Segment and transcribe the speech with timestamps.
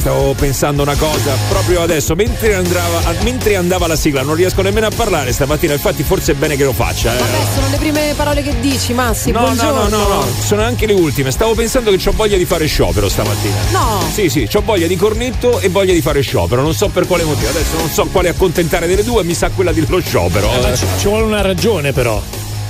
[0.00, 4.86] Stavo pensando una cosa proprio adesso, mentre andava, mentre andava la sigla, non riesco nemmeno
[4.86, 7.14] a parlare stamattina, infatti forse è bene che lo faccia.
[7.14, 7.18] Eh.
[7.18, 9.30] Vabbè, sono le prime parole che dici, Massi.
[9.30, 9.88] No, buongiorno.
[9.88, 11.30] no, no, no, no, sono anche le ultime.
[11.30, 13.56] Stavo pensando che ho voglia di fare sciopero stamattina.
[13.72, 14.02] No.
[14.10, 16.62] Sì, sì, ho voglia di cornetto e voglia di fare sciopero.
[16.62, 17.50] Non so per quale motivo.
[17.50, 20.50] Adesso non so quale accontentare delle due, mi sa quella dello sciopero.
[20.64, 22.22] Eh, ci, ci vuole una ragione, però.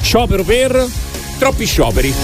[0.02, 0.84] Sciopero per
[1.40, 2.14] troppi scioperi.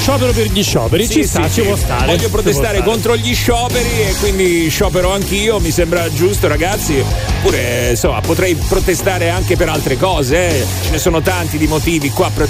[0.00, 2.06] Sciopero per gli scioperi, sì, ci sì, sta, sì, ci può stare.
[2.06, 7.02] Voglio protestare contro gli scioperi e quindi sciopero anch'io, mi sembra giusto ragazzi.
[7.38, 10.66] Oppure, insomma, potrei protestare anche per altre cose, eh.
[10.82, 12.28] ce ne sono tanti di motivi qua.
[12.34, 12.42] Ma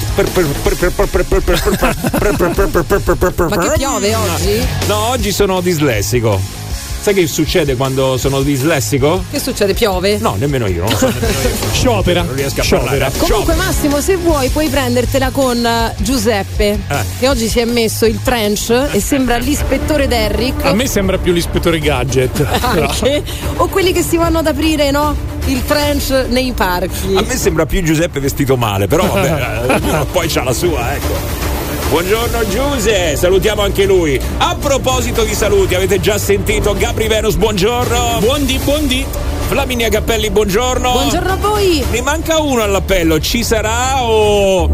[3.59, 4.67] che piove oggi?
[4.87, 6.66] No, oggi sono dislessico.
[7.07, 9.23] Sai che succede quando sono dislessico?
[9.31, 9.75] Che succede?
[9.75, 10.19] Piove?
[10.19, 11.71] No, nemmeno io, non so nemmeno io.
[11.71, 12.23] Sciopera.
[12.23, 13.09] Non riesco a Sciopera.
[13.09, 13.19] parlare.
[13.29, 16.97] Comunque Massimo, se vuoi puoi prendertela con eh, Giuseppe, Eh.
[17.21, 20.65] che oggi si è messo il trench e sembra l'ispettore Derrick.
[20.65, 22.45] A me sembra più l'ispettore gadget.
[22.61, 23.23] anche,
[23.55, 25.15] o quelli che si vanno ad aprire, no?
[25.45, 27.15] Il trench nei parchi.
[27.15, 31.46] A me sembra più Giuseppe vestito male, però vabbè, eh, poi c'ha la sua, ecco.
[31.89, 34.21] Buongiorno Giuse, salutiamo anche lui.
[34.39, 38.19] A proposito di saluti, avete già sentito Gabri Venus, buongiorno.
[38.19, 39.07] Buondì, buondì.
[39.49, 40.91] Flaminia Cappelli, buongiorno.
[40.91, 41.85] Buongiorno a voi.
[41.91, 44.69] Ne manca uno all'appello, ci sarà o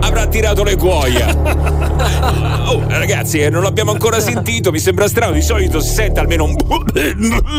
[0.00, 1.78] avrà tirato le cuoia?
[2.70, 6.44] Oh, ragazzi, eh, non l'abbiamo ancora sentito, mi sembra strano, di solito si sente almeno
[6.44, 6.54] un,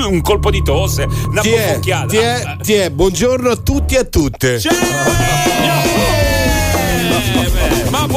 [0.09, 2.05] un colpo di tosse, una Ti è, boccocchiata.
[2.07, 4.61] ti è, ti è, buongiorno a tutti e a tutte.
[4.63, 5.40] Ma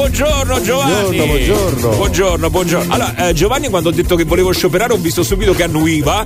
[0.05, 1.17] buongiorno Giovanni!
[1.17, 1.89] Buongiorno, buongiorno.
[1.97, 2.93] Buongiorno, buongiorno.
[2.93, 6.25] Allora, eh, Giovanni quando ho detto che volevo scioperare ho visto subito che annuiva.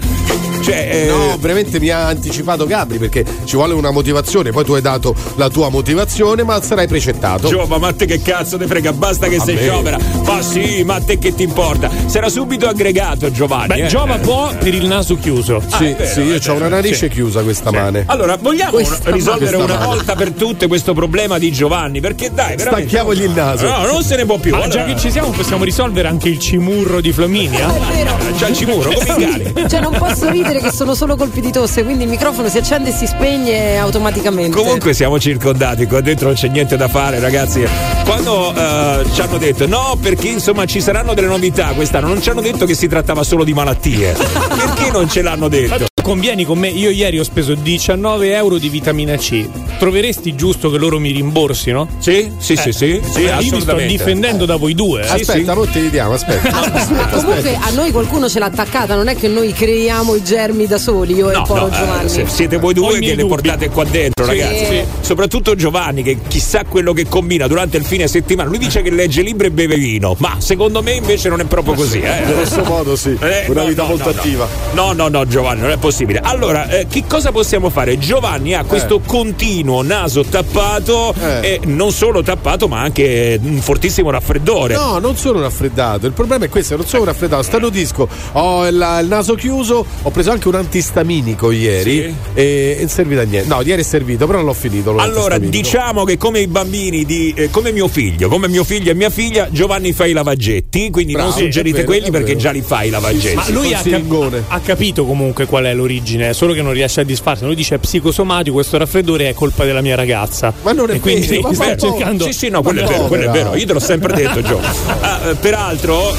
[0.61, 4.51] Cioè, eh, No, veramente mi ha anticipato Gabri perché ci vuole una motivazione.
[4.51, 7.49] Poi tu hai dato la tua motivazione, ma sarai precettato.
[7.49, 8.93] Giova, ma a te che cazzo te frega?
[8.93, 9.61] Basta che A sei me.
[9.63, 9.99] sciopera.
[10.25, 11.89] Ma sì, ma a te che ti importa?
[12.07, 13.69] Sarà subito aggregato Giovanni.
[13.69, 13.87] Beh, eh.
[13.87, 15.63] Giova può per il naso chiuso.
[15.71, 17.09] Ah, sì, vero, sì, io ho una narice sì.
[17.11, 18.03] chiusa questa mane.
[18.07, 19.75] Allora, vogliamo Questa risolvere mano.
[19.75, 22.01] una volta per tutte questo problema di Giovanni?
[22.01, 22.89] Perché dai, veramente.
[22.89, 23.67] Stacchiamogli il naso.
[23.69, 24.51] No, non se ne può più.
[24.53, 27.69] Ma Allora, già che ci siamo, possiamo risolvere anche il cimurro di Flaminia?
[27.75, 28.17] È vero.
[28.39, 29.53] C'ha il cimuro, come i cani.
[29.69, 32.91] Cioè non posso ridere che sono solo colpi di tosse, quindi il microfono si accende
[32.91, 34.57] e si spegne automaticamente.
[34.57, 37.67] Comunque siamo circondati, qua dentro non c'è niente da fare, ragazzi.
[38.05, 42.31] Quando eh, ci hanno detto no, perché insomma ci saranno delle novità quest'anno, non ci
[42.31, 44.13] hanno detto che si trattava solo di malattie.
[44.59, 45.98] Perché non ce l'hanno detto?
[46.09, 49.47] Convieni con me, io ieri ho speso 19 euro di vitamina C.
[49.79, 51.87] Troveresti giusto che loro mi rimborsino?
[51.99, 55.03] Sì, sì, sì, sì, sì, io mi sto difendendo da voi due.
[55.03, 55.07] eh.
[55.11, 56.51] aspetta, mo te li diamo, aspetta.
[56.51, 60.67] Ma comunque a noi qualcuno ce l'ha attaccata, non è che noi creiamo i germi
[60.67, 62.09] da soli, io e No, il Polo no, eh, Giovanni.
[62.09, 64.31] se- siete voi due che le portate qua dentro, Sì.
[64.31, 64.65] ragazzi.
[64.65, 64.85] Sì.
[65.01, 68.49] Soprattutto Giovanni, che chissà quello che combina durante il fine settimana.
[68.49, 71.75] Lui dice che legge libri e beve vino, ma secondo me invece non è proprio
[71.75, 72.01] così.
[72.01, 72.23] Eh?
[72.27, 74.49] Grosso modo sì, Eh, una no, vita no, molto attiva.
[74.73, 75.97] No, no, no, Giovanni, non è possibile.
[76.23, 77.99] Allora, eh, che cosa possiamo fare?
[77.99, 81.41] Giovanni ha questo continuo naso tappato, Eh.
[81.41, 84.75] e non solo tappato, ma anche un fortissimo raffreddore.
[84.75, 86.07] No, non sono raffreddato.
[86.07, 87.43] Il problema è questo: non sono raffreddato.
[87.43, 89.85] Starnutisco, ho il, il naso chiuso.
[90.03, 92.03] Ho preso anche un antistaminico ieri.
[92.03, 92.15] Sì.
[92.35, 93.49] E non servito a niente.
[93.49, 94.95] No, ieri è servito, però non l'ho finito.
[94.97, 98.95] Allora, diciamo che come i bambini di eh, come mio figlio, come mio figlio e
[98.95, 102.63] mia figlia, Giovanni fa i lavaggetti, quindi Bravo, non suggerite vero, quelli perché già li
[102.63, 103.35] fa i lavaggetti.
[103.35, 105.88] Ma lui ha, cap- ha capito comunque qual è l'origine,
[106.33, 107.45] solo che non riesce a disfarsi.
[107.45, 110.53] Lui dice è psicosomatico, questo raffreddore è colpa della mia ragazza.
[110.63, 112.25] Ma non è e quindi vero, ma sta cercando.
[112.25, 113.55] Sì, sì, no, quello è vero, quello è vero.
[113.57, 114.61] Io te l'ho sempre detto, Gio.
[115.01, 116.15] Ah, eh, peraltro,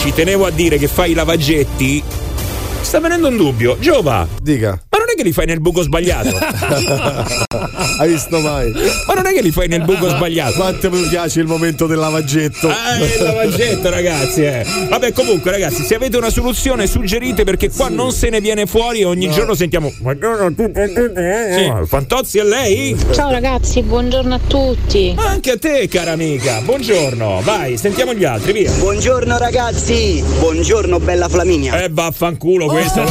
[0.00, 2.02] ci tenevo a dire che fai i lavaggetti.
[2.82, 3.76] Sta venendo un dubbio.
[3.78, 6.36] Giova, Dica, ma non è che li fai nel buco sbagliato?
[7.98, 8.70] hai visto mai?
[9.06, 10.56] ma non è che li fai nel buco sbagliato?
[10.56, 12.68] Quanto mi piace il momento del lavaggetto.
[12.68, 14.42] Ah, il lavaggetto, ragazzi.
[14.42, 14.66] Eh.
[14.90, 19.00] Vabbè, comunque, ragazzi, se avete una soluzione, suggerite perché qua non se ne viene fuori
[19.00, 19.90] e ogni giorno sentiamo.
[19.90, 20.72] Tu.
[20.74, 22.96] Oh, Fantozzi è lei?
[23.12, 25.14] Ciao ragazzi, buongiorno a tutti.
[25.16, 26.60] Anche a te, cara amica.
[26.60, 27.40] Buongiorno.
[27.42, 28.72] Vai, sentiamo gli altri, via.
[28.72, 31.80] Buongiorno ragazzi, buongiorno bella Flaminia.
[31.80, 33.04] Eh, vaffanculo questo.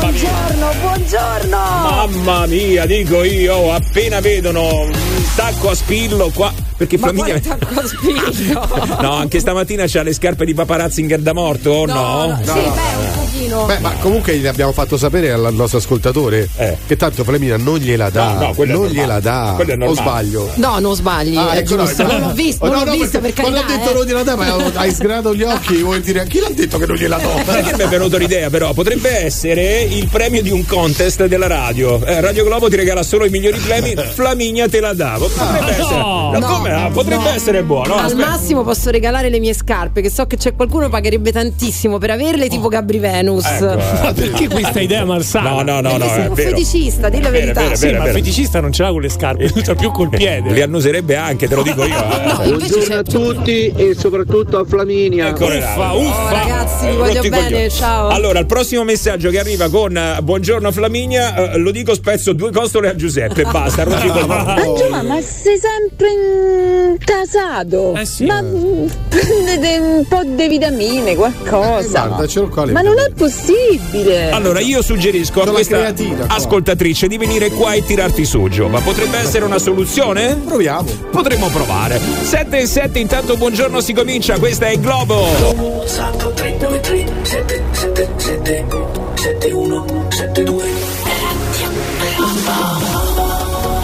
[0.00, 0.99] Buongiorno, buongiorno!
[1.12, 4.92] Mamma mia, dico io, appena vedono un
[5.34, 6.52] tacco a spillo qua.
[6.76, 7.38] Perché Ma famiglia.
[7.40, 8.68] quale tacco a spillo?
[9.00, 12.38] No, anche stamattina c'ha le scarpe di paparazzinger da morto, o no?
[12.42, 13.64] Sì, beh, un pochino.
[13.66, 16.76] Beh, ma comunque gli abbiamo fatto sapere al nostro ascoltatore Eh.
[16.86, 18.32] che tanto Flemina non gliela dà.
[18.34, 19.52] No, no, non gliela dà.
[19.56, 20.50] Quello è o sbaglio?
[20.56, 22.06] No, non sbagli, Ah, ecco, no, no.
[22.06, 23.94] Non l'ho visto, Oh, non no, l'ho no, visto perché per Quando ha detto eh.
[23.94, 26.96] non gliela dà, ma hai sgranato gli occhi, vuoi dire chi l'ha detto che non
[26.96, 27.42] gliela do?
[27.44, 30.64] Perché mi è venuta l'idea, però potrebbe essere il premio di un
[31.00, 32.04] contest della radio.
[32.04, 33.94] Eh, radio Globo ti regala solo i migliori premi.
[34.12, 35.28] Flaminia te la davo.
[35.28, 35.96] Potrebbe essere.
[35.98, 36.30] no.
[36.38, 36.72] No, come?
[36.72, 37.28] Ah, potrebbe no.
[37.30, 37.94] essere buono.
[37.94, 38.28] Al Aspetta.
[38.28, 42.10] massimo posso regalare le mie scarpe, che so che c'è qualcuno che pagherebbe tantissimo per
[42.10, 43.46] averle, tipo Gabri Venus.
[43.46, 43.76] Ecco, eh.
[44.02, 45.50] Ma perché questa idea malsana?
[45.50, 46.06] No, no, no, no.
[46.06, 46.50] sei È un vero.
[46.50, 47.60] feticista, di la vero, verità.
[47.62, 48.22] vero, è Sì, vero, ma il vero.
[48.24, 50.52] feticista non ce l'ha con le scarpe, c'ha più col piede.
[50.52, 51.94] Li annuserebbe anche, te lo dico io.
[51.96, 52.26] eh.
[52.26, 55.28] No, Buongiorno a tutti e soprattutto a Flaminia.
[55.28, 55.64] Ancora là.
[55.70, 56.24] Uffa, uffa.
[56.24, 58.08] Oh, ragazzi, vi Eh, voglio bene, ciao.
[58.08, 62.50] Allora, il prossimo messaggio che arriva con eh, Buongiorno Flaminia, eh, lo dico spezzo due
[62.50, 64.60] costole a Giuseppe, basta, rotti i coglioni.
[64.60, 67.94] Angela, ma sei sempre casato?
[67.96, 68.24] Eh sì.
[68.24, 72.06] Ma mm, prendete un po' di vitamine, qualcosa.
[72.06, 74.30] Guarda, ce l'ho qua le ma non è possibile.
[74.30, 75.92] Allora, io suggerisco a questa
[76.26, 78.68] ascoltatrice di venire qua e tirarti su, Gio.
[78.68, 80.34] Ma potrebbe essere una soluzione?
[80.44, 80.88] Proviamo.
[81.10, 82.00] Potremmo provare.
[82.22, 85.84] 7 e 7, intanto buongiorno si comincia, questa è Globo.
[85.84, 90.64] Esatto, 393 777 7172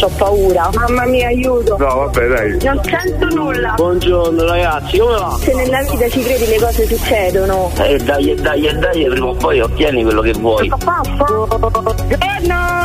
[0.01, 0.71] Ho paura.
[0.73, 1.77] Mamma mia, aiuto.
[1.77, 2.59] No, vabbè, dai.
[2.63, 3.75] Non sento nulla.
[3.77, 5.39] Buongiorno ragazzi, come va?
[5.39, 7.71] Se nella vita ci credi le cose succedono.
[7.77, 10.69] E dai, e dai, e dai, prima o poi ottieni quello che vuoi.
[10.69, 11.85] Buongiorno,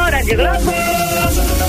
[0.10, 1.61] Radio Globo.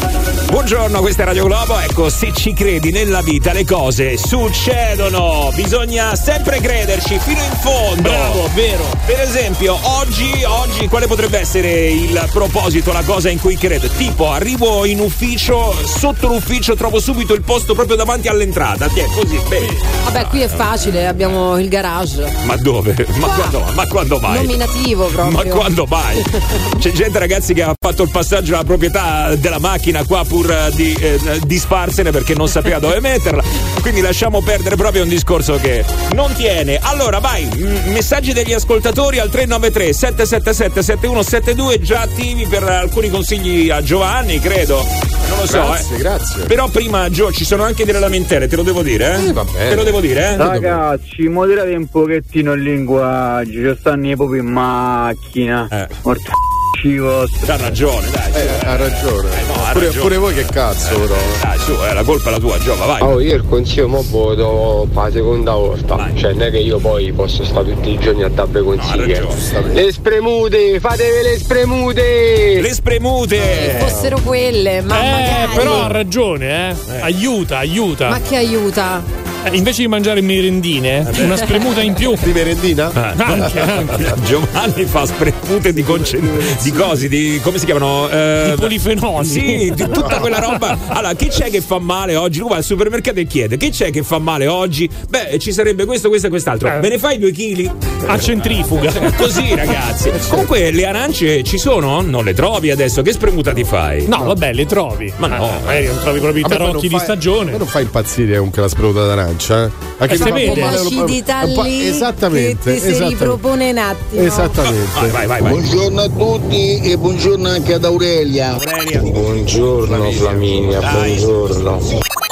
[0.52, 1.78] Buongiorno, questa è Radio Globo.
[1.78, 5.50] Ecco, se ci credi nella vita le cose succedono.
[5.54, 8.02] Bisogna sempre crederci fino in fondo.
[8.02, 8.84] Bravo, vero.
[9.06, 13.88] Per esempio, oggi, oggi quale potrebbe essere il proposito, la cosa in cui credo?
[13.88, 18.88] Tipo, arrivo in ufficio, sotto l'ufficio trovo subito il posto proprio davanti all'entrata.
[18.88, 19.74] Ti è così, bene.
[20.04, 22.30] Vabbè, qui è facile, abbiamo il garage.
[22.44, 23.06] Ma dove?
[23.14, 24.36] Ma quando, ma quando mai?
[24.36, 25.34] Nominativo proprio.
[25.34, 26.22] Ma quando mai?
[26.78, 30.70] C'è gente ragazzi che ha fatto il passaggio alla proprietà della macchina qua pur eh,
[30.74, 33.42] di eh, disfarsene perché non sapeva dove metterla.
[33.80, 35.84] Quindi lasciamo perdere proprio un discorso che
[36.14, 36.78] non tiene.
[36.82, 37.48] Allora vai,
[37.86, 44.84] messaggi degli ascoltatori al 393 777 7172 già attivi per alcuni consigli a Giovanni, credo.
[45.28, 45.98] Non lo so, Grazie, eh.
[45.98, 46.44] grazie.
[46.44, 49.28] Però prima Gio ci sono anche delle lamentele, te lo devo dire, eh?
[49.28, 49.68] Eh, va bene.
[49.70, 50.36] Te lo devo dire, eh?
[50.36, 55.68] Ragazzi, moderate un pochettino il linguaggio, ci stanno i proprio in macchina.
[55.70, 55.88] Eh.
[56.02, 56.51] Mortacci
[56.98, 57.46] vostri.
[57.46, 58.32] C'ha ragione, dai.
[58.34, 59.28] Eh, ha ragione.
[59.46, 60.00] no, ha pure, ragione.
[60.02, 61.14] pure voi che cazzo, però.
[61.42, 63.02] Dai, su, eh, la colpa è la tua, Giova, vai.
[63.02, 65.94] Oh, io il consiglio mo voto per la seconda volta.
[65.96, 66.16] Vai.
[66.16, 69.12] Cioè, non è che io poi posso stare tutti i giorni a dare consigli.
[69.14, 69.72] ragione.
[69.72, 72.60] le spremute, fatevi le spremute!
[72.60, 73.36] Le spremute!
[73.38, 75.52] Se fossero quelle, ma Eh, magari.
[75.54, 77.00] però ha ragione, eh.
[77.00, 78.08] Aiuta, aiuta.
[78.08, 79.02] Ma che aiuta?
[79.44, 82.14] Eh, invece di mangiare merendine, una spremuta in più.
[82.22, 82.90] Di merendina?
[83.16, 84.14] Anche, anche.
[84.24, 86.30] Giovanni fa spremute di, concen-
[86.62, 88.08] di cosi, di come si chiamano?
[88.08, 89.26] Eh, Di polifenoli.
[89.26, 90.78] Sì, di tutta quella roba.
[90.88, 92.38] Allora, che c'è che fa male oggi?
[92.40, 94.88] Tu vai al supermercato e chiede che c'è che fa male oggi?
[95.08, 96.68] Beh, ci sarebbe questo, questo e quest'altro.
[96.68, 96.78] Eh.
[96.80, 97.70] Me ne fai due chili?
[98.06, 98.92] A centrifuga.
[99.16, 100.10] Così, ragazzi.
[100.28, 102.00] Comunque, le arance ci sono?
[102.00, 103.02] Non le trovi adesso?
[103.02, 104.06] Che spremuta ti fai?
[104.06, 105.12] No, vabbè, le trovi.
[105.16, 105.46] Ma no.
[105.46, 107.50] Eh, magari non trovi proprio i tarocchi di fa- a stagione.
[107.52, 109.70] me non fa impazzire comunque la spremuta d'arancia, eh?
[109.98, 110.60] Anche Eh, se vede.
[110.60, 112.74] L'acidità lì Esattamente.
[112.74, 114.22] che ti si ripropone un attimo.
[114.22, 114.88] Esattamente.
[114.94, 115.40] Vai, vai, vai.
[115.40, 115.50] vai.
[115.52, 118.52] Buongiorno a tutti e buongiorno anche ad Aurelia.
[118.52, 119.00] Aurelia.
[119.00, 121.14] Buongiorno Flaminia, Dai.
[121.14, 121.80] buongiorno.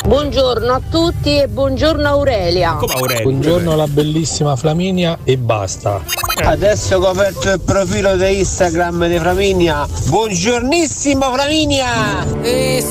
[0.06, 2.72] Buongiorno a tutti e buongiorno Aurelia.
[2.74, 3.22] Come Aurelia?
[3.22, 6.02] Buongiorno alla bellissima Flaminia e basta.
[6.42, 9.86] Adesso che ho aperto il profilo di Instagram di Flaminia.
[10.06, 12.26] Buongiornissimo Flaminia!
[12.42, 12.84] Eh,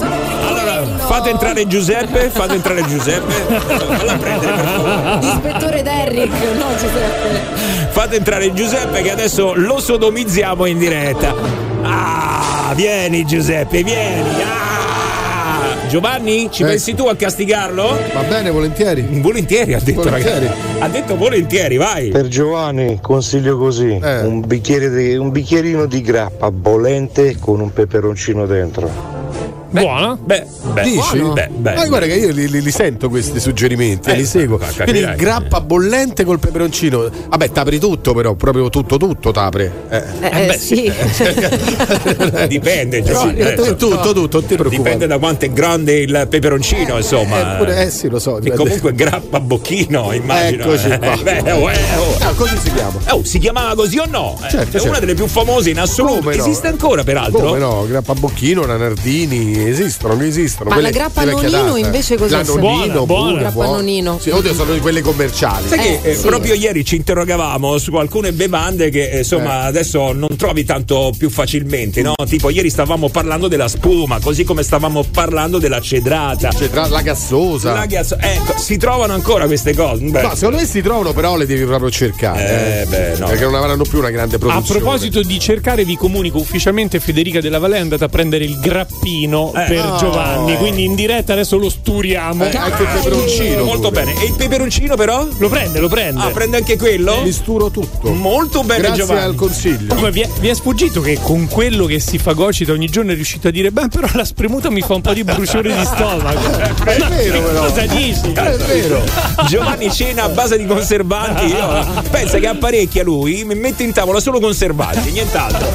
[0.47, 3.33] Allora, fate entrare Giuseppe, fate entrare Giuseppe.
[3.33, 5.17] Falla prendere per favore.
[5.19, 7.87] L'ispettore Derrick, no Giuseppe.
[7.89, 11.33] Fate entrare Giuseppe che adesso lo sodomizziamo in diretta.
[11.81, 14.29] Ah, vieni Giuseppe, vieni.
[14.43, 14.58] Ah!
[15.89, 16.67] Giovanni, ci Eh.
[16.67, 17.97] pensi tu a castigarlo?
[18.13, 19.07] Va bene, volentieri.
[19.21, 20.45] Volentieri, ha detto Volentieri.
[20.45, 20.77] ragazzi.
[20.79, 22.09] Ha detto volentieri, vai.
[22.09, 24.19] Per Giovanni consiglio così, Eh.
[24.21, 29.08] un, bicchiere di- un bicchierino di grappa bollente con un peperoncino dentro.
[29.71, 30.17] Buona?
[30.19, 31.19] Beh, beh, Dici?
[31.19, 31.75] Beh, beh.
[31.75, 34.57] Ma guarda che io li, li- li sento questi suggerimenti, Eh, li seguo.
[34.57, 37.09] ma Quindi grappa bollente col peperoncino.
[37.29, 39.69] Vabbè, t'apri tutto però, proprio tutto tutto t'apri.
[39.89, 40.03] Eh.
[40.21, 40.91] Eh, eh, sì.
[42.47, 43.39] Dipende, Giovanni.
[43.39, 44.77] eh, Tutto, tutto, tutto, non ti preoccupare.
[44.77, 47.53] Dipende da quanto è grande il peperoncino, insomma.
[47.55, 50.63] eh, pure- eh, sì, lo so, Che comunque grappa bocchino, immagino.
[50.63, 51.13] Eccoci qua.
[51.13, 52.17] Eh, beh, oh, eh, oh.
[52.21, 52.99] Ah, così si chiama.
[53.09, 54.37] Oh, si chiamava così o no?
[54.43, 54.99] Eh, Certo, è una certo.
[55.01, 56.21] delle più famose in assoluto.
[56.21, 56.41] Come no?
[56.43, 57.39] Esiste ancora, peraltro?
[57.39, 57.85] Come no?
[57.87, 58.77] Grappa Bocchino, la
[59.59, 60.69] Nardini, esistono, non esistono.
[60.69, 62.37] Ma quelle la grappa nonino invece cos'è?
[62.37, 63.39] La nonino, Buona, buona.
[63.39, 64.17] Grappa nonino.
[64.19, 65.67] Sì, oddio, sono di quelle commerciali.
[65.67, 66.25] Sai che Eh, eh, sì.
[66.27, 71.29] proprio ieri ci interrogavamo su alcune bevande che eh, insomma adesso non trovi tanto più
[71.29, 72.13] facilmente, no?
[72.27, 76.49] Tipo ieri stavamo parlando della spuma, così come stavamo parlando della cedrata.
[76.49, 77.73] Tra la gassosa.
[77.73, 80.03] La ghiaccio- ecco, si trovano ancora queste cose.
[80.03, 82.81] Beh, No, secondo me si trovano, però le devi proprio cercare.
[82.81, 83.27] Eh, beh, no.
[83.27, 84.79] Perché non avranno più una grande A produzione.
[84.79, 89.48] proposito di cercare, vi comunico ufficialmente Federica Della Valle è andata a prendere il grappino
[89.55, 89.97] Eh, per no.
[89.97, 92.45] Giovanni, quindi in diretta adesso lo sturiamo.
[92.45, 93.63] Eh, anche il peperoncino.
[93.63, 94.03] molto pure.
[94.05, 94.21] bene.
[94.21, 95.27] E il peperoncino però?
[95.37, 96.21] Lo prende, lo prende.
[96.21, 97.21] Ah, prende anche quello?
[97.21, 98.11] Misturo tutto.
[98.11, 99.23] Molto bene Grazie Giovanni.
[99.23, 99.87] al consiglio.
[99.87, 103.15] Comunque vi è, vi è sfuggito che con quello che si fagocita ogni giorno è
[103.15, 106.47] riuscito a dire: Beh, però la spremuta mi fa un po' di bruciore di stomaco.
[106.89, 107.61] È vero, però.
[107.65, 108.31] Cosa dici?
[108.33, 109.03] È vero.
[109.47, 111.45] Giovanni cena a base di conservanti.
[111.47, 115.67] Io- pensa che apparecchia lui, mi mette in tavola solo conservanti, nient'altro.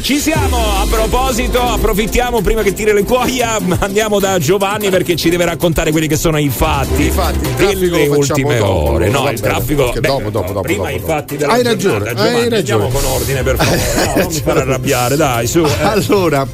[0.00, 5.30] Ci siamo, a proposito, approfittiamo prima che tiri le cuoia, andiamo da Giovanni perché ci
[5.30, 9.08] deve raccontare quelli che sono i fatti, Infatti, il traffico delle ultime dopo, ore.
[9.08, 12.04] No, il traffico beh, dopo, dopo, dopo, prima dopo, i fatti della Hai giornata.
[12.04, 12.84] ragione, hai Giovanni, ragione.
[12.84, 13.80] Andiamo con ordine per favore.
[14.02, 15.60] No, non mi fare arrabbiare, dai, su.
[15.64, 15.82] eh.
[15.82, 16.46] Allora.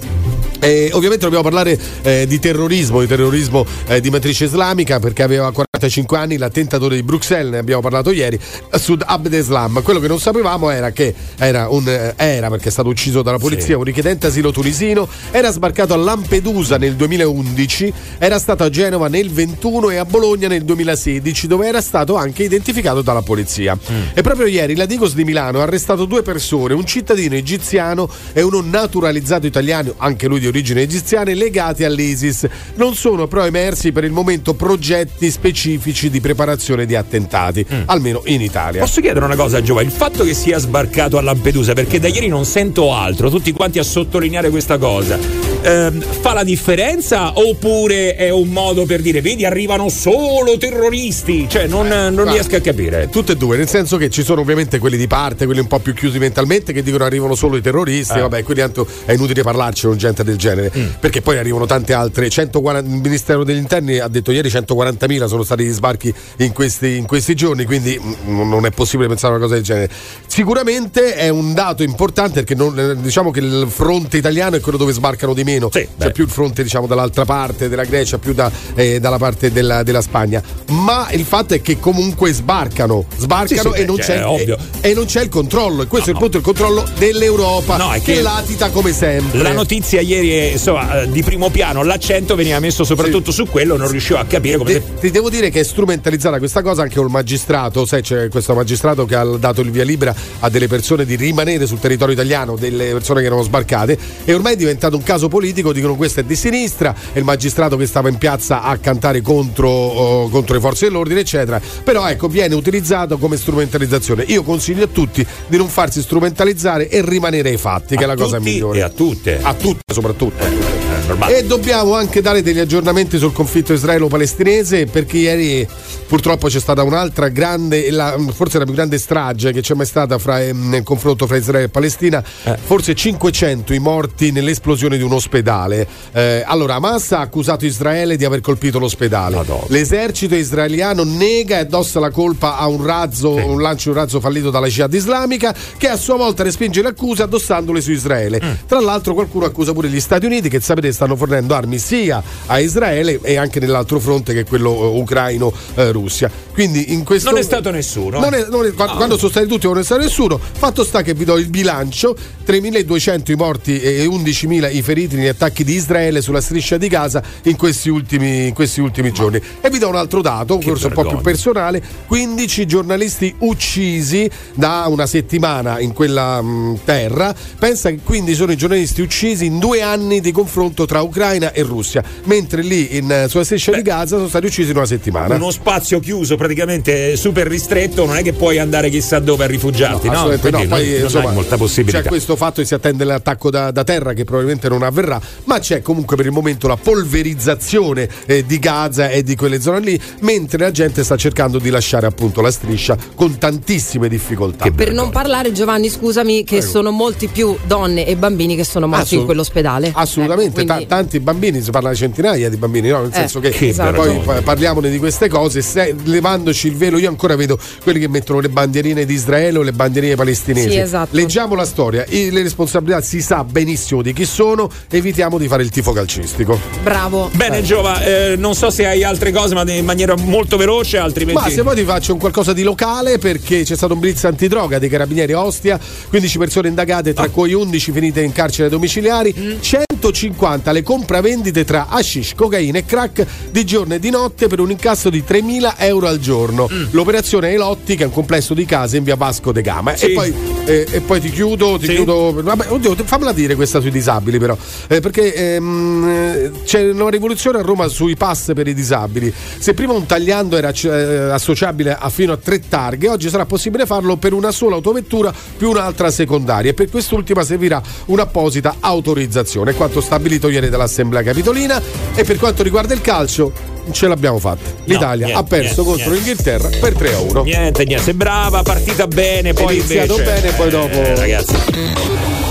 [0.60, 5.50] eh, ovviamente dobbiamo parlare eh, di terrorismo, di terrorismo eh, di matrice islamica perché aveva
[5.78, 8.38] 45 anni l'attentatore di Bruxelles, ne abbiamo parlato ieri,
[8.72, 9.80] Sud Abdeslam.
[9.82, 13.38] Quello che non sapevamo era che era, un, eh, era perché è stato ucciso dalla
[13.38, 19.08] polizia, un richiedente asilo tunisino, era sbarcato a Lampedusa nel 2011, era stato a Genova
[19.08, 23.78] nel 21 e a Bologna nel 2016 dove era stato anche identificato dalla polizia.
[24.12, 28.42] E proprio ieri la Digos di Milano ha arrestato due persone, un cittadino egiziano e
[28.42, 32.48] uno naturalizzato italiano, anche lui di origine egiziana, legati all'ISIS.
[32.74, 38.40] Non sono però emersi per il momento progetti specifici di preparazione di attentati, almeno in
[38.40, 38.80] Italia.
[38.80, 39.82] Posso chiedere una cosa, Giova?
[39.82, 43.78] Il fatto che sia sbarcato a Lampedusa, perché da ieri non sento altro, tutti quanti
[43.78, 45.18] a sottolineare questa cosa,
[45.62, 51.46] ehm, fa la differenza oppure è un modo per dire, vedi, arrivano solo terroristi?
[51.48, 53.08] Cioè, non, non guarda, riesco a capire.
[53.10, 55.78] Tutte e due, nel senso che ci sono ovviamente quelli di parte, quelli un po'
[55.78, 58.20] più chiusi mentalmente, che dicono arrivano solo i terroristi, Eh.
[58.20, 60.86] vabbè, quindi tanto è inutile parlarci con gente del genere, Mm.
[61.00, 62.28] perché poi arrivano tante altre.
[62.28, 66.96] 140 il Ministero degli Interni ha detto ieri 140.000 sono stati gli sbarchi in questi,
[66.96, 69.90] in questi giorni, quindi mm, non è possibile pensare a una cosa del genere.
[70.26, 74.78] Sicuramente è un dato importante perché non- eh, diciamo che il fronte italiano è quello
[74.78, 76.12] dove sbarcano di meno, Sì, c'è beh.
[76.12, 80.02] più il fronte diciamo dall'altra parte della Grecia, più da, eh, dalla parte della, della
[80.02, 84.26] Spagna, ma il fatto è che comunque sbarcano, sbarcano Sì, sì, e, non c'è, è
[84.26, 84.58] ovvio.
[84.80, 87.92] e, e non c'è il controllo e questo è il punto, il controllo dell'Europa No,
[87.92, 89.40] è che, che latita come sempre.
[89.42, 93.76] La notizia ieri, è, insomma, eh, di primo piano, l'accento veniva messo soprattutto su quello,
[93.76, 96.82] non riuscivo a capire come Ti, se- ti devo dire che è strumentalizzata questa cosa
[96.82, 100.66] anche col magistrato, sai c'è questo magistrato che ha dato il via libera a delle
[100.68, 104.96] persone di rimanere sul territorio italiano, delle persone che erano sbarcate e ormai è diventato
[104.96, 108.62] un caso politico, dicono questo è di sinistra, è il magistrato che stava in piazza
[108.62, 114.24] a cantare contro, oh, contro le forze dell'ordine eccetera, però ecco viene utilizzato come strumentalizzazione.
[114.28, 118.16] Io consiglio a tutti di non farsi strumentalizzare e rimanere ai fatti, che è la
[118.16, 118.78] cosa migliore.
[118.78, 119.40] e a tutte.
[119.42, 120.77] A tutte soprattutto.
[120.98, 121.38] Eh, normale.
[121.38, 125.66] E dobbiamo anche dare degli aggiornamenti sul conflitto israelo-palestinese perché ieri
[126.06, 130.18] purtroppo c'è stata un'altra grande, la- forse la più grande strage che c'è mai stata
[130.18, 135.12] fra, ehm, nel confronto fra Israele e Palestina, forse 500 i morti nell'esplosione di un
[135.12, 135.86] ospedale.
[136.12, 139.36] Eh, allora Hamas ha accusato Israele di aver colpito l'ospedale.
[139.36, 139.64] Madonna.
[139.68, 144.20] L'esercito israeliano nega e addossa la colpa a un razzo, un lancio di un razzo
[144.20, 148.58] fallito dalla Jihad islamica che a sua volta respinge le accuse addossandole su Israele.
[148.66, 152.58] Tra l'altro qualcuno accusa pure gli Stati Uniti che sapete stanno fornendo armi sia a
[152.60, 156.30] Israele e anche nell'altro fronte che è quello eh, ucraino-Russia.
[156.52, 158.18] Quindi in questo Non è stato nessuno.
[158.18, 160.38] Non è- non è- quando, quando sono stati tutti non è stato nessuno.
[160.38, 165.28] Fatto sta che vi do il bilancio: 3.200 i morti e 11.000 i feriti negli
[165.28, 169.40] attacchi di Israele sulla striscia di Gaza in questi ultimi, in questi ultimi giorni.
[169.60, 174.84] E vi do un altro dato, forse un po' più personale: 15 giornalisti uccisi da
[174.88, 177.34] una settimana in quella mh, terra.
[177.58, 181.62] Pensa che quindi sono i giornalisti uccisi in due anni di confronto tra Ucraina e
[181.62, 185.34] Russia, mentre lì in, eh, sulla striscia di Gaza sono stati uccisi in una settimana.
[185.34, 190.08] Uno spazio chiuso praticamente super ristretto, non è che puoi andare chissà dove a rifugiarti,
[190.08, 190.24] no?
[190.38, 192.02] Quindi no, poi, non, insomma, molta possibilità.
[192.02, 195.58] C'è questo fatto che si attende l'attacco da, da terra che probabilmente non avverrà, ma
[195.58, 200.00] c'è comunque per il momento la polverizzazione eh, di Gaza e di quelle zone lì,
[200.20, 204.70] mentre la gente sta cercando di lasciare appunto la striscia con tantissime difficoltà.
[204.70, 209.02] Per non parlare, Giovanni, scusami, che sono molti più donne e bambini che sono morti
[209.02, 209.90] Assolut- in quell'ospedale.
[209.94, 213.00] Assolutamente, Ta- tanti bambini, si parla di centinaia di bambini, no?
[213.00, 214.00] nel Eh, senso che che esatto.
[214.22, 218.40] poi parliamone di queste cose, se- levandoci il velo, io ancora vedo quelli che mettono
[218.40, 220.70] le bandierine di Israele o le bandierine palestinesi.
[220.70, 221.14] Sì, esatto.
[221.16, 225.62] Leggiamo la storia, i- le responsabilità si sa benissimo di chi sono, evitiamo di fare
[225.62, 226.58] il tifo calcistico.
[226.82, 227.30] Bravo.
[227.34, 231.40] Bene, Giova, eh, non so se hai altre cose, ma in maniera molto veloce, altrimenti.
[231.42, 234.78] Ma se vuoi ti faccio un qualcosa di locale perché c'è stato un blitz antidroga
[234.78, 240.57] dei carabinieri a Ostia, 15 persone indagate, tra cui 11 finite in carcere domiciliari, 150
[240.72, 245.10] le compravendite tra hashish, cocaina e crack di giorno e di notte per un incasso
[245.10, 246.68] di 3.000 euro al giorno.
[246.90, 249.96] L'operazione Elotti che è un complesso di case in via Vasco de Gama.
[249.96, 250.06] Sì.
[250.06, 250.34] E, poi,
[250.64, 251.94] eh, e poi ti chiudo, ti Sì.
[251.94, 252.32] chiudo.
[252.42, 254.56] Vabbè, oddio, fammela dire questa sui disabili però.
[254.88, 259.32] Eh, perché ehm, eh, c'è una rivoluzione a Roma sui pass per i disabili.
[259.58, 263.86] Se prima un tagliando era eh, associabile a fino a tre targhe, oggi sarà possibile
[263.86, 270.00] farlo per una sola autovettura più un'altra secondaria e per quest'ultima servirà un'apposita autorizzazione, quanto
[270.00, 271.80] stabilito ieri dall'Assemblea Capitolina
[272.14, 273.52] e per quanto riguarda il calcio
[273.90, 274.68] ce l'abbiamo fatta.
[274.84, 276.28] L'Italia niente, ha perso niente, contro niente.
[276.30, 277.42] l'Inghilterra per 3 a 1.
[277.44, 281.54] Niente, niente, sembrava partita bene, poi iniziato invece, bene, poi dopo- eh, ragazzi.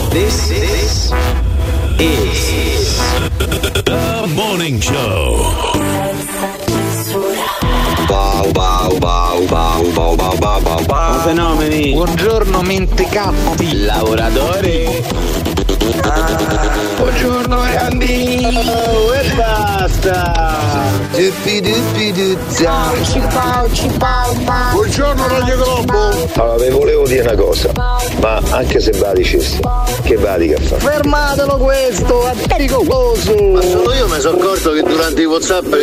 [0.09, 1.13] This is
[3.83, 5.53] the morning show.
[8.09, 11.21] Wow, wow, wow, wow, wow, wow, wow, wow, wow.
[11.23, 11.91] Fenomeni.
[11.93, 13.83] Buongiorno, mentecatti.
[13.83, 15.46] Lavoratori.
[16.97, 18.45] Buongiorno, grandi.
[18.45, 20.55] Oh, e basta.
[21.11, 22.91] Duppi, duppi, duzza.
[24.71, 26.29] Buongiorno Radio Globo.
[26.33, 27.71] Allora, vi volevo dire una cosa,
[28.19, 29.59] ma anche se va dicessi,
[30.03, 30.81] che vadi a fare?
[30.81, 33.33] Fermatelo questo, è pericoloso.
[33.33, 35.73] Ma solo io mi sono accorto che durante i Whatsapp.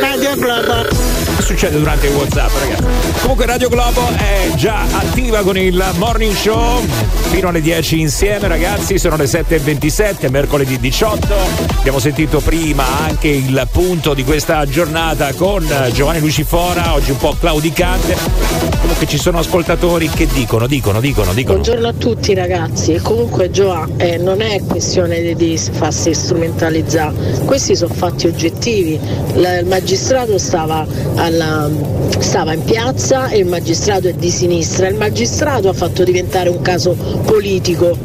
[0.00, 0.82] Radio Globo.
[0.82, 3.20] Che succede durante il WhatsApp, ragazzi?
[3.20, 6.84] Comunque Radio Globo è già attiva con il morning show
[7.30, 8.98] fino alle 10 insieme, ragazzi.
[8.98, 11.34] Sono le 7.27, mercoledì 18.
[11.78, 17.36] Abbiamo sentito prima anche il punto di questa giornata con Giovanni Lucifora, oggi un po'
[17.38, 18.16] claudicante.
[18.80, 21.58] Comunque ci sono ascoltatori che dicono, dicono, dicono, dicono.
[21.58, 27.92] Buongiorno a tutti ragazzi, comunque Gioa eh, non è questione di, farsi strumentalizzare, questi sono
[27.92, 28.98] fatti oggettivi,
[29.34, 30.86] il magistrato stava,
[31.28, 31.70] alla-
[32.18, 36.60] stava in piazza e il magistrato è di sinistra, il magistrato ha fatto diventare un
[36.62, 36.92] caso
[37.24, 37.96] politico,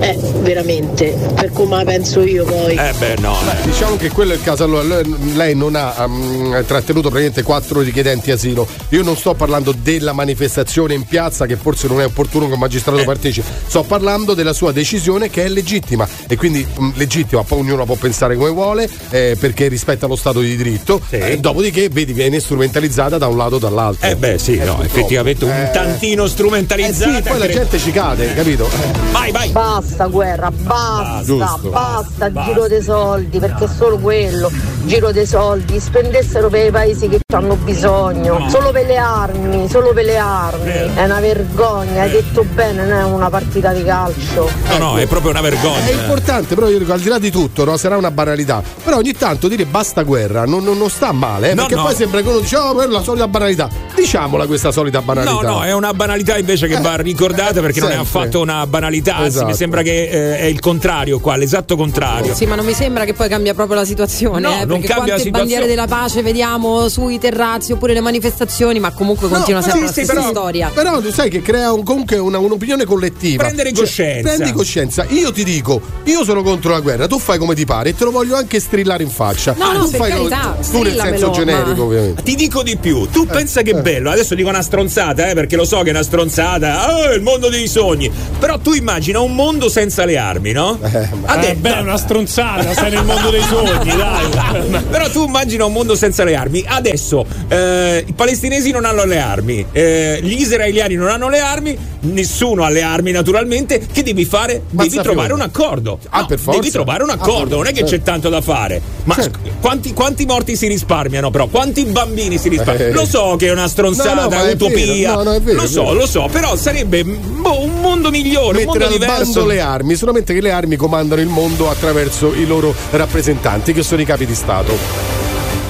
[0.00, 2.74] eh, veramente, per come la penso io poi.
[2.76, 3.34] Eh beh, no.
[3.40, 3.64] eh.
[3.64, 4.64] Diciamo che quello è il caso.
[4.64, 5.00] Allora,
[5.34, 8.66] lei- non ha um, trattenuto praticamente quattro richiedenti asilo.
[8.90, 12.58] Io non sto parlando della manifestazione in piazza, che forse non è opportuno che un
[12.58, 13.04] magistrato Eh.
[13.04, 13.46] partecipi.
[13.66, 16.06] Sto parlando della sua decisione che è legittima.
[16.28, 20.40] E quindi um, legittima, poi ognuno può pensare come vuole, eh, perché rispetta lo Stato
[20.40, 21.00] di diritto.
[21.08, 21.16] Sì.
[21.16, 24.08] Eh, dopodiché, vedi, viene strumentalizzata da un lato o dall'altro.
[24.08, 24.82] Eh beh sì, no, purtroppo.
[24.84, 25.70] effettivamente un Eh.
[25.72, 27.16] tantino Eh strumentalizzata.
[27.16, 28.68] sì, poi la gente ci cade, capito?
[29.12, 29.48] Vai, vai.
[29.50, 31.68] Basta guerra, basta, Giusto.
[31.70, 34.50] basta, giro dei soldi, perché è solo quello,
[34.86, 39.92] giro dei soldi, spendessero per i paesi che hanno bisogno, solo per le armi, solo
[39.92, 44.48] per le armi, è una vergogna, hai detto bene, non è una partita di calcio.
[44.70, 45.90] No, no, è proprio una È vergogna.
[45.90, 48.62] importante, però io dico, al di là di tutto, no, sarà una banalità.
[48.82, 51.82] Però ogni tanto dire basta guerra non, non- non sta male, eh, No, perché no.
[51.84, 53.68] poi sembra che uno dice, oh, per la solita banalità.
[53.94, 55.32] Diciamola questa solita banalità.
[55.32, 58.18] No, no, è una banalità invece che va ricordata perché non è sempre.
[58.20, 59.46] affatto una banalità, anzi Esatto.
[59.46, 62.34] mi sembra che eh, è il contrario qua, l'esatto contrario.
[62.34, 64.40] Sì, ma non mi sembra che poi cambia proprio la situazione.
[64.40, 65.30] No, eh, non perché cambia quante la situazione.
[65.30, 69.86] bandiere della pace vediamo sui terrazzi oppure le manifestazioni, ma comunque continua No, sempre sì,
[69.86, 70.70] la sì, stessa però, storia.
[70.74, 73.42] Però tu sai che crea un- comunque una- un'opinione collettiva.
[73.44, 74.34] Prendere Cioè, coscienza.
[74.34, 75.06] prendi coscienza.
[75.10, 78.04] Io ti dico, io sono contro la guerra, tu fai come ti pare e te
[78.04, 79.54] lo voglio anche strillare in faccia.
[79.58, 82.22] No, no, tu per fai carità, tu nel senso generico, ma- ovviamente.
[82.22, 85.64] Ti dico di più, tu pensa che bello, adesso dico una stronzata, eh, perché lo
[85.64, 88.10] so che è una stronzata, ah, il mondo dei sogni.
[88.38, 90.78] Però tu immagina un mondo senza le armi, no?
[91.24, 94.64] Ade- Eh, beh, è una stronzata, sei nel mondo dei sogni, dai.
[94.70, 96.64] Però tu immagina un mondo senza le armi.
[96.66, 101.76] Adesso eh, i palestinesi non hanno le armi, eh, gli israeliani non hanno le armi,
[102.00, 103.80] nessuno ha le armi naturalmente.
[103.90, 104.54] Che devi fare?
[104.54, 105.06] Devi Mazzafiori.
[105.08, 105.98] trovare un accordo.
[106.10, 106.60] Ah, No, per forza.
[106.60, 108.04] Devi trovare un Ah, accordo, non è che c'è certo.
[108.10, 108.80] tanto da fare.
[109.04, 109.38] Ma Certo.
[109.60, 111.46] quanti, quanti morti si risparmiano però?
[111.46, 112.90] Quanti bambini si risparmiano?
[112.90, 112.94] Eh.
[112.94, 114.84] Lo so che è una stronzata, No, no, ma utopia.
[114.86, 115.14] vero.
[115.14, 118.64] No, no, è vero, lo so, lo so, però sarebbe boh, un mondo migliore, un
[118.64, 119.46] mettere mondo al diverso.
[119.46, 124.00] le armi, solamente che le armi comandano il mondo attraverso i loro rappresentanti, che sono
[124.00, 124.55] i capi di Stato.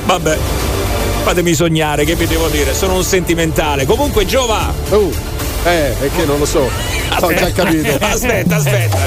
[0.07, 0.39] Vabbè.
[1.25, 2.73] Fatemi sognare, che vi devo dire?
[2.73, 3.85] Sono un sentimentale.
[3.85, 5.11] Comunque, Giova, Oh,
[5.67, 6.71] Eh, perché non lo so.
[7.21, 7.97] Ho già capito.
[7.99, 8.99] Aspetta, aspetta.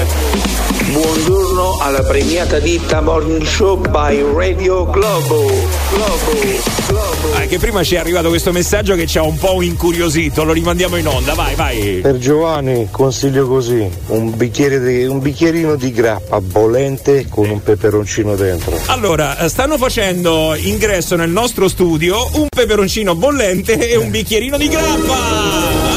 [0.90, 5.46] Buongiorno alla premiata ditta Morning Show by Radio Globo.
[5.46, 6.38] Globo,
[6.86, 7.34] Globo.
[7.34, 10.52] Ah, che prima ci è arrivato questo messaggio che ci ha un po' incuriosito, lo
[10.52, 12.00] rimandiamo in onda, vai, vai.
[12.02, 18.34] Per Giovanni consiglio così, un, bicchiere di- un bicchierino di grappa bollente con un peperoncino
[18.34, 18.78] dentro.
[18.86, 24.68] Allora, eh, stanno facendo ingresso nel nostro studio un peperoncino bollente e un bicchierino di
[24.68, 25.89] grappa.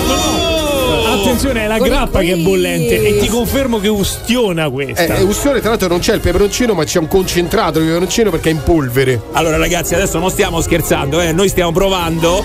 [1.23, 5.15] Attenzione, è la grappa che è bollente e ti confermo che ustiona Eh, questa.
[5.15, 8.49] eh, ustione, tra l'altro non c'è il peperoncino, ma c'è un concentrato di peperoncino perché
[8.49, 9.21] è in polvere.
[9.33, 11.31] Allora ragazzi, adesso non stiamo scherzando, eh?
[11.31, 12.43] noi stiamo provando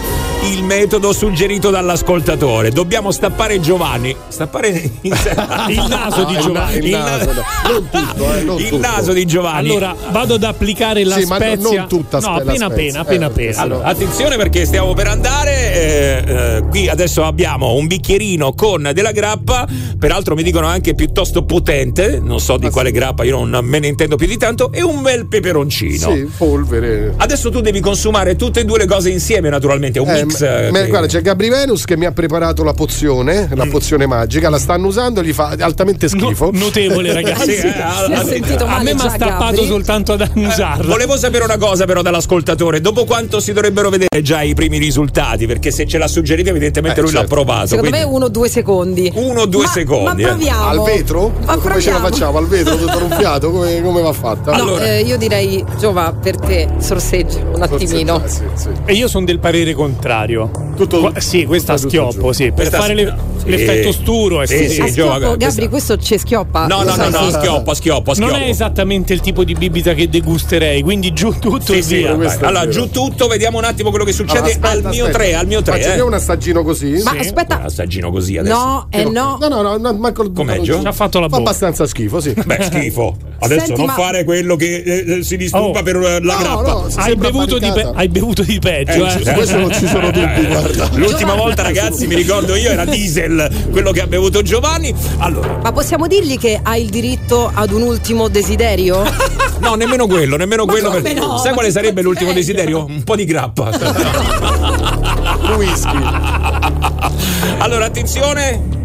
[0.50, 2.70] il metodo suggerito dall'ascoltatore.
[2.70, 4.14] Dobbiamo stappare Giovanni.
[4.28, 4.68] Stappare
[5.02, 5.12] il,
[5.88, 6.86] naso di Giovanni.
[6.86, 7.42] il naso, no.
[7.70, 8.80] Non tutto, eh, non il tutto.
[8.80, 9.70] naso di Giovanni.
[9.70, 11.78] Allora, vado ad applicare la Sì, ma no- spezia.
[11.80, 12.66] non tutta no, appena spezia.
[12.66, 13.60] appena, appena Eh, appena.
[13.60, 15.56] Allora, attenzione perché stiamo per andare.
[15.74, 19.66] eh, eh, qui adesso abbiamo un bicchierino con della grappa,
[19.98, 22.20] peraltro mi dicono anche piuttosto potente.
[22.22, 24.72] Non so di quale grappa, io non me ne intendo più di tanto.
[24.72, 26.10] E un bel peperoncino.
[26.12, 27.14] Sì, polvere.
[27.16, 29.98] Adesso tu devi consumare tutte e due le cose insieme, naturalmente.
[29.98, 30.36] È un Eh, mix.
[30.46, 33.64] Ma- eh, ma- che- guarda, c'è Gabri Venus che mi ha preparato la pozione, la
[33.64, 33.70] Mm.
[33.70, 36.50] pozione magica, la stanno usando, gli fa altamente schifo.
[36.52, 37.36] Notevole, ragazzi.
[37.58, 37.72] Sì, eh,
[38.06, 39.66] Si è sentito A male me mi ha stappato Gabri.
[39.66, 40.86] soltanto ad annusarla.
[40.86, 45.46] Volevo sapere una cosa però dall'ascoltatore, dopo quanto si dovrebbero vedere già i primi risultati?
[45.46, 47.34] Perché se ce l'ha suggerito evidentemente Eh, lui l'ha certo.
[47.34, 47.66] provato.
[47.68, 49.10] Secondo quindi- me uno o due secondi.
[49.14, 50.32] Uno o due Ma- secondi, Ma eh.
[50.32, 50.66] proviamo.
[50.68, 51.32] Al vetro?
[51.44, 51.98] Ma come ce la proviamo.
[52.08, 52.38] facciamo?
[52.38, 53.50] Al vetro, tutto ronfiato?
[53.58, 54.50] Come, come va fatta?
[54.52, 54.84] No, Allora.
[54.84, 58.22] eh, io direi, Giova, per te sorseggia un attimino.
[58.26, 58.68] Sì, sì.
[58.84, 60.27] E io sono del parere contrario.
[60.76, 62.44] Tutto- Qua- sì, questa a schioppo, sì.
[62.46, 63.48] Per Questa- fare le- sì.
[63.50, 64.42] l'effetto sturo.
[64.42, 64.80] È Sì, sì, sì.
[64.80, 66.66] A Giova, schioppo, Gabri, questo ci schioppa.
[66.66, 68.12] No, no, no, no, schioppo, schioppo.
[68.16, 71.96] Non è esattamente il tipo di bibita che degusterei, quindi giù tutto Sì, e sì,
[71.96, 72.14] via.
[72.14, 75.18] questo Allora, giù tutto, vediamo un attimo quello che succede Allora, aspetta, al mio aspetta.
[75.18, 75.80] 3, al mio 3.
[75.80, 76.00] Faccio Eh.
[76.00, 76.90] un assaggino così.
[77.02, 77.18] Ma Sì.
[77.18, 78.54] aspetta, Assaggino così adesso.
[78.56, 79.36] no, eh no.
[79.40, 80.80] No, no, no, butto Gio?
[80.80, 81.50] Ci ha fatto la Fa bocca.
[81.50, 82.34] abbastanza schifo, sì.
[82.44, 83.16] Beh, schifo.
[83.40, 84.82] Adesso non fare quello che
[85.18, 85.82] eh, si disturba Oh.
[85.82, 86.86] per eh, la grappa.
[86.96, 87.96] Hai bevuto, di pe- barricata.
[87.98, 89.32] hai bevuto di peggio, Eh, eh.
[89.32, 90.88] questo non ci sono dubbi, guarda.
[90.94, 94.94] L'ultima volta, ragazzi, mi ricordo io, era diesel quello che ha bevuto Giovanni.
[95.18, 99.02] Allora, Ma possiamo dirgli che ha il diritto ad un ultimo desiderio?
[99.60, 100.88] no, nemmeno quello, nemmeno quello.
[100.88, 101.38] come per- no?
[101.38, 102.54] Sai Ma quale sarebbe l'ultimo cattiveria.
[102.64, 102.84] desiderio?
[102.84, 103.70] Un po' di grappa.
[105.56, 105.98] Whisky.
[107.58, 108.76] allora, attenzione.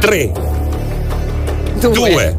[0.00, 0.32] 3,
[1.78, 1.92] Due.
[1.92, 2.36] 2,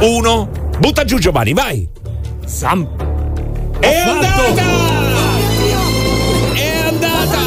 [0.00, 0.48] 1.
[0.78, 1.88] Butta giù Giovanni, vai.
[2.44, 2.86] Sam.
[3.78, 4.42] È fatto!
[4.42, 4.95] andata!
[7.28, 7.38] È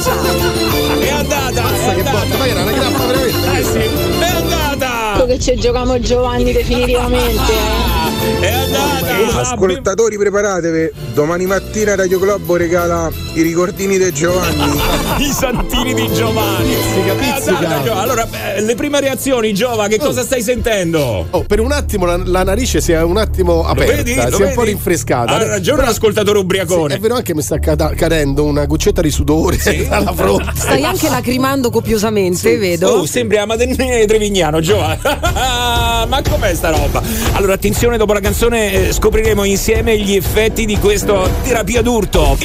[0.00, 1.00] andata!
[1.00, 1.92] È andata!
[1.92, 2.36] È Che botta, andata!
[2.36, 3.58] ma era una grappa veramente.
[3.58, 5.24] Eh sì, è andata!
[5.26, 8.03] che ci giochiamo Giovanni definitivamente.
[8.24, 8.40] Eh.
[8.40, 9.02] È andata!
[9.40, 14.80] Ascoltatori preparatevi, domani mattina Radio Globo regala i ricordini di Giovanni.
[15.18, 16.74] I santini di Giovanni.
[16.74, 17.56] Pizzica, È pizzica.
[17.58, 21.26] andata, Gio- Allora, beh, le prime reazioni, Giova, che cosa stai sentendo?
[21.30, 24.10] Oh, per un attimo la, la narice si è un attimo Lo aperta, vedi?
[24.12, 24.54] si Lo è un vedi?
[24.54, 25.32] po' rinfrescata.
[25.34, 26.90] Ha ragione l'ascoltatore ubriacone.
[26.92, 29.56] Sì, è vero anche che mi sta cadendo una goccetta di sudore
[29.88, 30.50] dalla fronte.
[30.54, 32.88] Stai anche lacrimando copiosamente, vedo.
[32.88, 34.96] Oh, sembri a Madennina Trevignano, Giova.
[36.08, 37.02] Ma com'è sta roba?
[37.32, 42.38] Allora, attenzione, dopo la canzone eh, scopriremo insieme gli effetti di questo terapia d'urto.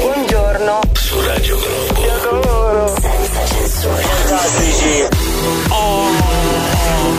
[0.00, 0.80] Buongiorno.
[0.94, 2.94] Su Radio Globo.
[5.68, 6.08] Oh,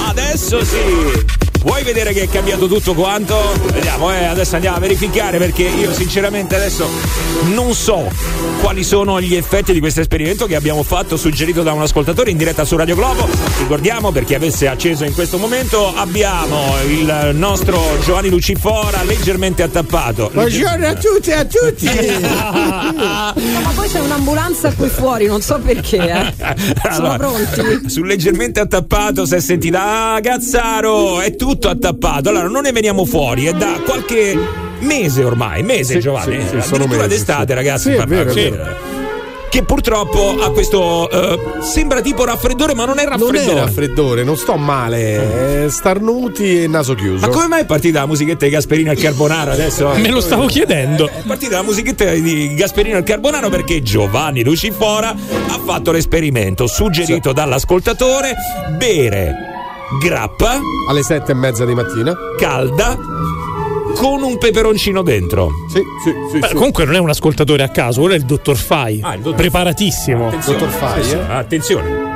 [0.08, 1.47] adesso sì.
[1.67, 3.38] Vuoi vedere che è cambiato tutto quanto?
[3.73, 6.88] Vediamo, eh, adesso andiamo a verificare perché io sinceramente adesso
[7.53, 8.10] non so
[8.62, 12.38] quali sono gli effetti di questo esperimento che abbiamo fatto suggerito da un ascoltatore in
[12.38, 13.27] diretta su Radio Globo.
[13.60, 20.32] Ricordiamo per chi avesse acceso in questo momento abbiamo il nostro Giovanni Lucifora leggermente attappato.
[20.34, 21.86] Buongiorno a tutti e a tutti.
[23.38, 25.97] No, ma poi c'è un'ambulanza qui fuori, non so perché.
[25.97, 26.34] Eh.
[26.91, 27.89] Sono Allora, pronti?
[27.89, 33.06] Sul leggermente attappato si è sentita Ah Cazzaro è tutto attappato Allora non ne veniamo
[33.06, 34.38] fuori È da qualche
[34.80, 38.34] mese ormai Mese Sì, Giovanni sì, sì, eh, Addirittura mesi, d'estate ragazzi è vero, è
[38.34, 38.50] sì.
[38.50, 38.96] vero.
[39.50, 44.24] Che purtroppo ha questo eh, Sembra tipo raffreddore ma non è Non raffreddore è raffreddore,
[44.24, 45.63] non sto male.
[45.63, 47.26] eh, starnuti e naso chiuso.
[47.26, 49.88] Ma come mai è partita la musichetta di Gasperino al Carbonaro adesso?
[49.98, 51.08] Me lo stavo chiedendo.
[51.08, 57.32] È partita la musichetta di Gasperino al Carbonaro perché Giovanni Lucifora ha fatto l'esperimento suggerito
[57.32, 58.36] dall'ascoltatore
[58.78, 59.56] bere
[60.02, 62.15] grappa Alle sette e mezza di mattina?
[62.38, 62.97] calda
[63.95, 65.50] con un peperoncino dentro.
[65.69, 66.38] Sì, sì, sì.
[66.39, 66.54] Beh, sì.
[66.54, 69.00] comunque non è un ascoltatore a caso, quello è il dottor Fai.
[69.02, 70.28] Ah, il dottor- Preparatissimo.
[70.28, 71.19] Attenzione, Dottor Fai, sì, sì, eh?
[71.28, 72.07] attenzione.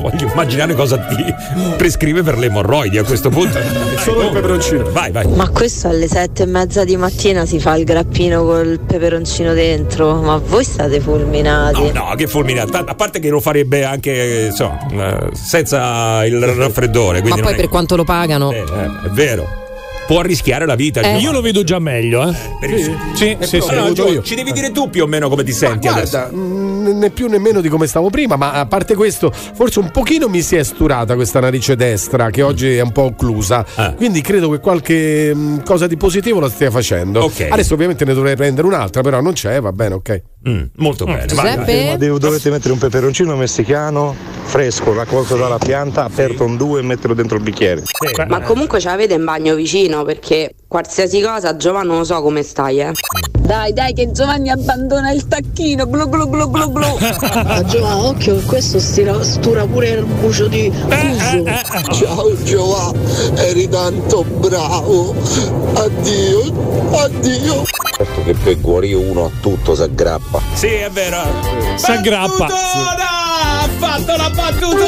[0.00, 1.34] Voglio immaginare cosa ti
[1.76, 3.58] prescrive per le emorroidi a questo punto.
[3.98, 4.90] Solo il peperoncino.
[4.90, 5.26] Vai, vai.
[5.28, 10.14] Ma questo alle sette e mezza di mattina si fa il grappino col peperoncino dentro?
[10.20, 11.90] Ma voi state fulminati?
[11.92, 12.84] No, che fulminata.
[12.86, 17.22] A parte che lo farebbe anche insomma, eh, senza il raffreddore.
[17.22, 18.50] Ma poi è- per quanto lo pagano?
[18.52, 19.66] Eh, eh, è vero.
[20.08, 21.02] Può rischiare la vita.
[21.02, 21.18] Eh.
[21.18, 22.34] Io lo vedo già meglio, eh.
[23.12, 23.56] Sì, sì, sì.
[23.56, 24.22] Allora, avuto Gio, io.
[24.22, 26.34] ci devi dire tu più o meno come ti senti Guarda, adesso.
[26.34, 29.90] mh, né più né meno di come stavo prima, ma a parte questo, forse un
[29.90, 33.66] pochino mi si è sturata questa narice destra che oggi è un po' occlusa.
[33.74, 33.92] Ah.
[33.92, 37.24] Quindi credo che qualche mh, cosa di positivo la stia facendo.
[37.24, 37.46] Ok.
[37.50, 40.22] Adesso ovviamente ne dovrei prendere un'altra, però non c'è, va bene, ok.
[40.48, 41.26] Mm, molto bene.
[41.26, 41.56] vai, vai.
[41.56, 41.84] Giuseppe?
[41.90, 46.82] Ma devo- dovete mettere un peperoncino messicano fresco, raccolto dalla pianta, aperto un 2 e
[46.82, 47.82] metterlo dentro il bicchiere.
[48.28, 52.42] Ma comunque ce l'avete in bagno vicino perché qualsiasi cosa, Giovanni non lo so come
[52.42, 52.92] stai, eh.
[53.32, 55.86] Dai, dai, che Giovanni abbandona il tacchino.
[55.86, 56.98] Glu glu glu glu glu.
[57.44, 61.44] Ma Giovanni, occhio che questo stira- stura pure il bucio di fuso.
[61.92, 62.92] Ciao Giova,
[63.36, 65.14] eri tanto bravo.
[65.74, 67.64] Addio, addio.
[67.96, 70.42] Certo che per guarire uno a tutto si aggrappa.
[70.52, 71.22] Sì, è vero.
[71.76, 72.46] S'aggrappa.
[72.46, 73.16] Battutona!
[73.60, 74.84] Ha fatto la battutona!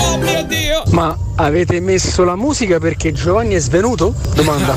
[0.10, 0.82] oh mio Dio!
[0.90, 4.14] Ma avete messo la musica perché Giovanni è svenuto?
[4.34, 4.74] Domanda.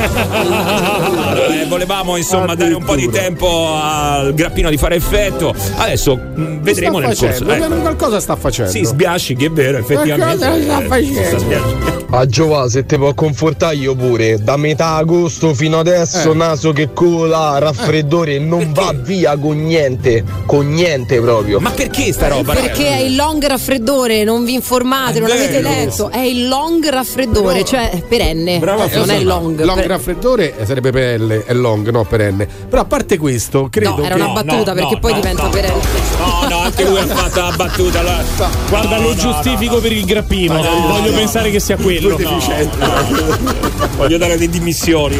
[1.49, 5.53] Eh, volevamo insomma dare un po' di tempo al grappino di fare effetto.
[5.75, 7.45] Adesso mh, vedremo sta nel corso.
[7.45, 7.79] facendo, eh.
[7.79, 8.71] qualcosa sta facendo.
[8.71, 10.45] Sì, sbiascichi, è vero, effettivamente.
[10.47, 12.05] cosa sta Eh, facendo?
[12.09, 16.35] A Giova, se ti può confortare io pure, da metà agosto fino adesso, Eh.
[16.35, 21.59] naso che cola, raffreddore, non va via con niente, con niente proprio.
[21.59, 22.53] Ma perché sta roba?
[22.53, 26.09] Perché è il long raffreddore, non vi informate, non l'avete letto.
[26.09, 28.59] È il long raffreddore, cioè è perenne.
[28.59, 29.59] Brava, Eh, non è long.
[29.61, 32.47] Long per- raffreddore eh, sarebbe perenne, è long, no perenne.
[32.69, 35.81] Però a parte questo, credo No, era che una battuta perché poi diventa perenne.
[36.17, 37.99] No, no, anche lui ha fatto la battuta.
[37.99, 38.23] allora-
[38.69, 40.53] Guarda, No, lo no, giustifico per il grappino.
[40.61, 41.17] No, Voglio no.
[41.17, 42.17] pensare che sia quello.
[43.97, 45.17] Voglio dare le dimissioni.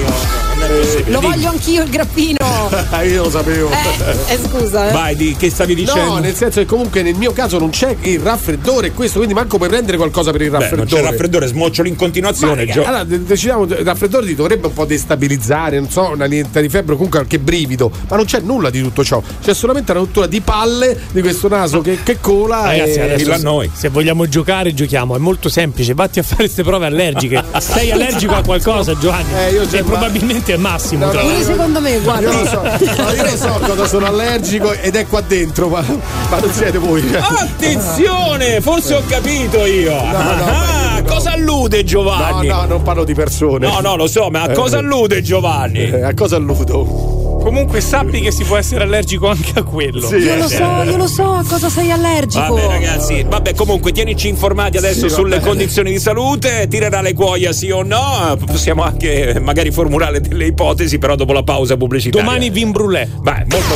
[0.62, 1.34] Lo Dimmi.
[1.34, 2.38] voglio anch'io il grappino.
[3.08, 3.70] Io lo sapevo.
[3.70, 4.90] Eh, eh, scusa.
[4.90, 4.92] eh.
[4.92, 6.14] Vai, di, che stavi dicendo?
[6.16, 9.58] No, nel senso che comunque nel mio caso non c'è il raffreddore, questo, quindi manco
[9.58, 10.90] puoi prendere qualcosa per il Beh, raffreddore.
[10.90, 12.66] non c'è raffreddore, smoccioli in Ma, continuazione.
[12.66, 12.84] Gio.
[12.84, 16.70] allora de- decidiamo, il raffreddore ti dovrebbe un po' destabilizzare, non so, una niente di
[16.70, 20.26] febbre, comunque qualche brivido, ma non c'è nulla di tutto ciò, c'è solamente la rottura
[20.28, 23.70] di palle di questo naso che, che cola Ragazzi, e adesso a noi.
[23.74, 25.16] se vogliamo giocare, giochiamo.
[25.16, 25.94] È molto semplice.
[25.94, 27.44] Vatti a fare queste prove allergiche.
[27.60, 29.34] Sei allergico a qualcosa, Giovanni?
[29.38, 31.06] Eh, io già- e probabilmente è Massimo.
[31.06, 32.32] No, tra no, secondo me, guarda.
[32.32, 35.82] Io lo so, no, io lo so cosa sono allergico ed è qua dentro, ma,
[35.82, 37.04] ma non siete voi.
[37.16, 39.96] Attenzione, forse ho capito io.
[39.98, 42.48] Ah, cosa allude No, Giovanni?
[42.48, 43.68] no, non parlo di persone.
[43.68, 45.80] No, no, lo so, ma a Eh, cosa allude Giovanni?
[45.80, 47.17] eh, a cosa alludo?
[47.48, 50.06] Comunque sappi che si può essere allergico anche a quello.
[50.06, 50.16] Sì.
[50.18, 52.56] Io lo so, io lo so a cosa sei allergico.
[52.56, 55.48] Vabbè ragazzi, vabbè comunque tienici informati adesso Sì, sulle vabbè.
[55.48, 60.98] condizioni di salute, tirerà le cuoia sì o no, possiamo anche magari formulare delle ipotesi
[60.98, 62.26] però dopo la pausa pubblicitaria.
[62.26, 63.08] Domani vin brûlé.
[63.22, 63.76] Vai, molto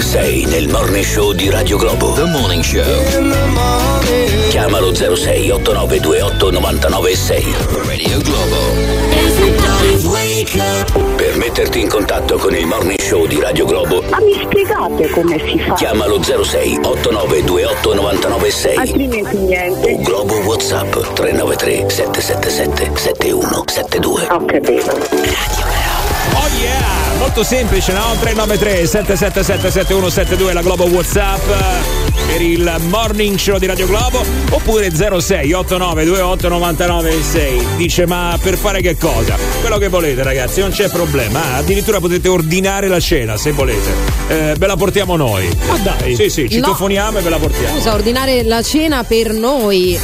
[0.00, 2.12] Sei nel morning show di Radio Globo.
[2.12, 2.82] The Morning Show.
[4.50, 7.44] Chiamalo 06 8928 996.
[7.86, 9.04] Radio Globo.
[11.34, 15.36] Per metterti in contatto con il morning show di Radio Globo, Ma mi spiegate come
[15.44, 15.74] si fa?
[15.74, 18.76] chiamalo 06 8928 996.
[18.76, 19.90] Altrimenti niente.
[19.94, 24.26] O Globo WhatsApp 393 777 7172.
[24.30, 25.83] Ho capito.
[26.32, 27.18] Oh yeah!
[27.18, 28.16] Molto semplice, no?
[28.20, 34.90] 393 777 7172 la Globo Whatsapp eh, per il morning show di Radio Globo oppure
[34.94, 39.36] 06 89 28 99 6 dice ma per fare che cosa?
[39.60, 43.92] Quello che volete ragazzi non c'è problema addirittura potete ordinare la cena se volete
[44.28, 46.14] Eh, ve la portiamo noi Ma dai.
[46.16, 46.48] sì sì No.
[46.48, 49.98] citofoniamo e ve la portiamo Scusa, ordinare la cena per noi.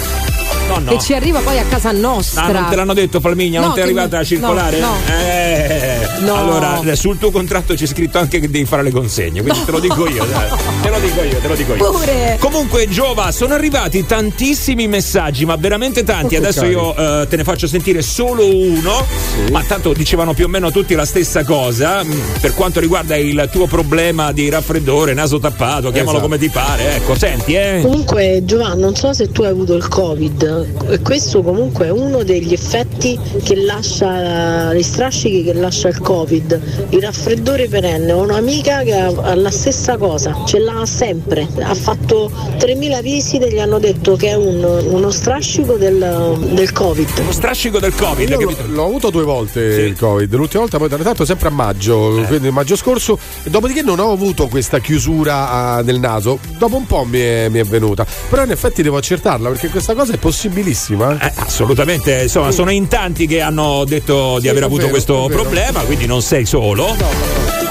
[0.74, 2.42] No no Che ci arriva poi a casa nostra.
[2.44, 3.60] Ah, non te l'hanno detto Palmigna?
[3.60, 4.78] No, non ti è arrivata la circolare?
[4.80, 4.96] no, no.
[5.14, 6.34] Eh, No.
[6.34, 9.78] Allora, sul tuo contratto c'è scritto anche che devi fare le consegne, quindi te lo
[9.80, 10.48] dico io, dai.
[10.82, 11.90] te lo dico io, te lo dico io.
[11.92, 12.36] Pure.
[12.38, 16.36] Comunque, Giova, sono arrivati tantissimi messaggi, ma veramente tanti.
[16.36, 19.06] Adesso io eh, te ne faccio sentire solo uno,
[19.50, 22.04] ma tanto dicevano più o meno tutti la stessa cosa.
[22.04, 26.20] mm, Per quanto riguarda il tuo problema di raffreddore, naso tappato, chiamalo Esatto.
[26.20, 26.96] come ti pare.
[26.96, 27.78] Ecco, senti, eh.
[27.80, 32.22] Comunque, Giovanni, non so se tu hai avuto il Covid, e questo comunque è uno
[32.22, 36.60] degli effetti che lascia, gli strascichi che lascia il Covid.
[36.90, 42.30] Il raffreddore perenne, ho un'amica che ha la stessa cosa, ce l'ha sempre, ha fatto
[42.58, 47.24] 3.000 visite, gli hanno detto che è un- uno strascico del, del Covid.
[47.24, 48.62] Lo strascico del Covid, Io capito?
[48.66, 52.18] l'ho, l'ho avuto due volte il Covid, l'ultima volta poi tra l'altro sempre a maggio,
[52.18, 52.24] Eh.
[52.26, 57.04] quindi maggio scorso, dopodiché non ho avuto questa chiusura ah, del naso, dopo un po'
[57.04, 61.18] mi è, mi è venuta, però in effetti devo accertarla perché questa cosa è possibilissima.
[61.18, 65.28] Eh, assolutamente, insomma, sono in tanti che hanno detto di Sì, aver avuto vero, questo
[65.30, 66.96] problema, quindi non sei solo.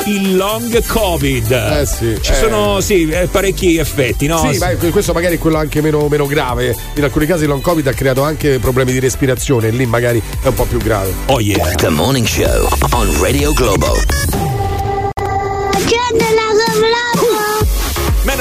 [0.06, 1.52] Il long Covid.
[1.52, 2.36] Eh sì, Ci eh.
[2.36, 4.52] sono sì, eh, parecchi effetti, no?
[4.52, 6.76] Sì, ma questo magari è quello anche meno, meno grave.
[6.96, 10.48] In alcuni casi il long covid ha creato anche problemi di respirazione, lì magari è
[10.48, 11.12] un po' più grave.
[11.26, 11.74] Oh yeah.
[11.76, 14.49] The Morning Show on Radio Globo.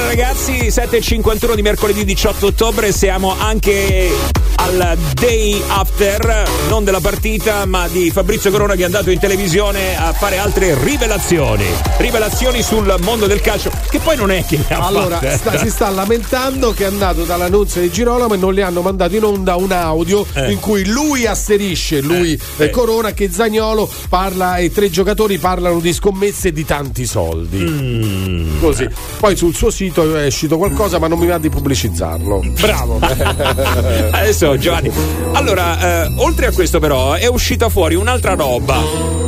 [0.09, 4.11] Ragazzi, 7.51 di mercoledì 18 ottobre, siamo anche
[4.61, 9.97] al day after, non della partita, ma di Fabrizio Corona che è andato in televisione
[9.99, 11.67] a fare altre rivelazioni.
[11.99, 15.69] Rivelazioni sul mondo del calcio, che poi non è che le ha Allora, sta- si
[15.71, 19.57] sta lamentando che è andato dall'annunzio di Girolamo e non le hanno mandato in onda
[19.57, 20.51] un audio Eh.
[20.53, 25.93] in cui lui asserisce, lui eh, Corona, che Zagnolo parla e tre giocatori parlano di
[25.93, 27.59] scommesse di tanti soldi.
[27.59, 28.61] Mm.
[28.61, 28.89] Così.
[29.19, 32.43] Poi sul suo sito è uscito qualcosa, ma non mi va di pubblicizzarlo.
[32.61, 32.99] Bravo.
[34.11, 34.91] Adesso Giovanni.
[35.33, 39.27] Allora, eh, oltre a questo però è uscita fuori un'altra roba.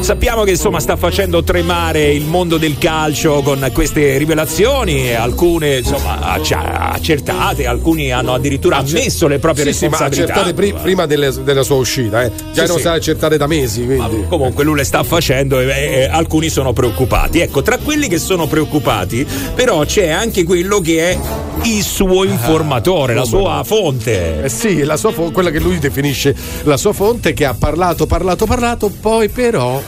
[0.00, 6.18] Sappiamo che insomma sta facendo tremare il mondo del calcio con queste rivelazioni, alcune insomma
[6.20, 10.32] accertate, alcuni hanno addirittura ammesso le proprie Sì, sì, ma responsabilità.
[10.32, 12.32] accertate pri- prima delle- della sua uscita, eh.
[12.52, 12.80] Già Sì, non sì.
[12.80, 14.24] state accertate da mesi, quindi.
[14.28, 17.38] Comunque lui le sta facendo e, e alcuni sono preoccupati.
[17.38, 19.24] Ecco, tra quelli che sono preoccupati,
[19.54, 21.18] però c'è anche quello che è
[21.64, 23.64] il suo informatore, la come sua no?
[23.64, 24.44] fonte.
[24.44, 28.06] Eh sì, la sua fo- quella che lui definisce la sua fonte che ha parlato,
[28.06, 29.80] parlato, parlato, poi però.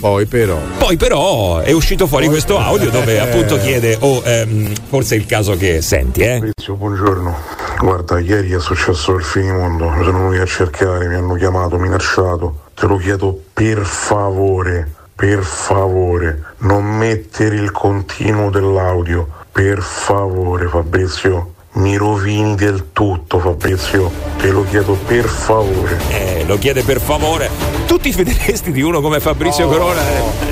[0.00, 0.58] Poi però.
[0.76, 5.26] Poi però è uscito fuori questo audio dove appunto chiede, oh, ehm, forse è il
[5.26, 6.34] caso che senti, eh?
[6.34, 7.36] Fabrizio, buongiorno.
[7.78, 12.60] Guarda, ieri è successo il finimondo, mi sono venuti a cercare, mi hanno chiamato, minacciato.
[12.74, 19.28] Te lo chiedo per favore, per favore, non mettere il continuo dell'audio.
[19.52, 21.50] Per favore, Fabrizio.
[21.76, 24.10] Mi rovini del tutto, Fabrizio.
[24.38, 25.98] Te lo chiedo per favore.
[26.08, 27.50] Eh, lo chiede per favore.
[27.86, 30.00] Tu ti fideresti di uno come Fabrizio Corona?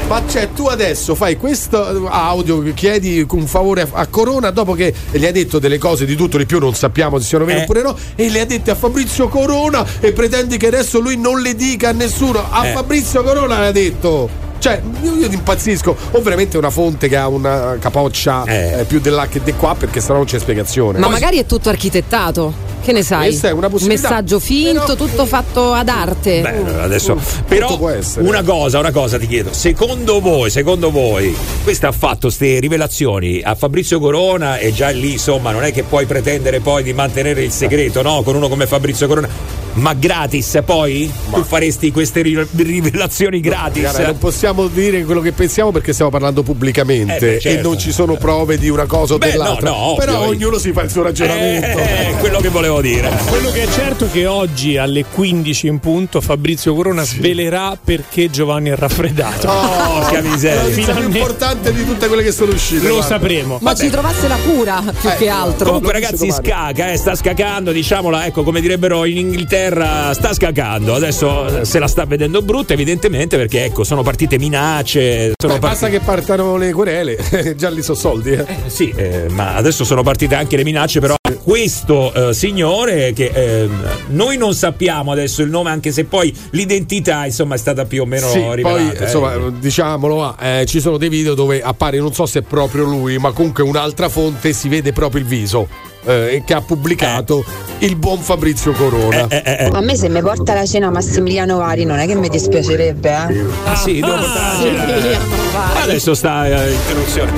[0.09, 4.92] Ma cioè, tu adesso fai questo audio, chiedi un favore a, a Corona dopo che
[5.12, 7.62] gli hai detto delle cose di tutto di più, non sappiamo se siano vere Eh.
[7.62, 11.40] oppure no, e le ha dette a Fabrizio Corona e pretendi che adesso lui non
[11.40, 12.44] le dica a nessuno.
[12.51, 12.72] A Eh.
[12.72, 14.51] Fabrizio Corona l'ha detto.
[14.62, 15.96] Cioè, io, io ti impazzisco.
[16.12, 20.01] O veramente una fonte che ha una capoccia eh, più dell'H che di qua, perché
[20.01, 21.01] sennò non c'è spiegazione.
[21.01, 22.70] Ma Poi- magari è tutto architettato.
[22.83, 23.29] Che ne sai?
[23.29, 24.09] Questa è una possibilità.
[24.09, 26.40] Messaggio finto, tutto fatto ad arte.
[26.40, 27.79] Beh, adesso però
[28.16, 29.53] una cosa, una cosa ti chiedo.
[29.53, 35.12] Secondo voi, secondo voi, questa ha fatto queste rivelazioni a Fabrizio Corona e già lì,
[35.12, 38.22] insomma, non è che puoi pretendere poi di mantenere il segreto, no?
[38.22, 39.29] Con uno come Fabrizio Corona.
[39.75, 41.11] Ma gratis poi?
[41.33, 43.83] Tu faresti queste ri- rivelazioni gratis?
[43.83, 47.59] Guarda, non possiamo dire quello che pensiamo perché stiamo parlando pubblicamente Eh, beh, certo.
[47.59, 49.71] e non ci sono prove di una cosa o Beh, dell'altra.
[49.71, 50.29] no, no, Però ovvio.
[50.31, 51.79] ognuno si fa il suo ragionamento.
[51.79, 53.11] Eh, quello che volevo dire.
[53.29, 58.31] Quello che è certo è che oggi alle 15 in punto Fabrizio Corona svelerà perché
[58.31, 59.49] Giovanni è raffreddato.
[59.49, 60.61] Oh, Porca miseria.
[60.61, 62.87] È la notizia più importante di tutte quelle che sono uscite.
[62.88, 63.15] Lo guarda.
[63.15, 63.59] sapremo.
[63.61, 65.67] Ma ci trovasse la cura più Eh, che altro.
[65.67, 70.95] Comunque, ragazzi, scaca, eh, sta scacando, diciamola, ecco, come direbbero in Inghilterra, sta scacando.
[70.95, 75.33] Adesso eh, se la sta vedendo brutta, evidentemente, perché ecco, sono partite minacce.
[75.40, 77.16] Sono Beh, basta che partano le querele,
[77.57, 78.33] già lì sono soldi.
[78.33, 78.46] Eh.
[78.66, 83.31] Sì, eh, ma adesso sono partite anche le minacce, però a questo eh, signore che
[83.33, 88.02] ehm, noi non sappiamo adesso il nome, anche se poi l'identità insomma è stata più
[88.02, 88.62] o meno Sì, rivelata.
[88.62, 89.02] poi eh.
[89.02, 92.85] insomma, diciamolo, va, eh, ci sono dei video dove appare, non so se è proprio
[92.85, 95.91] lui, ma comunque un'altra fonte si vede proprio il viso.
[96.05, 97.45] Eh, che ha pubblicato
[97.79, 99.27] il buon Fabrizio Corona.
[99.29, 103.09] Eh, A me se mi porta la cena Massimiliano Vari non è che mi dispiacerebbe,
[103.11, 103.45] eh?
[103.65, 105.83] Ah sì, devo portare la cena.
[105.83, 107.33] Adesso sta eh, interruzione.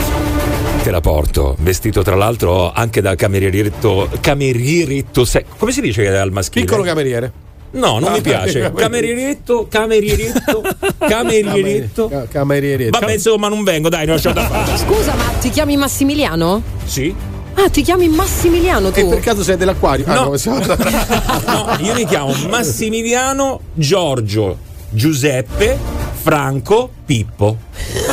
[0.82, 4.08] Te la porto, vestito tra l'altro anche da camerieretto.
[4.20, 5.24] Camerieretto.
[5.24, 6.64] se- come si dice al maschile?
[6.66, 7.32] Piccolo cameriere.
[7.70, 8.60] No, non Ah, mi piace.
[8.76, 8.82] cameriere.
[8.82, 10.62] Camerieretto, camerieretto,
[10.98, 12.08] camerieretto.
[12.08, 12.98] Ca- Camerieretto.
[12.98, 14.76] Vabbè, insomma, non vengo, dai, non ho da fare.
[14.76, 16.62] Scusa, ma ti chiami Massimiliano?
[16.84, 17.14] Sì?
[17.56, 18.98] Ah, ti chiami Massimiliano tu?
[19.00, 20.04] E per caso sei dell'acquario?
[20.08, 20.24] Ah, No.
[20.24, 24.56] come siamo- No, io mi chiamo Massimiliano Giorgio
[24.90, 25.78] Giuseppe
[26.22, 27.56] Franco Pippo.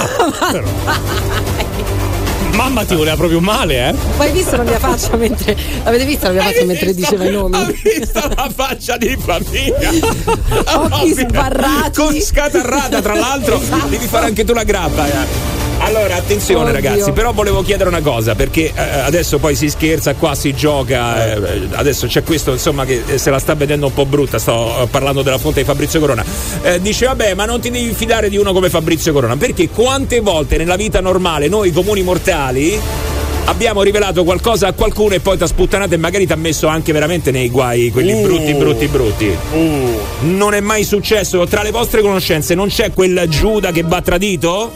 [0.86, 1.51] Ma
[2.62, 3.94] mamma ti voleva proprio male, eh?
[4.18, 5.58] Ma hai visto la mia faccia mentre.
[5.84, 7.56] Avete visto la mia faccia mentre diceva i nomi?
[7.56, 9.90] Hai visto la faccia di famiglia?
[10.78, 12.00] Occhi sbarrati.
[12.00, 13.88] Con scatarrata, tra l'altro, Esatto.
[13.88, 15.08] devi fare anche tu la grappa.
[15.08, 15.60] eh.
[15.84, 16.74] Allora, attenzione Oddio.
[16.74, 21.34] ragazzi, però volevo chiedere una cosa, perché eh, adesso poi si scherza, qua si gioca,
[21.34, 24.84] eh, adesso c'è questo insomma che eh, se la sta vedendo un po' brutta, sto
[24.84, 26.24] eh, parlando della fonte di Fabrizio Corona.
[26.62, 30.20] Eh, dice vabbè ma non ti devi fidare di uno come Fabrizio Corona, perché quante
[30.20, 32.51] volte nella vita normale noi comuni mortali
[33.46, 36.68] abbiamo rivelato qualcosa a qualcuno e poi ti ha sputtanato e magari ti ha messo
[36.68, 38.22] anche veramente nei guai, quelli Uh.
[38.22, 39.36] brutti, brutti, brutti.
[40.22, 41.46] Non è mai successo?
[41.46, 44.72] Tra le vostre conoscenze non c'è quel Giuda che va tradito?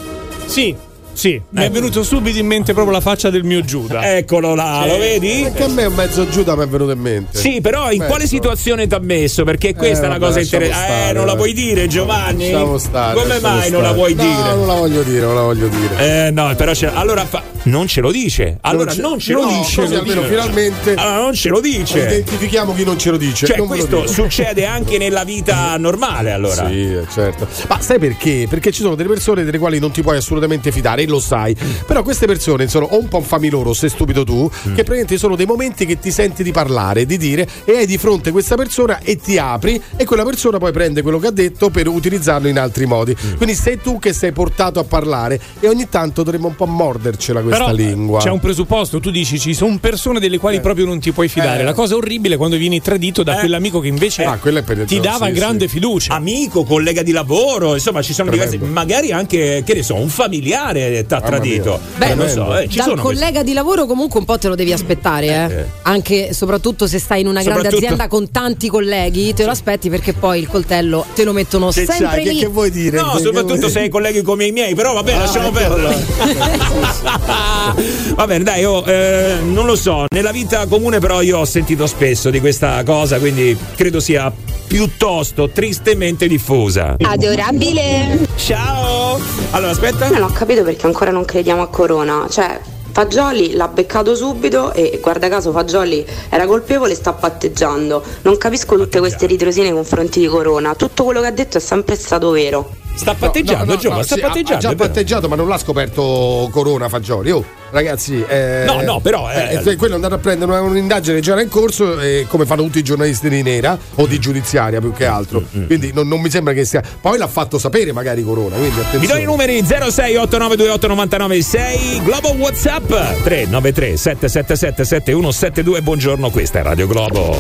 [0.46, 0.76] Sì,
[1.16, 1.42] sì.
[1.50, 4.16] Mi è venuto subito in mente proprio la faccia del mio Giuda.
[4.16, 4.90] Eccolo là, Sì.
[4.90, 5.42] lo vedi?
[5.44, 7.38] Perché a me un mezzo Giuda mi è venuto in mente.
[7.38, 8.10] Sì, però in Mezzo.
[8.12, 9.44] quale situazione ti ha messo?
[9.44, 10.86] Perché questa Eh, è una vabbè, cosa interessante.
[10.92, 12.52] Eh, stare, non la puoi dire, Giovanni?
[12.52, 13.20] Lasciamo stare.
[13.20, 13.94] Come mai non la stare.
[13.96, 14.56] vuoi No, dire?
[14.56, 16.28] non la voglio dire, non la voglio dire.
[16.28, 16.92] Eh no, però c'è.
[16.94, 18.58] Allora fa- non ce lo dice.
[18.62, 19.82] Allora ce- non ce no, lo dice.
[19.82, 22.00] così almeno finalmente Allora non ce lo dice.
[22.00, 23.46] identifichiamo chi non ce lo dice.
[23.48, 26.68] Cioè, non questo succede anche nella vita normale, allora.
[26.68, 27.48] Sì, eh, certo.
[27.68, 28.46] Ma sai perché?
[28.50, 31.56] Perché ci sono delle persone delle quali non ti puoi assolutamente fidare e lo sai.
[31.86, 35.36] Però queste persone sono o un po' fammi loro, sei stupido tu, che praticamente sono
[35.36, 39.00] dei momenti che ti senti di parlare, di dire e hai di fronte questa persona
[39.00, 42.60] e ti apri e quella persona poi prende quello che ha detto per utilizzarlo in
[42.60, 43.16] altri modi.
[43.38, 47.42] Quindi sei tu che sei portato a parlare e ogni tanto dovremmo un po' mordercela
[47.42, 48.20] questa Però lingua.
[48.20, 51.62] c'è un presupposto, tu dici ci sono persone delle quali proprio non ti puoi fidare.
[51.62, 51.64] Eh.
[51.64, 53.40] La cosa orribile è quando vieni tradito da Eh.
[53.40, 54.38] quell'amico che invece Ah,
[54.86, 55.74] ti dava sì, grande sì.
[55.74, 56.14] fiducia.
[56.14, 58.58] Amico, collega di lavoro, insomma, ci sono diversi.
[58.58, 61.80] Magari anche, che ne so, un familiare ti ha tradito.
[61.98, 62.10] mia.
[62.10, 64.48] Eh, non so, eh, ci Dal sono questi- collega di lavoro comunque un po' te
[64.48, 65.54] lo devi aspettare, eh.
[65.56, 65.66] Eh.
[65.84, 69.90] Anche soprattutto se stai in una grande Soprattutto- azienda con tanti colleghi, te lo aspetti
[69.90, 72.24] perché poi il coltello te lo mettono Che sempre c'hai?
[72.24, 72.40] Che, lì.
[72.40, 73.00] che vuoi dire?
[73.00, 76.06] No, soprattutto se hai colleghi come i miei, però vabbè, Ah, lasciamo ecco perdere.
[78.16, 80.06] Va bene, dai, oh, eh, non lo so.
[80.14, 84.32] Nella vita comune, però, io ho sentito spesso di questa cosa, quindi credo sia
[84.68, 86.96] piuttosto tristemente diffusa.
[87.02, 88.20] Adorabile.
[88.36, 89.20] Ciao!
[89.52, 90.10] Allora, aspetta.
[90.10, 92.28] Non ho capito perché ancora non crediamo a Corona.
[92.30, 92.60] Cioè,
[92.92, 98.02] Fagioli l'ha beccato subito e guarda caso Fagioli era colpevole e sta patteggiando.
[98.22, 100.76] Non capisco tutte queste ritrosine nei confronti di Corona.
[100.76, 102.84] Tutto quello che ha detto è sempre stato vero.
[102.96, 104.68] Sta patteggiando, Giova, sta sì, ha- patteggiando.
[104.68, 107.30] Ha già patteggiato, ma non l'ha scoperto Corona Fagioli.
[107.32, 111.20] Oh, ragazzi, eh, No, no, però, eh, eh, quello è andato a prendere una- un'indagine
[111.20, 114.80] già era in corso, eh, come fanno tutti i giornalisti di nera o di giudiziaria
[114.80, 115.44] più che altro.
[115.56, 116.82] Mm, Quindi non, non mi sembra che sia.
[117.02, 118.56] Poi l'ha fatto sapere magari Corona.
[118.56, 119.22] Quindi Vi do attenzione.
[119.22, 122.88] i numeri 0689289996 Globo Whatsapp
[123.24, 127.36] 393 777 7172 Buongiorno, questa è Radio Globo.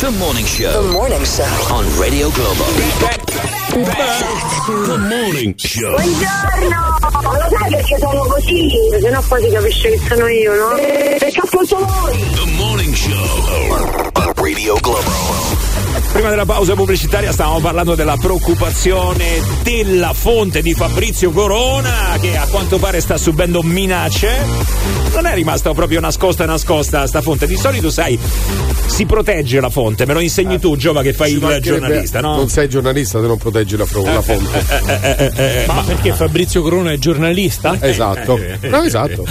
[0.00, 0.70] The Morning Show.
[0.72, 1.44] The Morning Show.
[1.70, 2.64] On Radio Globo.
[3.76, 5.90] The Morning Show.
[5.90, 6.96] Buongiorno!
[7.20, 8.70] Lo sai perché sono così?
[8.98, 10.76] Se no poi si capisce che sono io, no?
[11.18, 12.16] Perché ascolto voi!
[12.16, 14.32] The Morning Show.
[14.36, 15.65] Radio Globo.
[16.16, 22.46] Prima della pausa pubblicitaria stavamo parlando della preoccupazione della fonte di Fabrizio Corona che a
[22.46, 24.34] quanto pare sta subendo minacce.
[25.12, 27.46] Non è rimasta proprio nascosta nascosta sta fonte.
[27.46, 28.18] Di solito sai,
[28.86, 32.36] si protegge la fonte, me lo insegni tu Giova che fai il giornalista, no?
[32.36, 34.64] Non sei giornalista se non proteggi la, fro- la fonte.
[34.86, 37.76] Eh, eh, eh, Ma perché Fabrizio Corona è giornalista?
[37.78, 38.40] Esatto.
[38.62, 39.22] No, esatto.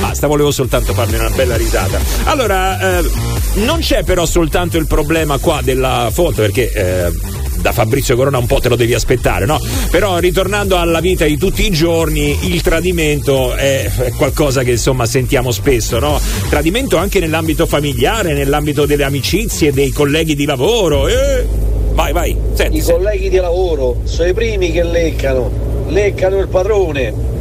[0.00, 1.98] Basta, volevo soltanto farmi una bella risata.
[2.24, 2.99] Allora, eh,
[3.54, 7.12] non c'è però soltanto il problema qua della fonte, perché eh,
[7.60, 9.60] da Fabrizio Corona un po' te lo devi aspettare, no?
[9.90, 15.06] Però ritornando alla vita di tutti i giorni, il tradimento è, è qualcosa che insomma
[15.06, 16.20] sentiamo spesso, no?
[16.48, 21.08] Tradimento anche nell'ambito familiare, nell'ambito delle amicizie, dei colleghi di lavoro.
[21.08, 21.46] eh.
[21.92, 22.78] Vai, vai, senti.
[22.78, 23.02] I senti.
[23.02, 25.50] colleghi di lavoro sono i primi che leccano,
[25.88, 27.38] leccano il padrone.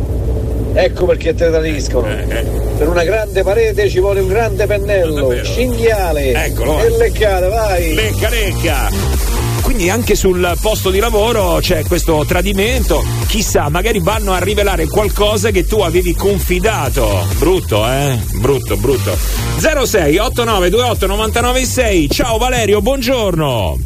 [0.73, 2.07] Ecco perché te tradiscono.
[2.77, 6.45] Per una grande parete ci vuole un grande pennello, cinghiale.
[6.45, 6.79] Eccolo.
[6.79, 7.93] E leccate, vai.
[7.93, 8.89] Lecca, lecca.
[9.61, 13.03] Quindi anche sul posto di lavoro c'è questo tradimento.
[13.27, 17.25] Chissà, magari vanno a rivelare qualcosa che tu avevi confidato.
[17.37, 18.17] Brutto, eh?
[18.39, 19.15] Brutto, brutto.
[19.57, 22.09] 06 89 28 996.
[22.09, 23.77] Ciao Valerio, buongiorno.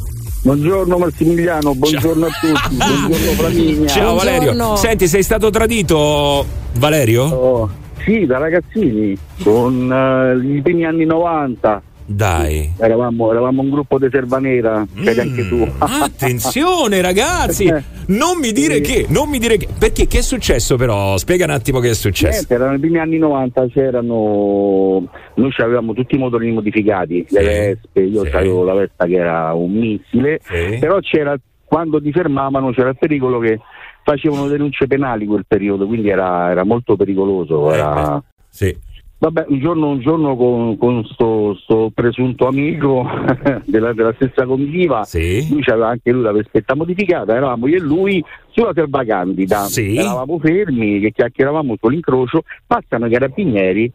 [0.43, 3.87] Buongiorno Massimiliano, buongiorno a tutti, buongiorno Flaminia.
[3.87, 4.75] Ciao Valerio.
[4.75, 6.45] Senti, sei stato tradito,
[6.75, 7.23] Valerio?
[7.23, 7.69] Oh,
[8.03, 11.81] sì, da ragazzini, con eh, i primi anni 90.
[12.05, 12.73] Dai.
[12.77, 15.65] Eravamo, eravamo un gruppo di Serva Nera, vedi anche tu.
[15.77, 17.65] Attenzione ragazzi,
[18.07, 19.67] non mi dire che, non mi dire che.
[19.77, 21.17] Perché che è successo però?
[21.17, 22.31] Spiega un attimo che è successo.
[22.31, 25.07] Niente, erano i primi anni 90, c'erano.
[25.35, 29.71] Noi avevamo tutti i motorini modificati, le Vespe, io avevo la Vespa che era un
[29.71, 30.41] missile,
[30.79, 31.37] però c'era
[31.73, 33.59] quando ti fermavano c'era il pericolo che
[34.03, 37.71] facevano denunce penali quel periodo, quindi era, era molto pericoloso.
[37.71, 38.21] Era...
[38.49, 38.91] Sì.
[39.17, 43.07] Vabbè, un giorno, un giorno con, con sto, sto presunto amico
[43.63, 45.05] della, della stessa comitiva,
[45.49, 49.65] lui aveva anche lui la vespetta modificata, eravamo io e lui sulla Selva Candida,
[50.01, 53.89] eravamo fermi, che chiacchieravamo sull'incrocio, passano i carabinieri,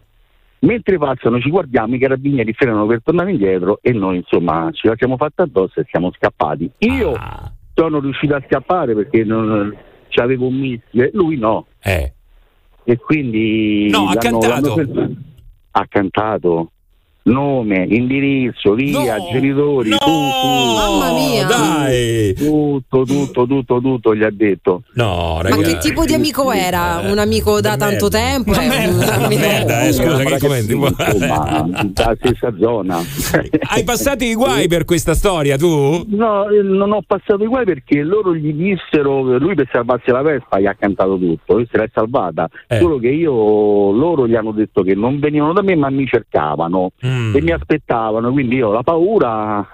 [0.60, 5.18] mentre passano ci guardiamo, i carabinieri frenano per tornare indietro e noi insomma ci facciamo
[5.18, 6.70] fatta addosso e siamo scappati.
[6.78, 7.52] Io Ah.
[7.74, 9.76] sono riuscito a scappare perché non,
[10.18, 11.66] c'avevo un missile, lui no.
[11.80, 12.12] Eh.
[12.84, 14.74] E quindi No, ha cantato.
[15.72, 16.72] ha cantato
[17.28, 21.46] nome, indirizzo, via, genitori, tutto, Mamma mia.
[21.46, 22.34] dai.
[22.34, 24.82] tutto, tutto, tutto, tutto gli ha detto.
[24.94, 27.00] No, Ma che tipo di amico era?
[27.04, 28.52] Un amico da tanto tempo?
[28.52, 30.72] È un amico- Merda, eh, scusa, che commenti?
[30.72, 32.98] Insomma, dalla stessa zona.
[33.70, 36.04] Hai passato i guai per questa storia, tu?
[36.08, 40.22] No, eh, non ho passato i guai perché loro gli dissero, lui per salvarsi la
[40.22, 42.78] Vespa gli ha cantato tutto, lui se l'è salvata, Eh.
[42.78, 43.32] solo che io,
[43.92, 47.17] loro gli hanno detto che non venivano da me ma mi cercavano Mm.
[47.34, 49.66] E mi aspettavano, quindi io ho la paura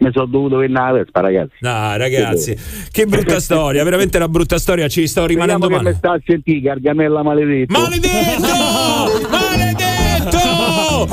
[0.00, 1.54] mi sono dovuto venire alla Vespa ragazzi.
[1.60, 2.56] No, ragazzi,
[2.90, 5.90] che brutta storia, veramente una brutta storia, ci sto rimanendo che male.
[5.90, 7.78] mi sta a sentire, Gargamella maledetto.
[7.78, 9.38] Maledetto!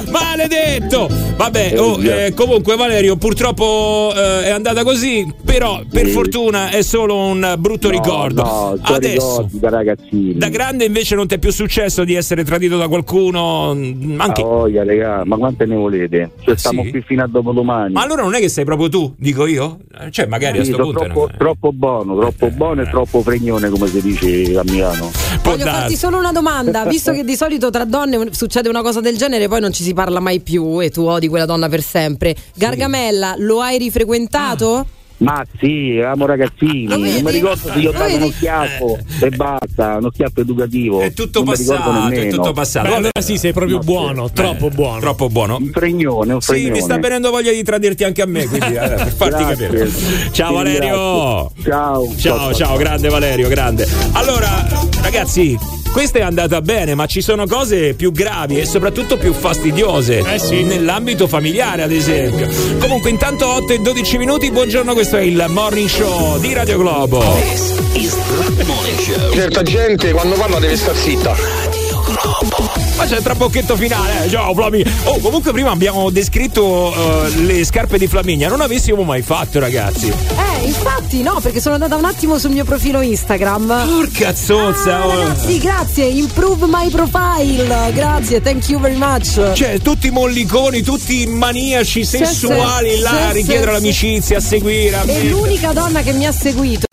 [0.10, 1.08] Maledetto!
[1.36, 7.16] Vabbè, oh, eh, comunque Valerio, purtroppo eh, è andata così, però per fortuna è solo
[7.16, 8.44] un brutto ricordo.
[8.44, 10.38] No, Adesso, ricordi da ragazzini.
[10.38, 14.42] da grande invece non ti è più successo di essere tradito da qualcuno, mm, anche...
[14.42, 16.32] Ah, voglia, raga, ma quante ne volete?
[16.42, 16.90] Cioè, stiamo sì?
[16.92, 17.94] qui fino a dopodomani.
[17.94, 19.80] Ma allora non è che sei proprio tu, dico io?
[20.00, 21.04] Eh, Cioè, magari a Sì, sto sono punto...
[21.04, 21.10] Eh.
[21.10, 25.12] troppo, troppo buono, troppo buono e troppo fregnone, come si dice a Milano.
[25.44, 29.18] Voglio farti solo una domanda, visto che di solito tra donne succede una cosa del
[29.18, 32.36] genere, poi non ci si parla mai più e tu odi quella donna per sempre.
[32.56, 34.88] Gargamella, lo hai rifrequentato?
[35.20, 39.98] Ma sì, eravamo ragazzini, non mi ricordo se gli ho dato uno schiaffo e basta,
[39.98, 41.00] uno schiaffo educativo.
[41.02, 42.88] È tutto non passato, è tutto passato.
[42.90, 45.00] Beh, allora sì, sei proprio buono, troppo buono.
[45.00, 45.58] Troppo buono.
[45.58, 46.72] Un fregnone, un Sì, fregnone.
[46.74, 49.68] mi sta venendo voglia di tradirti anche a me, quindi eh, per farti Grazie.
[49.68, 49.92] capire.
[50.32, 51.52] Ciao Ti Valerio!
[51.56, 51.72] ringrazio.
[51.72, 52.16] Ciao.
[52.16, 53.88] Ciao, ciao, grande Valerio, grande.
[54.12, 54.68] Allora,
[55.02, 55.58] ragazzi,
[55.92, 60.22] questa è andata bene, ma ci sono cose più gravi e soprattutto più fastidiose.
[60.64, 62.48] Nell'ambito familiare, ad esempio.
[62.80, 67.24] Comunque, intanto 8 e 12 minuti, buongiorno, questo è il morning show di Radio Globo.
[69.34, 71.36] Certa gente quando parla deve star zitta.
[72.98, 74.30] Ma c'è il trabocchetto finale, eh.
[74.30, 74.92] ciao Flaminia.
[75.04, 80.08] Oh, comunque prima abbiamo descritto eh, le scarpe di Flaminia, non avessimo mai fatto, ragazzi.
[80.08, 83.86] Eh, infatti no, perché sono andata un attimo sul mio profilo Instagram.
[83.88, 87.92] Porca zozza, Ah, ragazzi, grazie, improve my profile.
[87.94, 89.54] Grazie, thank you very much.
[89.54, 95.02] Cioè, tutti molliconi, tutti maniaci sessuali sì, là sì, a richiedere sì, l'amicizia, a seguire.
[95.06, 96.86] E l'unica donna che mi ha seguito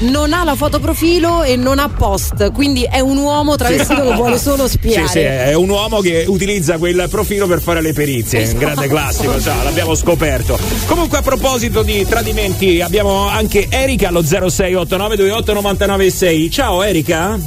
[0.00, 4.14] non ha la foto profilo e non ha post, quindi è un uomo travestito che
[4.14, 5.06] vuole solo spiare.
[5.06, 8.48] Sì, sì, è un uomo che utilizza quel profilo per fare le perizie.
[8.50, 10.58] Un grande classico, già, l'abbiamo scoperto.
[10.86, 16.50] Comunque, a proposito di tradimenti, abbiamo anche Erika allo 0689289996.
[16.50, 17.38] Ciao Erika.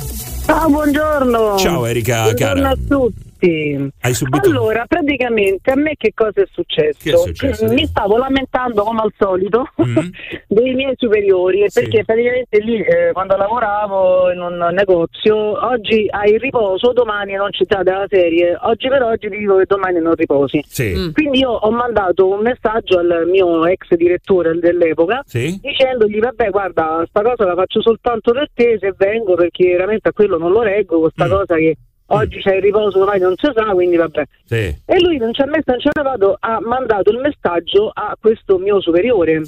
[0.46, 1.58] Ciao, buongiorno.
[1.58, 2.70] Ciao Erika, Buongiorno cara.
[2.70, 3.23] a tutti.
[3.48, 6.98] Hai subito Allora, praticamente a me che cosa è successo?
[7.02, 7.66] Che è successo?
[7.68, 9.98] Mi stavo lamentando come al solito Mm.
[10.48, 15.36] dei miei superiori perché praticamente lì eh, quando lavoravo in un negozio,
[15.66, 19.58] oggi hai il riposo, domani non ci sta della serie, oggi per oggi ti dico
[19.58, 20.64] che domani non riposi.
[20.68, 20.94] Sì.
[20.96, 21.12] Mm.
[21.12, 25.60] Quindi io ho mandato un messaggio al mio ex direttore dell'epoca Sì.
[25.62, 30.14] dicendogli vabbè guarda sta cosa la faccio soltanto per te se vengo perché veramente a
[30.14, 31.76] quello non lo reggo questa cosa che
[32.08, 34.24] oggi c'è il riposo domani non si sa quindi vabbè.
[34.46, 34.56] Sì.
[34.86, 38.16] e lui non ci ha messo non ci ha lavato ha mandato il messaggio a
[38.20, 39.42] questo mio superiore.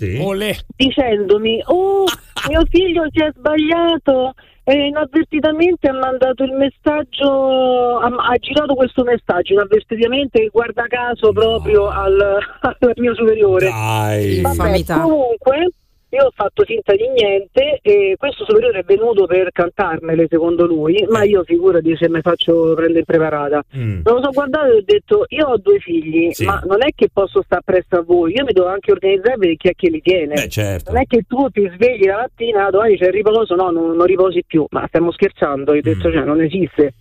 [0.75, 2.05] Dicendomi oh
[2.49, 4.33] mio figlio si è sbagliato
[4.67, 11.87] e inavvertitamente ha mandato il messaggio ha, ha girato questo messaggio inavvertitamente guarda caso proprio
[11.87, 12.19] al,
[12.61, 13.69] al mio superiore.
[13.69, 14.41] Dai.
[14.41, 15.69] Vabbè, comunque
[16.15, 21.05] io ho fatto finta di niente e questo superiore è venuto per cantarmele secondo lui,
[21.09, 23.63] ma io figurati se mi faccio prendere impreparata.
[23.77, 24.01] Mm.
[24.03, 26.45] Me lo so guardato e ho detto io ho due figli, Sì.
[26.45, 29.55] ma non è che posso stare presso a voi, io mi devo anche organizzare per
[29.57, 30.33] chi è che li tiene.
[30.35, 30.91] Beh, certo.
[30.91, 34.05] Non è che tu ti svegli la mattina, domani c'è il riposo, no, non, non
[34.05, 35.93] riposi più, ma stiamo scherzando, io ho Mm.
[35.93, 36.93] detto cioè non esiste.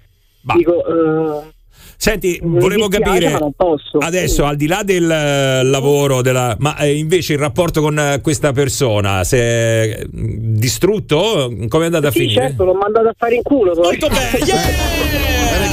[0.57, 1.53] Dico, eh,
[1.97, 3.53] Senti, mi volevo capire non
[4.01, 8.21] adesso, al di là del eh, lavoro, della, ma eh, invece il rapporto con eh,
[8.21, 12.41] questa persona, se è distrutto, come è andata a Sì, finire?
[12.49, 13.73] certo, l'ho mandato a fare in culo.
[13.73, 13.83] Poi.
[13.83, 14.39] Molto bene,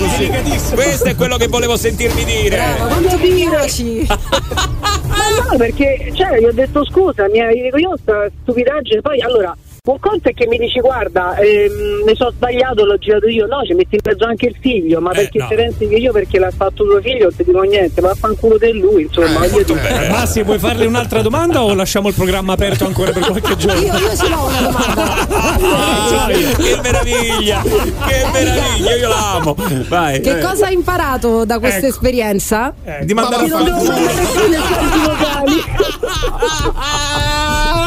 [0.73, 2.59] Questo è quello che volevo sentirmi dire.
[2.77, 4.05] Quanto mi piaci?
[5.11, 9.55] Ma no, perché cioè, gli ho detto scusa, mi hai io sta stupidaggine, poi allora
[9.83, 13.63] Un conto è che mi dici guarda, ehm, mi sono sbagliato, l'ho girato io, no,
[13.65, 15.47] ci metti in mezzo anche il figlio, ma Eh, perché no.
[15.49, 18.59] se pensi che io perché l'ha fatto tuo figlio non ti dico niente, ma fanculo
[18.59, 19.73] te lui, insomma, io dico.
[20.11, 23.81] Massi, vuoi farle un'altra domanda o lasciamo il programma aperto ancora per qualche giorno?
[23.81, 25.03] Io, io ce l'ho una domanda.
[25.73, 27.61] Ah, che meraviglia!
[27.63, 29.55] Che meraviglia, io la amo.
[29.87, 30.21] Vai.
[30.21, 30.41] Che eh.
[30.43, 31.87] cosa hai imparato da questa Ecco.
[31.87, 32.71] esperienza?
[33.01, 35.55] Di mandare Non devo mandare più nei canti vocali.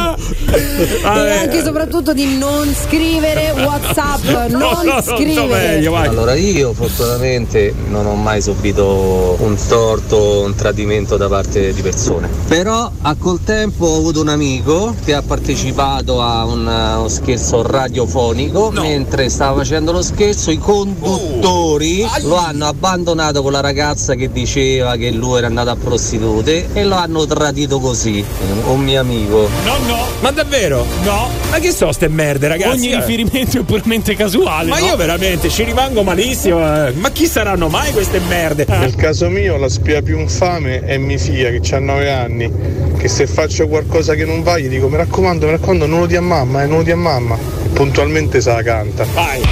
[0.16, 5.84] E anche e soprattutto di non scrivere WhatsApp, non scrivere.
[5.86, 12.28] Allora io fortunatamente non ho mai subito un torto, un tradimento da parte di persone.
[12.48, 17.62] Però a col tempo ho avuto un amico che ha partecipato a un, uno scherzo
[17.62, 18.70] radiofonico.
[18.70, 24.96] Mentre stava facendo lo scherzo i conduttori lo hanno abbandonato con la ragazza che diceva
[24.96, 28.24] che lui era andato a prostitute e lo hanno tradito così.
[28.66, 29.48] Un mio amico.
[29.64, 30.03] No, no.
[30.20, 30.86] Ma davvero?
[31.02, 31.28] No.
[31.50, 32.76] Ma che so ste merde, ragazzi?
[32.76, 32.96] Ogni Eh.
[32.96, 34.68] riferimento è puramente casuale.
[34.70, 34.86] Ma no?
[34.86, 36.86] io veramente ci rimango malissimo.
[36.86, 36.92] eh.
[36.92, 38.64] Ma chi saranno mai queste merde?
[38.68, 42.50] Nel caso mio la spia più infame è mia figlia che ha 9 anni,
[42.96, 46.06] che se faccio qualcosa che non va gli dico mi raccomando, mi raccomando, non lo
[46.06, 47.36] dia a mamma, eh, non lo dia a mamma.
[47.36, 49.04] E puntualmente se la canta.
[49.12, 49.42] Vai.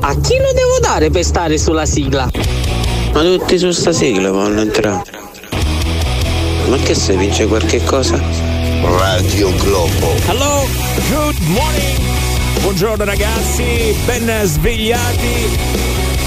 [0.00, 2.28] A chi lo devo dare per stare sulla sigla?
[3.12, 5.02] Ma tutti su sta sigla vanno entrare.
[6.68, 8.45] Ma che se vince qualche cosa?
[8.82, 10.14] Radio Globo.
[10.26, 10.64] Hello,
[11.08, 11.98] good morning.
[12.60, 15.58] Buongiorno ragazzi, ben svegliati.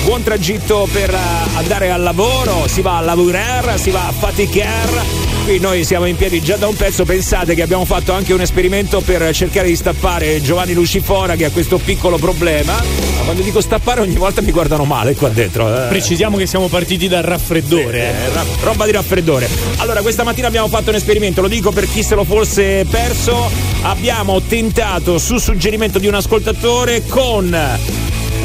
[0.05, 5.28] Buon tragitto per eh, andare al lavoro, si va a lavorare, si va a faticare.
[5.49, 8.41] Qui noi siamo in piedi già da un pezzo, pensate che abbiamo fatto anche un
[8.41, 12.73] esperimento per cercare di stappare Giovanni Lucifora che ha questo piccolo problema.
[12.73, 15.67] Ma quando dico stappare ogni volta mi guardano male qua dentro.
[15.67, 15.87] eh.
[15.87, 17.97] Precisiamo che siamo partiti dal raffreddore.
[17.99, 18.27] eh.
[18.27, 19.49] Eh, roba di raffreddore.
[19.77, 23.49] Allora, questa mattina abbiamo fatto un esperimento, lo dico per chi se lo fosse perso.
[23.81, 27.57] Abbiamo tentato, su suggerimento di un ascoltatore, con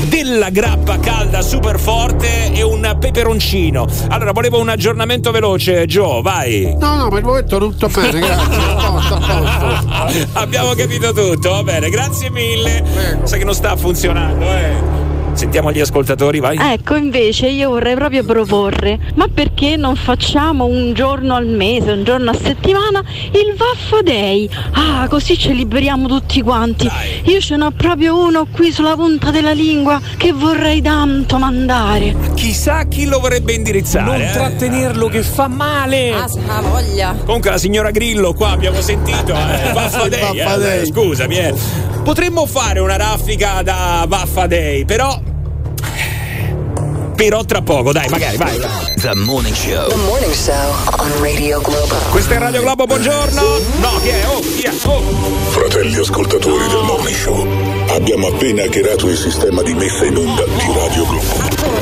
[0.07, 3.86] della grappa calda super forte e un peperoncino.
[4.09, 6.74] Allora, volevo un aggiornamento veloce, Joe, vai.
[6.78, 8.72] No, no, per il momento tutto bene, grazie.
[8.84, 10.28] Posto, posto.
[10.34, 12.82] Abbiamo capito tutto, va bene, grazie mille.
[13.24, 15.03] Sai che non sta funzionando, eh.
[15.35, 16.57] Sentiamo gli ascoltatori, vai.
[16.59, 22.05] Ecco, invece io vorrei proprio proporre, ma perché non facciamo un giorno al mese, un
[22.05, 24.49] giorno a settimana il Vaffo Day?
[24.72, 26.89] Ah, così ci liberiamo tutti quanti.
[27.24, 32.14] Io ce n'ho proprio uno qui sulla punta della lingua che vorrei tanto mandare.
[32.35, 34.07] Chissà chi lo vorrebbe indirizzare.
[34.07, 34.30] Non eh.
[34.32, 36.12] trattenerlo che fa male.
[36.12, 37.16] Ah, voglia.
[37.24, 40.87] Comunque la signora Grillo qua abbiamo sentito, eh, Vaffa Day, Vaffa eh, Day.
[40.87, 41.55] scusami, eh.
[42.05, 45.18] Potremmo fare una raffica da Vaffa Day, però
[47.16, 48.61] però tra poco, dai, magari, vai.
[48.96, 49.88] The Morning Show.
[49.88, 51.94] The Morning Show on Radio Globo.
[52.11, 53.40] Questa è Radio Globo, buongiorno.
[53.80, 54.26] No, chi è?
[54.26, 54.72] Oh, chi è?
[54.84, 55.00] Oh.
[55.48, 57.46] Fratelli ascoltatori del Morning Show,
[57.88, 61.72] abbiamo appena hackerato il sistema di messa in onda di Radio Globo.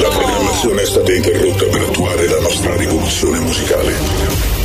[0.00, 3.94] La programmazione è stata interrotta per attuare la nostra rivoluzione musicale.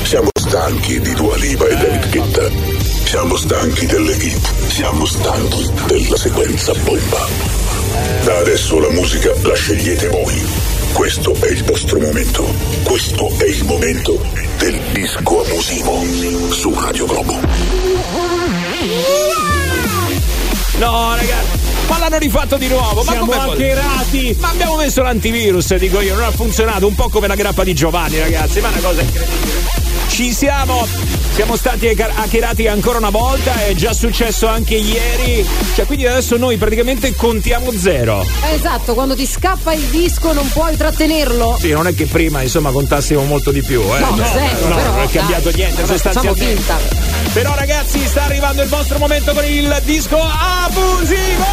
[0.03, 2.84] Siamo stanchi di Dua Lipa e David Guetta.
[3.05, 4.67] Siamo stanchi delle hit.
[4.67, 7.27] Siamo stanchi della sequenza bomba.
[8.23, 10.41] Da adesso la musica la scegliete voi.
[10.91, 12.43] Questo è il vostro momento.
[12.83, 14.19] Questo è il momento
[14.57, 16.03] del disco abusivo
[16.51, 17.33] su Radio Globo.
[20.77, 21.63] No, ragazzi.
[21.87, 24.35] Ma l'hanno rifatto di nuovo, ma Siamo come hackerati.
[24.39, 27.73] Ma abbiamo messo l'antivirus, dico io, non ha funzionato, un po' come la grappa di
[27.75, 29.64] Giovanni, ragazzi, ma è una cosa incredibile.
[30.15, 30.87] Ci siamo,
[31.33, 35.45] siamo stati hacker- hackerati ancora una volta, è già successo anche ieri,
[35.75, 38.25] cioè quindi adesso noi praticamente contiamo zero.
[38.53, 41.57] Esatto, quando ti scappa il disco non puoi trattenerlo.
[41.59, 43.99] Sì, non è che prima insomma contassimo molto di più, eh.
[43.99, 45.59] No, Cioè, zero, no, però, non è cambiato dai.
[45.59, 46.73] niente Vabbè, sostanzialmente.
[47.33, 51.43] Però ragazzi, sta arrivando il vostro momento con il disco abusivo!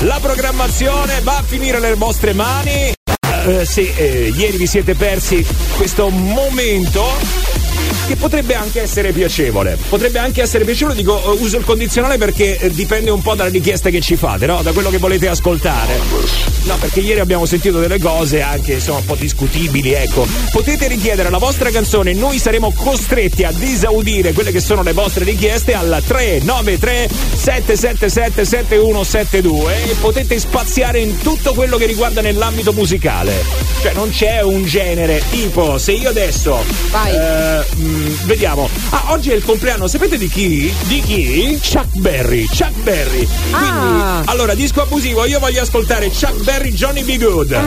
[0.00, 2.94] La programmazione va a finire nelle vostre mani.
[3.46, 7.04] Eh, sì, eh, ieri vi siete persi questo momento
[8.06, 9.76] che potrebbe anche essere piacevole.
[9.88, 13.50] Potrebbe anche essere piacevole, dico eh, uso il condizionale perché eh, dipende un po' dalla
[13.50, 14.62] richiesta che ci fate, no?
[14.62, 15.98] Da quello che volete ascoltare.
[16.64, 20.26] No, perché ieri abbiamo sentito delle cose anche insomma un po' discutibili, ecco.
[20.52, 25.24] Potete richiedere la vostra canzone, noi saremo costretti ad esaudire quelle che sono le vostre
[25.24, 33.44] richieste al 393 777 7172 e potete spaziare in tutto quello che riguarda nell'ambito musicale.
[33.80, 37.64] Cioè non c'è un genere, tipo se io adesso eh,
[37.96, 38.68] mm, vediamo.
[38.90, 40.72] Ah, oggi è il compleanno, sapete di chi?
[40.82, 41.58] Di chi?
[41.62, 42.46] Chuck Berry.
[42.46, 43.26] Chuck Berry.
[43.26, 44.22] Quindi, Ah.
[44.26, 47.16] allora, disco abusivo, io voglio ascoltare Chuck Berry Johnny B.
[47.18, 47.60] Good.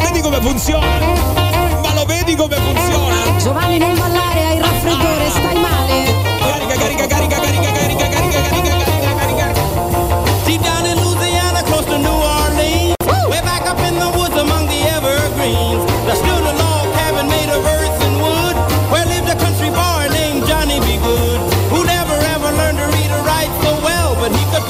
[0.00, 0.98] Vedi come funziona?
[1.82, 2.56] Ma lo vedi come
[3.38, 3.95] Giovanni non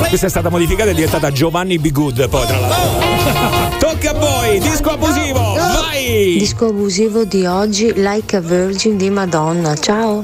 [0.09, 1.90] Questa è stata modificata e è diventata Giovanni B.
[1.90, 3.78] Good, poi tra l'altro.
[3.78, 6.36] Tocca a voi, disco abusivo, vai!
[6.38, 9.74] Disco abusivo di oggi, Like a Virgin di Madonna.
[9.74, 10.22] Ciao.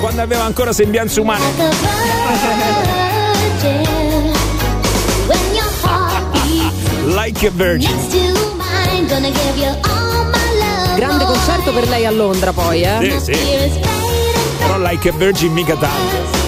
[0.00, 1.44] Quando aveva ancora sembianze umane.
[7.08, 7.90] Like a Virgin.
[10.96, 13.20] Grande concerto per lei a Londra poi, eh?
[13.20, 13.80] Sì, sì.
[14.58, 16.44] Però Like a Virgin mica tanto.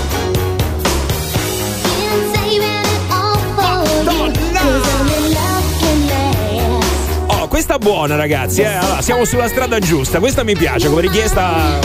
[7.26, 8.74] Oh, questa buona ragazzi, eh.
[8.74, 10.18] Allora, siamo sulla strada giusta.
[10.18, 11.78] Questa mi piace come richiesta.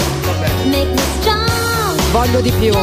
[2.11, 2.73] Voglio di più.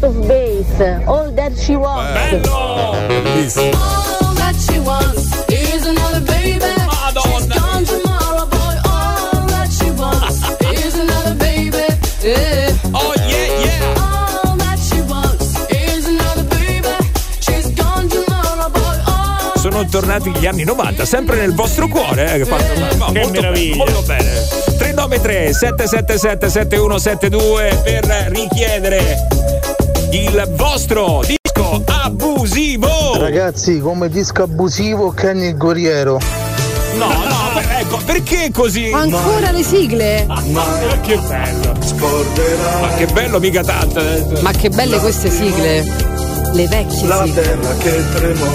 [0.00, 2.14] Ace of Base, All That She Wants.
[2.14, 2.92] Bello!
[3.06, 3.76] Bellissimo.
[3.76, 6.64] All that she wants is another baby.
[7.20, 8.76] She's gone tomorrow, boy.
[8.88, 10.40] All that she wants
[10.72, 11.84] is another baby.
[12.22, 12.72] Yeah.
[12.94, 13.94] Oh yeah, yeah.
[14.00, 16.88] All that she wants is another baby.
[17.40, 18.96] She's gone tomorrow, boy.
[19.06, 22.32] All Sono tornati gli anni 90, sempre nel vostro cuore.
[22.34, 23.84] Eh, che fatto, no, Che molto meraviglia.
[23.84, 24.30] Bene, molto bene.
[24.78, 29.39] 393 777 7172 per richiedere
[30.12, 33.16] il vostro disco abusivo.
[33.18, 36.18] Ragazzi, come disco abusivo Kenny il Goriero.
[36.96, 38.90] No, no, ecco, perché così?
[38.92, 40.24] Ancora le sigle?
[40.26, 40.40] Ma
[41.02, 41.72] che bello.
[42.80, 44.00] Ma che bello, mica tanto.
[44.00, 44.40] eh.
[44.40, 46.08] Ma che belle queste sigle.
[46.52, 47.42] Le vecchie La sigle.
[47.42, 48.46] terra che tremò.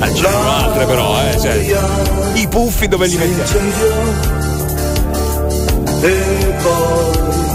[0.00, 1.38] Eh, ce ne sono altre però, eh.
[1.40, 1.76] Cioè,
[2.34, 3.70] I puffi dove li mettiamo?
[6.00, 7.51] E poi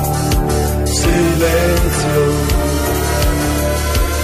[1.18, 2.56] silenzio.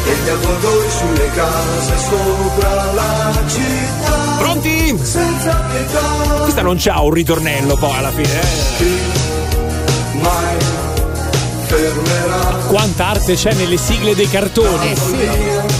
[0.05, 4.35] E gli avvoltoi sulle case sopra la città.
[4.37, 4.97] Pronti?
[5.01, 6.01] Senza pietà.
[6.41, 8.41] Questa non c'ha un ritornello poi alla fine.
[8.41, 9.21] eh.
[10.21, 10.57] Mai
[11.67, 12.39] fermerà.
[12.67, 14.91] Quanta arte c'è nelle sigle dei cartoni.
[14.91, 15.29] Eh sì.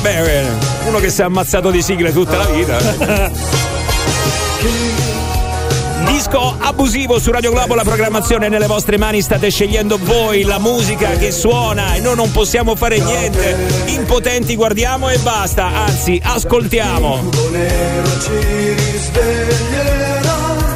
[0.01, 0.49] Beh, bene.
[0.85, 2.77] uno che si è ammazzato di sigle tutta la vita.
[6.05, 10.59] Disco abusivo su Radio Globo, la programmazione è nelle vostre mani, state scegliendo voi la
[10.59, 13.57] musica che suona e noi non possiamo fare niente.
[13.87, 17.29] Impotenti guardiamo e basta, anzi ascoltiamo.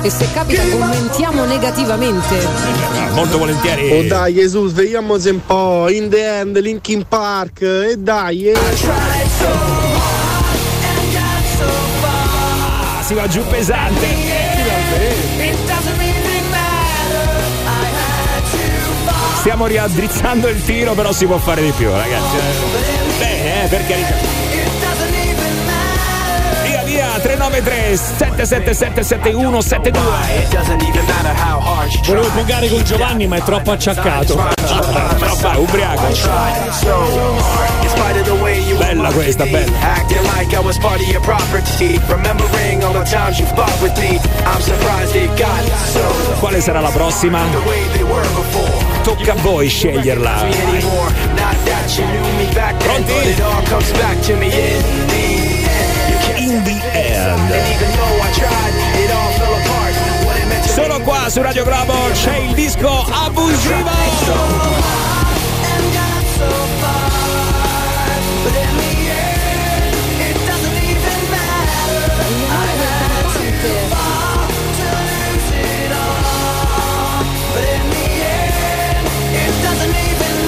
[0.02, 2.36] E se capita commentiamo negativamente.
[3.12, 3.92] Molto volentieri.
[3.92, 5.90] Oh dai Gesù, svegliamoci un po'.
[5.90, 7.62] In the end, Linkin Park.
[7.62, 8.58] E dai, eh.
[12.94, 14.37] Ah, si va giù pesante.
[19.48, 22.36] Stiamo riaddrizzando il tiro, però si può fare di più, ragazzi.
[23.18, 24.14] Bene, eh, per carità.
[26.66, 30.02] Via via 393 777 7172
[32.08, 34.36] Volevo pogare con Giovanni, ma è troppo acciaccato.
[35.16, 36.08] Troppo ubriaco.
[38.78, 39.72] Bella questa, bella.
[39.82, 42.00] Acting like I was part of your property.
[42.08, 44.20] Remembering all the times you fought with me.
[44.46, 45.64] I'm surprised it got
[45.94, 46.02] so
[46.40, 47.46] Quale sarà la prossima?
[47.52, 49.04] the way they were before.
[49.04, 50.44] Tocca a voi sceglierla.
[54.38, 55.48] Me
[56.38, 57.54] in the end.
[60.66, 64.28] Solo qua su Radio Globo c'è il disco abusivo.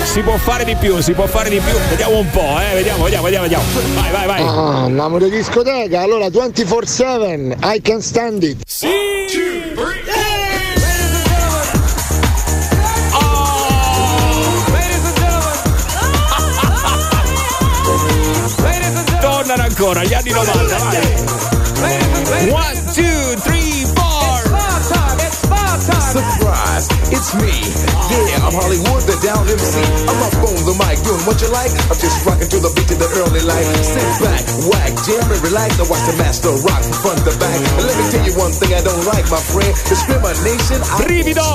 [0.04, 1.78] Si può fare di più, si può fare di più.
[1.88, 2.74] Vediamo un po', eh.
[2.74, 3.64] Vediamo, vediamo, vediamo, vediamo.
[3.93, 4.41] Vai, vai, vai.
[4.41, 8.64] Ah, andiamo di discoteca, allora 24-7, I can stand it.
[9.76, 10.28] Tornano
[19.80, 20.77] ancora gli anni 90.
[21.80, 22.49] Vai.
[22.51, 24.43] One, two, three, four.
[26.11, 27.63] Surprise, It's me.
[28.11, 29.80] Yeah, I'm Hollywood, the down MC.
[30.03, 31.71] I'm up on the mic, doing what you like.
[31.88, 33.63] I'm just rocking to the beat of the early light.
[33.80, 35.80] Sit back, whack, jam and relax.
[35.80, 37.55] I watch the master rock from front to back.
[37.80, 39.71] And let me tell you one thing I don't like, my friend.
[39.88, 40.84] Discrimination.
[40.84, 41.47] I Brivido!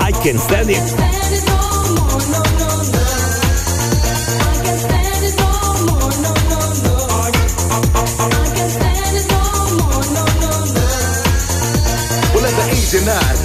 [0.00, 2.49] I can stand it.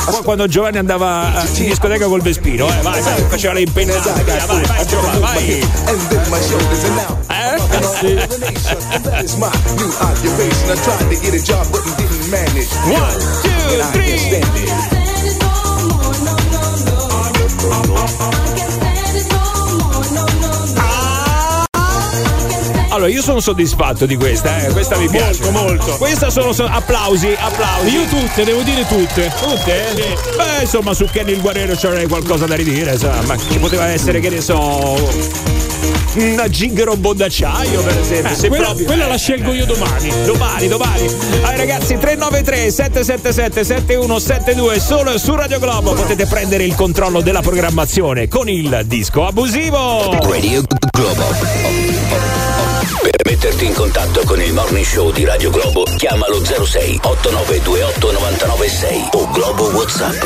[0.05, 4.11] Qua quando Giovanni andava eh, in discoteca col Vespino, eh, vai, vai, faceva le impennate,
[4.23, 4.23] vai,
[4.65, 5.61] vai, Giovanni, vai.
[5.87, 6.83] and then my shoulders
[22.95, 25.41] Allora, io sono soddisfatto di questa, eh, questa mi piace.
[25.51, 25.97] Molto, molto.
[25.97, 27.89] Questa sono so- applausi, applausi.
[27.93, 29.33] Io tutte, devo dire tutte.
[29.37, 30.15] Tutte?
[30.37, 34.21] Beh, insomma, su Kenny il Guerriero c'avrei qualcosa da ridire, insomma, ma ci poteva essere,
[34.21, 35.11] che ne so.
[36.13, 38.31] Una Gigero d'acciaio, per esempio.
[38.31, 40.13] Eh, se quella, proprio- quella la scelgo io domani.
[40.23, 41.05] Domani, domani.
[41.41, 48.29] Allora, ragazzi, 393 777 7172 solo su Radio Globo potete prendere il controllo della programmazione
[48.29, 50.17] con il disco abusivo.
[50.29, 52.54] Radio Globo.
[53.05, 59.09] Per metterti in contatto con il morning show di Radio Globo, chiamalo 06 8928 996
[59.11, 60.21] o Globo WhatsApp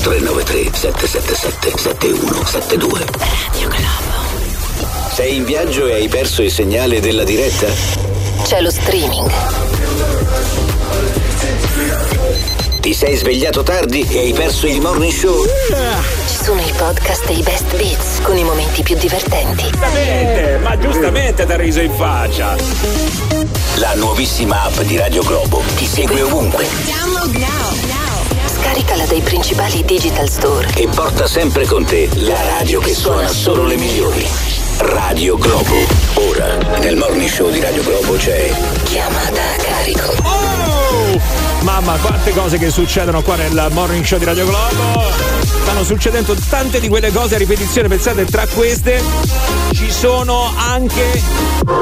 [0.00, 3.04] 393 777 7172.
[3.52, 5.10] Radio Globo.
[5.12, 7.66] Sei in viaggio e hai perso il segnale della diretta?
[8.44, 9.30] C'è lo streaming.
[12.82, 15.44] Ti sei svegliato tardi e hai perso il morning show?
[16.26, 19.62] Ci sono i podcast e i best beats con i momenti più divertenti.
[19.70, 22.56] Giustamente, ma giustamente ha riso in faccia.
[23.76, 26.66] La nuovissima app di Radio Globo ti segue ovunque
[28.46, 30.68] Scaricala dai principali digital store.
[30.74, 34.26] e porta sempre con te la radio che suona solo le migliori.
[34.78, 35.76] Radio Globo.
[36.14, 38.52] Ora, nel morning show di Radio Globo c'è
[38.82, 40.31] Chiamata a carico.
[41.62, 45.10] Mamma, quante cose che succedono qua nel morning show di Radio Globo.
[45.62, 47.86] Stanno succedendo tante di quelle cose a ripetizione.
[47.88, 49.00] Pensate, tra queste
[49.72, 51.22] ci sono anche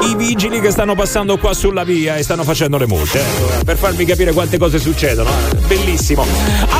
[0.03, 3.19] i vigili che stanno passando qua sulla via e stanno facendo le multe.
[3.19, 5.29] eh, per farvi capire quante cose succedono.
[5.29, 5.55] eh.
[5.65, 6.25] Bellissimo.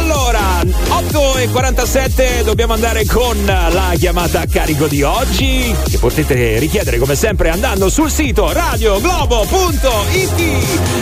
[0.01, 5.75] Allora, 8.47 dobbiamo andare con la chiamata a carico di oggi.
[5.87, 10.39] Che potete richiedere come sempre andando sul sito radioglobo.it.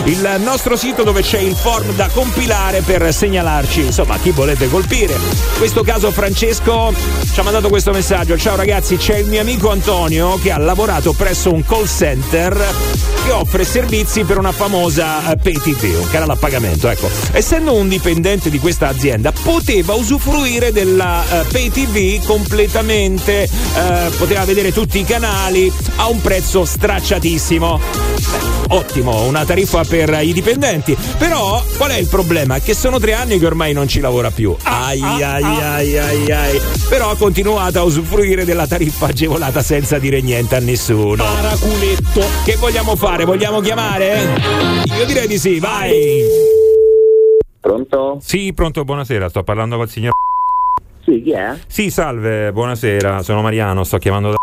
[0.04, 5.14] Il nostro sito dove c'è il form da compilare per segnalarci insomma chi volete colpire.
[5.14, 6.94] In questo caso Francesco
[7.32, 8.38] ci ha mandato questo messaggio.
[8.38, 13.32] Ciao ragazzi, c'è il mio amico Antonio che ha lavorato presso un call center che
[13.32, 16.90] offre servizi per una famosa eh, pay TV, un canale a pagamento.
[16.90, 18.98] Ecco, essendo un dipendente di questa azienda,
[19.44, 26.20] poteva usufruire della eh, pay TV completamente, eh, poteva vedere tutti i canali a un
[26.20, 27.78] prezzo stracciatissimo.
[27.78, 30.96] Beh, Ottimo, una tariffa per i dipendenti.
[31.18, 32.60] Però qual è il problema?
[32.60, 34.56] Che sono tre anni che ormai non ci lavora più.
[34.64, 36.62] Ai ai ai ai ai.
[36.88, 41.24] Però ha continuato a usufruire della tariffa agevolata senza dire niente a nessuno.
[41.24, 42.24] Paraculetto.
[42.44, 43.26] Che vogliamo fare?
[43.26, 44.40] Vogliamo chiamare?
[44.98, 46.69] Io direi di sì, vai.
[47.62, 48.20] Pronto?
[48.22, 50.12] Sì, pronto, buonasera, sto parlando col signor.
[51.04, 51.58] Sì, chi è?
[51.68, 54.38] Sì, salve, buonasera, sono Mariano, sto chiamando da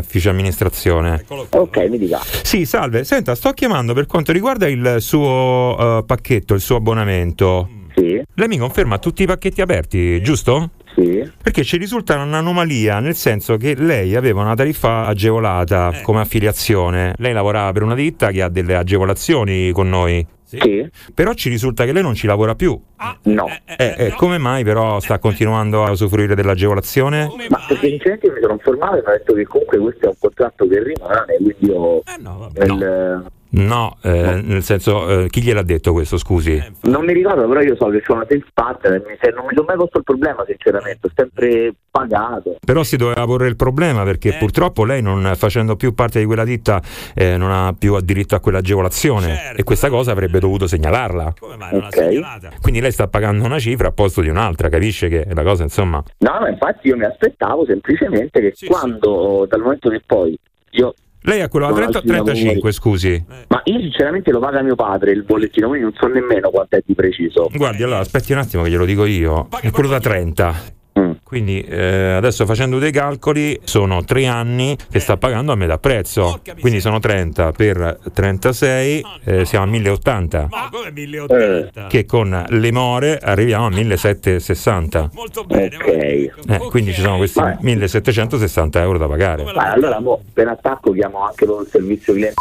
[0.00, 1.24] ufficio amministrazione.
[1.50, 2.20] Ok, mi dica.
[2.20, 7.79] Sì, salve, senta, sto chiamando per quanto riguarda il suo eh, pacchetto, il suo abbonamento.
[8.00, 8.22] Sì.
[8.34, 10.70] Lei mi conferma tutti i pacchetti aperti, giusto?
[10.94, 11.28] Sì.
[11.42, 17.14] Perché ci risulta un'anomalia, nel senso che lei aveva una tariffa agevolata come affiliazione.
[17.18, 20.26] Lei lavorava per una ditta che ha delle agevolazioni con noi.
[20.44, 20.84] Sì.
[21.14, 22.78] Però ci risulta che lei non ci lavora più.
[23.22, 23.46] No.
[23.76, 27.28] Eh, eh, come mai però sta continuando a usufruire dell'agevolazione?
[27.48, 30.14] Ma perché sinceramente mi sono informato e mi ha detto che comunque questo è un
[30.18, 33.30] contratto che rimane, quindi io nel- No,
[34.02, 36.62] eh, nel senso, eh, chi gliel'ha detto questo, scusi?
[36.82, 39.02] non mi ricordo, però io so che c'è una sales partner,
[39.34, 42.56] non mi sono mai posto il problema sinceramente, ho sempre pagato.
[42.64, 46.44] Però si doveva porre il problema perché purtroppo lei non facendo più parte di quella
[46.44, 46.80] ditta
[47.14, 49.54] eh, non ha più diritto a quell'agevolazione.
[49.56, 51.34] E questa cosa avrebbe dovuto segnalarla.
[52.60, 56.02] Quindi lei sta pagando una cifra a posto di un'altra, capisce che la cosa insomma...
[56.18, 60.38] No, no, infatti io mi aspettavo semplicemente che quando, dal momento che poi
[60.70, 60.94] io...
[61.22, 62.72] Lei ha quello da Non 30 altri 35, lavori.
[62.72, 63.24] scusi.
[63.48, 66.82] Ma io sinceramente lo paga mio padre il bollettino, quindi non so nemmeno quanto è
[66.84, 67.48] di preciso.
[67.52, 69.48] Guardi, allora aspetti un attimo che glielo dico io.
[69.60, 70.78] È quello da 30.
[71.30, 76.40] Quindi eh, adesso facendo dei calcoli sono tre anni che sta pagando a metà prezzo.
[76.58, 80.48] Quindi sono 30 per 36, eh, siamo a 1080.
[80.50, 81.86] Ma come 1080?
[81.86, 85.10] Che con le more arriviamo a 1760.
[85.12, 85.76] Molto bene.
[85.78, 86.32] Eh,
[86.68, 89.44] quindi ci sono questi 1760 euro da pagare.
[89.44, 92.34] Ma allora mo, per attacco chiamo anche con il servizio cliente.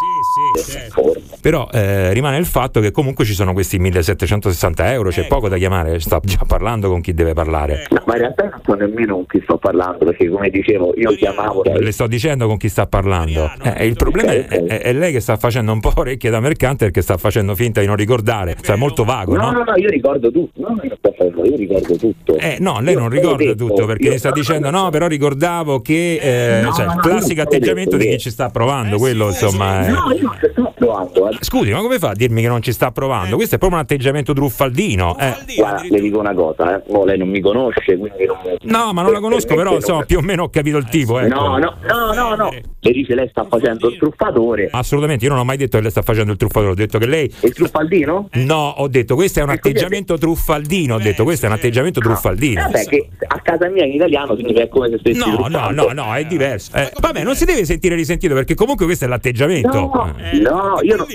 [1.42, 5.58] Però eh, rimane il fatto che comunque ci sono questi 1760 euro, c'è poco da
[5.58, 7.86] chiamare, sta già parlando con chi deve parlare.
[7.90, 11.12] No, ma in realtà non so nemmeno con chi sto parlando, perché come dicevo, io
[11.12, 11.64] chiamavo.
[11.64, 13.50] Le sto dicendo con chi sta parlando.
[13.64, 16.86] Eh, il problema è, è- è lei che sta facendo un po' orecchie da mercante
[16.86, 18.56] perché sta facendo finta di non ricordare.
[18.62, 19.52] Cioè, è molto vago, No, no?
[19.52, 20.60] no, no, io ricordo tutto.
[20.62, 22.36] No, io ricordo tutto.
[22.38, 26.72] Eh, no, lei non ricorda tutto perché sta dicendo no, però ricordavo che eh, No,
[26.72, 29.90] cioè, no, classico io atteggiamento detto di chi ci sta provando, quello insomma è...
[29.90, 31.30] No, io non ci sto provando.
[31.30, 31.38] eh.
[31.42, 33.36] Scusi, ma come fa a dirmi che non ci sta provando?
[33.36, 35.18] Questo è proprio un atteggiamento truffaldino.
[35.20, 35.36] eh.
[35.56, 37.06] Guarda, le dico una cosa, eh.
[37.06, 38.58] Lei non mi conosce, quindi non.
[38.62, 41.20] No, ma non la conosco, però insomma, più o meno ho capito il tipo.
[41.20, 41.34] Ecco.
[41.34, 42.50] No, no, no, no, no.
[42.82, 44.70] Le dice lei sta facendo il truffatore.
[44.72, 47.06] Assolutamente, io non ho mai detto che lei sta facendo il truffatore, ho detto che
[47.08, 47.32] lei.
[47.42, 48.30] Il truffaldino?
[48.34, 50.96] No, ho detto questo è un atteggiamento truffaldino.
[50.96, 52.62] Ho detto questo è un atteggiamento truffaldino.
[52.62, 55.92] Vabbè, che a casa mia in italiano significa come se stessi No, no, truffando.
[55.94, 56.76] no, no, è diverso.
[56.76, 59.78] Eh, vabbè, non si deve sentire risentito perché comunque questo è l'atteggiamento.
[59.78, 60.38] No, Eh.
[60.40, 61.08] no, io non.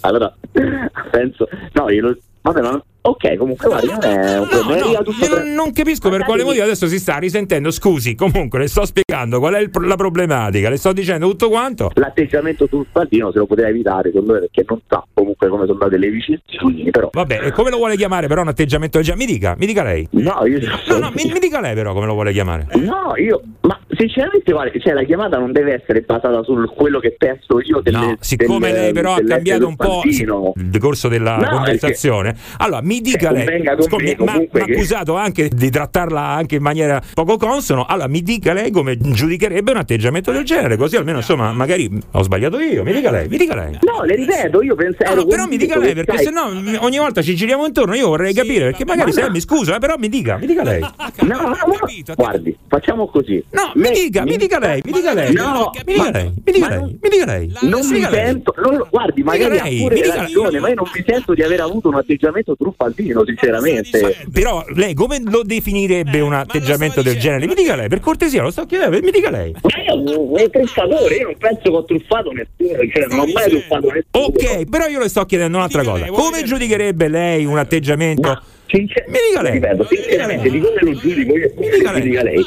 [0.00, 0.34] Allora,
[1.10, 1.48] penso.
[1.72, 2.16] No, io lo.
[2.42, 2.82] Vabbè, ma.
[3.06, 4.86] Ok, comunque guarda, non è un problema.
[4.86, 7.70] No, tutto io non, non capisco per quale motivo adesso si sta risentendo.
[7.70, 11.48] Scusi, comunque le sto spiegando qual è il pro- la problematica, le sto dicendo tutto
[11.48, 11.90] quanto.
[11.94, 15.98] L'atteggiamento truffaldino se lo poteva evitare, secondo me, perché non sa comunque come sono andate
[15.98, 17.10] le vicissitudini, però.
[17.12, 19.24] Vabbè, e come lo vuole chiamare però un atteggiamento genere?
[19.24, 20.06] Mi dica, mi dica lei.
[20.12, 20.58] No, io.
[20.88, 22.66] No, no, mi, mi dica lei però come lo vuole chiamare.
[22.74, 23.40] No, io.
[23.60, 27.80] Ma sinceramente, guarda, cioè, la chiamata non deve essere basata su quello che penso io
[27.80, 32.36] delle, No, siccome del- lei però ha cambiato un po' il decorso della No, conversazione,
[32.58, 36.20] allora mi dica Eh, lei, siccome me, mi mi ha che- accusato anche di trattarla
[36.20, 40.76] anche in maniera poco consono, allora mi dica lei come giudicherebbe un atteggiamento del genere,
[40.76, 43.78] così almeno insomma magari ho sbagliato io, mi dica lei, mi dica lei.
[43.82, 45.14] No, le ripeto, io pensavo.
[45.14, 48.08] No, no, però mi dica lei perché se no ogni volta ci giriamo intorno, io
[48.08, 50.80] vorrei capire perché magari se lei mi scusa, eh, però mi dica, mi dica lei.
[50.80, 53.42] No, no, no, guardi, facciamo così.
[53.50, 55.32] No, mi dica, mi dica lei, mi dica lei.
[55.32, 57.52] No, mi dica lei, mi dica lei, mi dica lei.
[57.62, 60.14] Non Mi mi dica sento, non lo- guardi, Mi dica magari ha pure mi dica-
[60.16, 64.16] ragione, ma io non mi sento di aver avuto un atteggiamento truffaldino, sinceramente.
[64.30, 67.46] Però lei come lo definirebbe un atteggiamento del genere?
[67.46, 69.54] Mi dica lei, per cortesia, lo sto chiedendo, mi dica lei.
[69.62, 73.48] Ma io un truffatore, io non penso che ho truffato nessuno, cioè non ho mai
[73.48, 74.26] truffato nessuno.
[74.26, 76.06] Ok, però io le sto chiedendo un'altra cosa.
[76.06, 78.42] Come giudicherebbe lei un atteggiamento?
[78.68, 79.52] Sincer- Mi dica lei.
[79.52, 82.42] Ripeto, sinceramente, di come lo giudico io, mi dica, lei.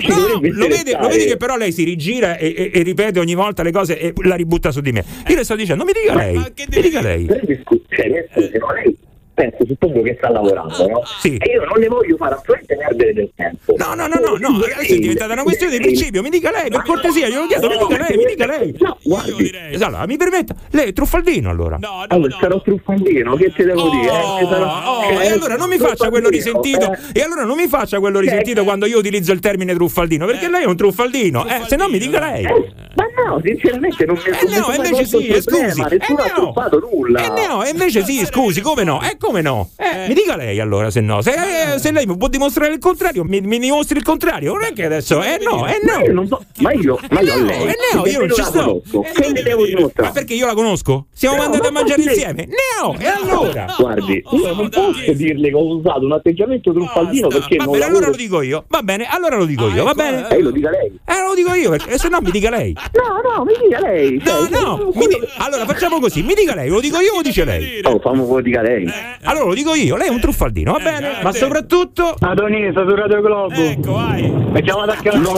[0.00, 2.82] Ci No, dovrebbe lo vede, lo vede che però lei si rigira e, e- e
[2.82, 5.04] ripete ogni volta le cose e la ributta su di me.
[5.26, 7.26] Io le sto dicendo, mi dica lei, mi dica lei.
[7.26, 8.96] Lei mi scusi, no, lei
[9.38, 11.02] penso, suppongo che sta lavorando, no?
[11.20, 11.36] Sì.
[11.36, 13.74] E io non le voglio fare assolutamente perdere del tempo.
[13.76, 16.68] No, no, no, no, no, adesso è diventata una questione di principio, mi dica lei,
[16.68, 18.74] per cortesia, glielo chiedo, mi dica lei, mi dica lei.
[18.78, 19.52] No, guardi.
[19.80, 21.78] Allora, mi permetta, lei è truffaldino allora.
[22.08, 24.06] allora, sarò truffaldino, che ti devo dire?
[24.10, 26.92] Eh, Oh, cioè, e allora non mi faccia quello risentito.
[26.92, 26.98] eh.
[27.12, 30.62] E allora non mi faccia quello risentito quando io utilizzo il termine truffaldino, perché lei
[30.64, 31.46] è un truffaldino.
[31.46, 32.42] Eh, se no mi dica lei.
[32.44, 35.80] Ma no, sinceramente non mi Eh no, invece sì, eh, scusi.
[35.80, 36.42] Ma nessuno Eh ha no.
[36.52, 37.22] truffato nulla.
[37.24, 39.00] Eh no, e invece sì, scusi, come no?
[39.02, 39.70] Eh come no?
[39.76, 41.20] Eh, mi dica lei allora se no.
[41.20, 41.32] Se,
[41.74, 44.54] eh, se lei mi può dimostrare il contrario, mi, mi dimostri il contrario.
[44.54, 46.12] Non è che adesso, eh no, eh Ma io no.
[46.12, 47.62] non so, ma io, ma io a lei.
[47.66, 48.82] Eh no, io non ci sto.
[48.82, 49.00] conosco.
[49.12, 50.12] Che le devo Ma dimostrare?
[50.12, 51.06] perché io la conosco?
[51.12, 52.48] Siamo No, andati a ma mangiare lei- insieme?
[52.80, 53.74] No, e allora?
[53.78, 57.84] Guardi, io non posso dirle che ho usato un atteggiamento truffaldino perché Va non bene,
[57.84, 58.64] allora lo dico io.
[58.68, 60.26] Va bene, allora lo dico io, va bene?
[60.30, 60.86] Eh, lo dica lei.
[61.04, 62.74] Eh, lo dico io, perché se no mi dica lei.
[62.94, 64.16] No, no, mi dica lei.
[64.24, 65.06] No, cioè, no, mi
[65.38, 67.80] allora facciamo così, mi dica lei, lo dico io o dice lei?
[67.84, 68.86] Oh, fammi lo dica lei.
[69.22, 71.18] Allora lo dico io, lei è un truffaldino, va bene?
[71.22, 72.14] Ma soprattutto...
[72.20, 73.54] Adonisa su Radio Globo.
[73.54, 74.30] Ecco, vai.
[74.30, 75.18] Mi chiamate a casa.
[75.18, 75.32] No,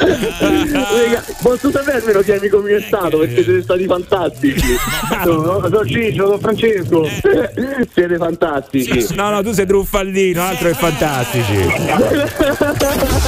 [1.42, 4.76] Posso sapere almeno che amico mio è stato perché siete stati fantastici.
[5.22, 7.04] Sono sono Ciccio, sono Francesco.
[7.92, 9.14] Siete fantastici.
[9.14, 11.66] No, no, tu sei truffaldino, altro è fantastici.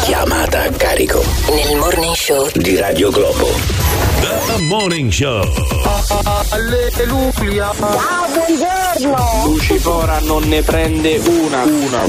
[0.04, 3.71] Chiamata a carico Nel morning show di Radio Globo.
[4.46, 5.42] The Morning Show.
[6.50, 7.72] Alleluia.
[7.78, 9.46] Ciao, buongiorno.
[9.46, 11.62] Lucifora non ne prende una.
[11.62, 12.06] Una.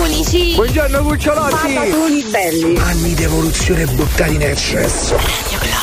[0.00, 0.54] Unici.
[0.54, 1.74] Buongiorno cucciolotti.
[1.74, 2.76] Patatoni belli.
[2.78, 5.16] Anni di evoluzione buttati nel cesso.
[5.16, 5.73] Radio Globo.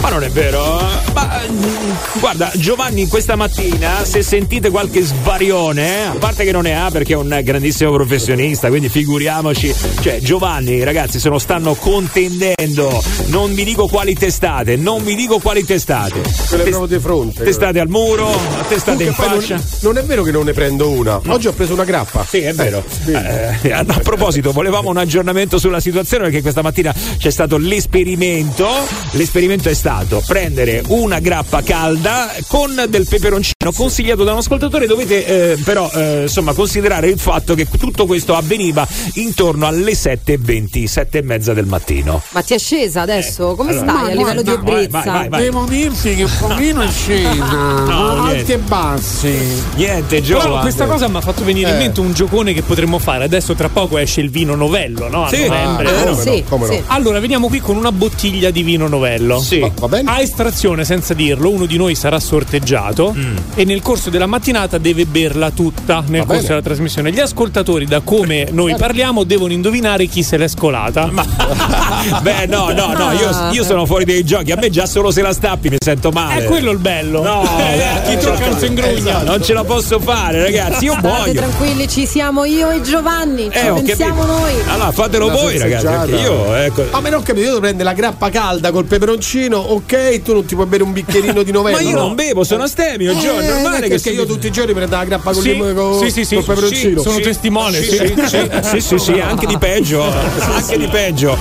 [0.00, 0.80] Ma non è vero?
[1.12, 6.74] Ma mm, guarda, Giovanni questa mattina, se sentite qualche svarione, a parte che non ne
[6.74, 13.02] ha perché è un grandissimo professionista, quindi figuriamoci, cioè Giovanni, ragazzi, se lo stanno contendendo.
[13.26, 16.22] Non vi dico quali testate, non vi dico quali testate.
[16.48, 17.44] Quelle proprio di fronte.
[17.44, 18.30] Testate al muro,
[18.68, 19.56] testate in fascia.
[19.56, 21.20] Non, non è vero che non ne prendo una.
[21.26, 22.24] Oggi ho preso una grappa.
[22.26, 22.82] Sì, è vero.
[23.04, 28.66] Eh, a proposito, volevamo un aggiornamento sulla situazione perché questa mattina c'è stato l'esperimento.
[29.12, 29.89] L'esperimento è stato
[30.26, 34.86] prendere una grappa calda con del peperoncino consigliato da un ascoltatore.
[34.86, 40.84] Dovete eh, però eh, insomma considerare il fatto che tutto questo avveniva intorno alle 7.20,
[40.84, 42.22] 7 e mezza del mattino.
[42.30, 43.54] Ma ti è scesa adesso?
[43.56, 45.36] Come allora- stai Ma a livello di guarda, vai, ebbrezza?
[45.38, 47.44] Devo dirti che un pochino è scesa,
[47.90, 49.38] No, alti e bassi.
[49.74, 50.60] Niente, Però Giovanni.
[50.60, 51.78] questa cosa mi ha fatto venire in Eh.
[51.78, 53.24] mente un giocone che potremmo fare.
[53.24, 55.24] Adesso tra poco esce il vino novello, no?
[55.24, 55.46] A Sì.
[55.46, 55.88] novembre.
[55.88, 56.72] Ah, come no, Sì, come no.
[56.72, 56.82] sì.
[56.86, 59.40] Allora, veniamo qui con una bottiglia di vino novello.
[59.40, 59.58] Sì.
[59.80, 60.10] Va, bene?
[60.10, 63.36] A estrazione, senza dirlo, uno di noi sarà sorteggiato Mm.
[63.54, 66.46] e nel corso della mattinata deve berla tutta nel Va corso bene.
[66.48, 67.10] della trasmissione.
[67.12, 71.08] Gli ascoltatori, da come noi parliamo, devono indovinare chi se l'è scolata.
[72.20, 74.52] Beh, no, no, no, io, io sono fuori dei giochi.
[74.52, 76.42] A me già solo se la stappi mi sento male.
[76.42, 77.22] È quello il bello.
[77.22, 79.22] No, Eh, chi tocca non si ingrugna.
[79.22, 80.84] Non ce la posso fare, ragazzi.
[80.84, 81.32] Io State muoio.
[81.32, 84.52] tranquilli, ci siamo io e Giovanni, ci Eh, pensiamo noi.
[84.66, 86.12] Allora, fatelo voi, ragazzi.
[86.14, 86.84] io, ecco.
[86.90, 90.32] Ah, ma non ho capito, io devo prendere la grappa calda col peperoncino, ok, tu
[90.32, 91.76] non ti puoi bere un bicchierino di novello.
[91.82, 92.06] Ma io no?
[92.06, 94.72] non bevo, sono astemio, Gio, è Eh, normale che perché si io tutti i giorni
[94.74, 97.00] prendo la grappa con Sì, il con, sì, sì, sì, peperoncino.
[97.02, 97.82] sì, sono testimone.
[97.82, 100.02] Sì, sì, sì, sì, sì, sì, anche di peggio,
[100.52, 101.36] anche di peggio.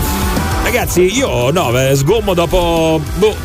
[0.63, 3.35] Ragazzi, io no, eh, sgommo dopo boh,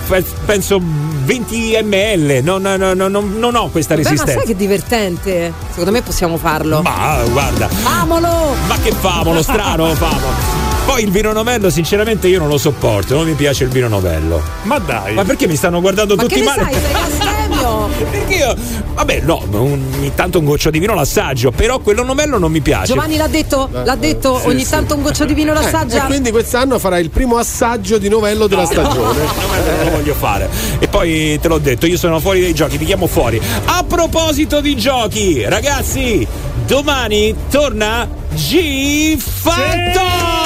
[0.45, 4.39] penso 20 ml, non, non- non- non- non ho questa Beh, ma resistenza.
[4.41, 5.53] sai che divertente?
[5.71, 6.83] Secondo me possiamo farlo.
[6.83, 8.55] Ma guarda, Famolo!
[8.67, 10.74] ma che famolo, strano famo.
[10.85, 14.43] Poi il vino novello, sinceramente, io non lo sopporto, non mi piace il vino novello.
[14.63, 15.15] Ma dai.
[15.15, 16.63] Ma perché mi stanno guardando Ma tutti che ne male?
[16.63, 17.89] astemio?
[18.11, 18.55] Perché io,
[18.95, 22.93] vabbè, no, ogni tanto un goccio di vino l'assaggio, però quello novello non mi piace.
[22.93, 24.71] Giovanni l'ha detto, l'ha detto, sì, ogni sì.
[24.71, 26.03] tanto un goccio di vino Eh, l'assaggia.
[26.05, 29.19] e quindi quest'anno farà il primo assaggio di novello della stagione.
[29.19, 30.49] non lo voglio fare.
[30.79, 33.41] E poi te l'ho detto, io sono fuori dai giochi, ti chiamo fuori.
[33.65, 36.27] A proposito di giochi, ragazzi,
[36.67, 40.44] domani torna G Fatto!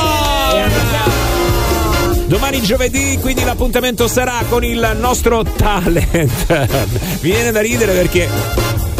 [2.28, 6.68] Domani giovedì, quindi l'appuntamento sarà con il nostro talent.
[7.22, 8.28] Mi viene da ridere perché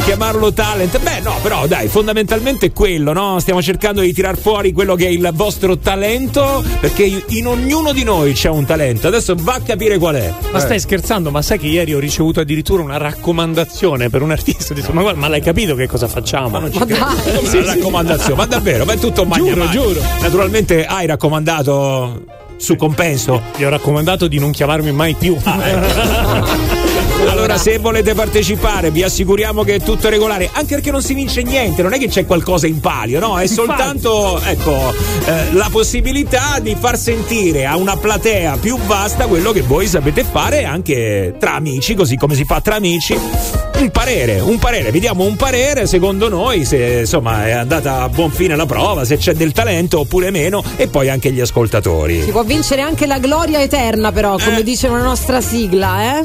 [0.07, 3.39] chiamarlo talent, beh no, però dai, fondamentalmente è quello, no?
[3.39, 8.03] Stiamo cercando di tirar fuori quello che è il vostro talento, perché in ognuno di
[8.03, 9.09] noi c'è un talento.
[9.09, 10.33] Adesso va a capire qual è.
[10.51, 11.31] Ma stai scherzando?
[11.31, 14.72] Ma sai che ieri ho ricevuto addirittura una raccomandazione per un artista?
[14.72, 16.49] Detto, ma, guarda, ma l'hai capito che cosa facciamo?
[16.61, 16.70] Ma dai!
[16.89, 19.70] Come una raccomandazione, ma davvero, ma è tutto magna Giuro, magna.
[19.70, 20.01] giuro.
[20.22, 23.40] Naturalmente hai raccomandato su compenso.
[23.56, 25.36] Gli ho raccomandato di non chiamarmi mai più.
[27.26, 31.42] Allora, se volete partecipare, vi assicuriamo che è tutto regolare, anche perché non si vince
[31.42, 33.38] niente, non è che c'è qualcosa in palio, no?
[33.38, 34.94] È soltanto ecco,
[35.26, 40.24] eh, la possibilità di far sentire a una platea più vasta quello che voi sapete
[40.24, 43.67] fare anche tra amici, così come si fa tra amici.
[43.79, 48.09] Un parere, un parere, vi diamo un parere secondo noi se insomma è andata a
[48.09, 52.22] buon fine la prova, se c'è del talento oppure meno e poi anche gli ascoltatori.
[52.24, 54.62] Si può vincere anche la gloria eterna, però, come Eh.
[54.64, 56.22] dice una nostra sigla, eh?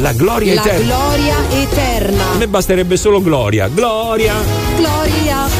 [0.00, 0.84] La gloria La eterna.
[0.84, 2.24] gloria eterna.
[2.32, 3.68] A me basterebbe solo gloria.
[3.68, 4.34] Gloria.
[4.76, 4.95] Gloria.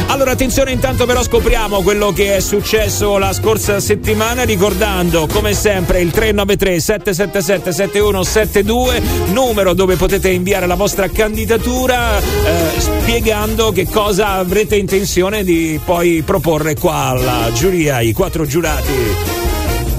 [0.07, 5.99] Allora attenzione intanto però scopriamo quello che è successo la scorsa settimana ricordando come sempre
[5.99, 9.01] il 393 777 7172
[9.33, 16.21] numero dove potete inviare la vostra candidatura eh, spiegando che cosa avrete intenzione di poi
[16.23, 19.46] proporre qua alla giuria, i quattro giurati.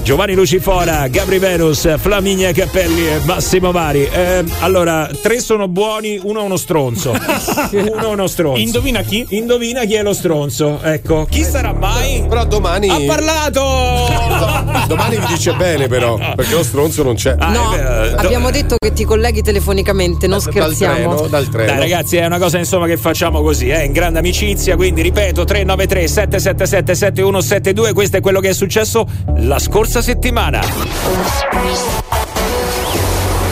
[0.09, 4.05] Giovanni Lucifora, Gabri Venus, Flaminia Cappelli e Massimo Vari.
[4.11, 7.11] Eh, allora, tre sono buoni, uno è uno stronzo.
[7.73, 8.59] uno è uno stronzo.
[8.59, 9.23] Indovina chi?
[9.29, 10.79] Indovina chi è lo stronzo.
[10.81, 12.25] Ecco, chi sarà mai?
[12.27, 12.89] Però domani.
[12.89, 14.77] Ha parlato!
[14.89, 17.35] Domani vi dice bene, però, perché lo stronzo non c'è.
[17.37, 18.17] Ah, No, è vero.
[18.17, 20.95] abbiamo detto che ti colleghi telefonicamente, non Dal scherziamo.
[20.95, 21.67] treno, dal treno.
[21.71, 25.43] Dai ragazzi, è una cosa insomma che facciamo così, eh, in grande amicizia, quindi ripeto
[25.43, 29.05] 393 777 7172, questo è quello che è successo
[29.35, 30.59] la scorsa settimana.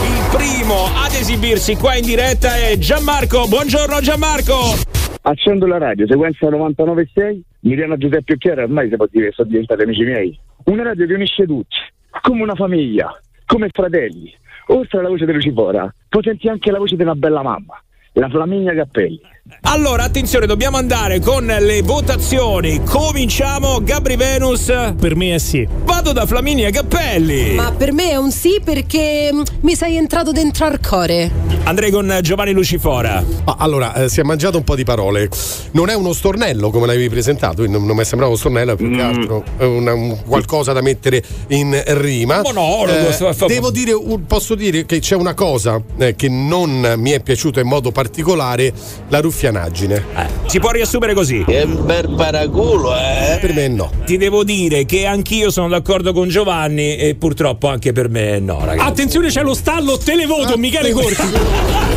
[0.04, 3.48] Il primo ad esibirsi qua in diretta è Gianmarco.
[3.48, 4.76] Buongiorno Gianmarco.
[5.22, 9.84] Accendo la radio, sequenza 99.6, Miriana Giuseppe Occhiara, ormai si può dire che sono diventati
[9.84, 10.40] amici miei.
[10.66, 11.78] Una radio che unisce tutti,
[12.22, 13.10] come una famiglia,
[13.46, 14.34] come fratelli.
[14.68, 17.82] Oltre alla voce di Lucifora, puoi sentire anche la voce di una bella mamma,
[18.14, 19.22] la Flaminia Cappelli.
[19.62, 22.82] Allora, attenzione, dobbiamo andare con le votazioni.
[22.84, 23.82] Cominciamo.
[23.82, 24.66] Gabri Venus.
[25.00, 25.68] Per me è sì.
[25.86, 27.56] Vado da Flaminia Cappelli.
[27.56, 31.32] Ma per me è un sì perché mm, mi sei entrato dentro al core.
[31.64, 33.24] Andrei con Giovanni Lucifora.
[33.46, 35.30] Ma allora, eh, si è mangiato un po' di parole.
[35.72, 39.02] Non è uno stornello come l'avevi presentato, non, non mi sembrava uno stornello, più che
[39.02, 42.42] altro è una- un qualcosa da mettere in rima.
[42.42, 43.94] Monologo, fa- devo dire,
[44.26, 48.72] posso dire che c'è una cosa eh, che non mi è piaciuta in modo particolare,
[49.10, 50.04] la ruffianaggine.
[50.48, 51.44] Si può riassumere così.
[51.46, 53.38] Che bel paraculo, eh?
[53.40, 53.92] Per me no.
[54.04, 58.66] Ti devo dire che anch'io sono d'accordo con Giovanni e purtroppo anche per me no,
[58.66, 58.88] ragazzi.
[58.88, 61.16] Attenzione, c'è lo stallo televoto, Michele Corti.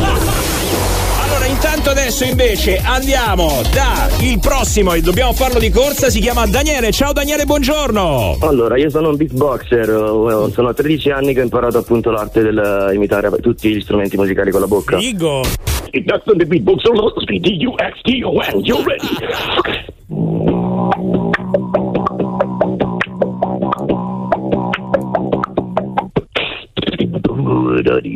[1.63, 6.91] Intanto adesso invece andiamo da il prossimo e dobbiamo farlo di corsa, si chiama Daniele.
[6.91, 8.37] Ciao Daniele, buongiorno.
[8.41, 12.89] Allora, io sono un beatboxer, eh, sono 13 anni che ho imparato appunto l'arte del
[12.95, 14.97] imitare tutti gli strumenti musicali con la bocca.
[14.97, 15.41] Figo.
[15.91, 16.81] That's the beatbox.
[16.81, 18.59] D-U-X-T-O-N.
[18.61, 19.07] You ready?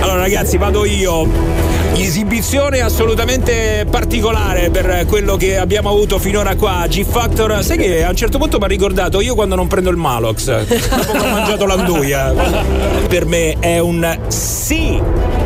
[0.00, 1.72] Allora ragazzi, vado io.
[1.96, 6.86] Esibizione assolutamente particolare per quello che abbiamo avuto finora qua.
[6.88, 9.90] G Factor, sai che a un certo punto mi ha ricordato io quando non prendo
[9.90, 12.32] il Malox, dopo che ho mangiato l'anduia.
[13.08, 15.00] Per me è un sì.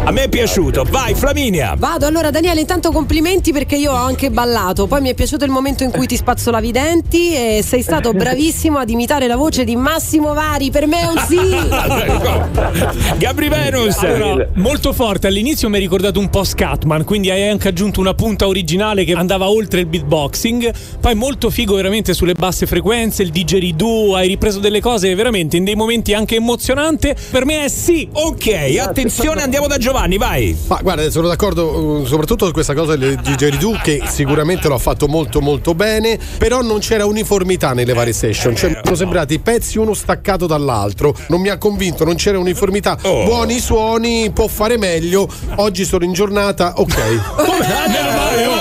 [0.05, 0.86] A me è piaciuto.
[0.88, 1.74] Vai Flaminia.
[1.76, 5.50] Vado allora Daniele, intanto complimenti perché io ho anche ballato, poi mi è piaciuto il
[5.50, 9.64] momento in cui ti spazzolavi i denti e sei stato bravissimo ad imitare la voce
[9.64, 11.38] di Massimo Vari, per me è un sì!
[13.18, 13.98] Gabri Venus.
[13.98, 18.14] Allora, molto forte, all'inizio mi hai ricordato un po' Scatman, quindi hai anche aggiunto una
[18.14, 23.30] punta originale che andava oltre il beatboxing, poi molto figo veramente sulle basse frequenze, il
[23.30, 28.08] didgeridoo, hai ripreso delle cose veramente in dei momenti anche emozionanti, per me è sì.
[28.12, 30.56] Ok, attenzione, andiamo da Giovanni, vai.
[30.66, 35.06] Ma guarda, sono d'accordo uh, soprattutto su questa cosa del didgeridoo che sicuramente l'ho fatto
[35.08, 39.78] molto molto bene, però non c'era uniformità nelle varie session, cioè mi sono sembrati pezzi
[39.78, 43.24] uno staccato dall'altro, non mi ha convinto, non c'era uniformità, Oh.
[43.24, 46.97] buoni suoni, può fare meglio, oggi sono in giornata, ok.
[46.97, 48.55] Meno male, oh.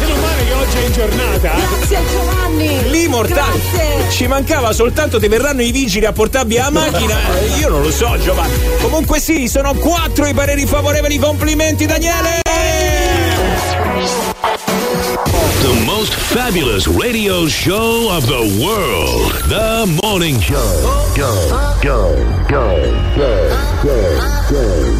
[0.00, 1.50] Meno male che oggi è in giornata.
[1.54, 2.90] Grazie Giovanni!
[2.90, 3.60] Lì mortale.
[3.72, 4.10] Grazie!
[4.10, 7.14] Ci mancava soltanto ti verranno i vigili a portarvi la macchina.
[7.38, 8.54] Eh, Io non lo so, Giovanni.
[8.80, 11.18] Comunque sì, sono quattro i pareri favorevoli.
[11.18, 12.40] Complimenti, Daniele!
[13.92, 19.32] The most fabulous radio show of the world.
[19.52, 20.56] The Morning Show.
[21.14, 21.36] Go,
[21.82, 22.16] go, go,
[22.48, 22.64] go,
[23.16, 23.52] go,
[23.82, 23.96] go,
[24.48, 24.92] go,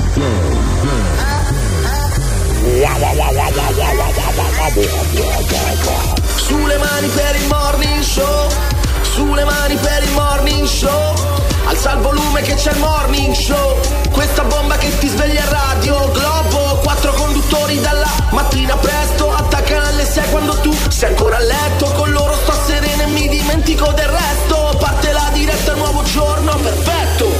[6.36, 8.48] Sulle mani per il morning show,
[9.01, 11.14] sulle mani per il morning show.
[11.64, 13.78] Alza il volume che c'è il morning show.
[14.10, 16.51] Questa bomba che ti sveglia a radio Globo.
[16.93, 19.32] Quattro conduttori dalla mattina presto.
[19.32, 21.86] Attaccano alle 6 quando tu sei ancora a letto.
[21.86, 24.77] Con loro sto sereno e mi dimentico del resto.
[24.78, 27.31] Parte la diretta, nuovo giorno, perfetto.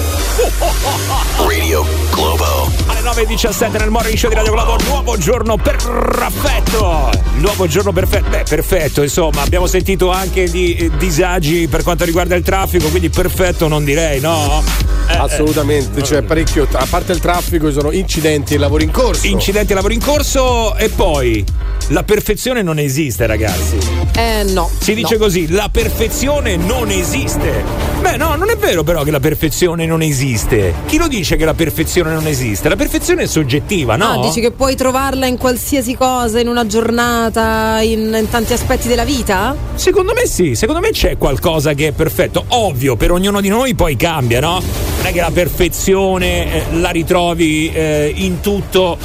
[1.47, 2.71] Radio Globo.
[3.05, 7.11] Alle 9.17 nel morning show di Radio Globo, nuovo giorno perfetto.
[7.35, 8.29] Nuovo giorno perfetto.
[8.29, 13.11] Beh, perfetto, insomma, abbiamo sentito anche di eh, disagi per quanto riguarda il traffico, quindi
[13.11, 14.63] perfetto non direi, no?
[15.09, 19.27] Eh, Assolutamente, cioè parecchio, a parte il traffico ci sono incidenti e lavori in corso.
[19.27, 21.45] Incidenti, lavoro in corso e poi
[21.89, 23.79] la perfezione non esiste, ragazzi.
[24.15, 24.71] Eh no.
[24.79, 25.25] Si dice no.
[25.25, 27.65] così, la perfezione non esiste.
[28.01, 30.75] Beh, no, non è vero però che la perfezione non esiste.
[30.87, 32.69] Chi lo dice che la perfezione non esiste?
[32.69, 34.07] La perfezione è soggettiva, no?
[34.07, 38.89] Ah, dici che puoi trovarla in qualsiasi cosa, in una giornata, in, in tanti aspetti
[38.89, 39.57] della vita?
[39.75, 42.45] Secondo me sì, secondo me c'è qualcosa che è perfetto.
[42.49, 44.61] Ovvio, per ognuno di noi poi cambia, no?
[44.61, 48.99] Non è che la perfezione eh, la ritrovi eh, in tutto.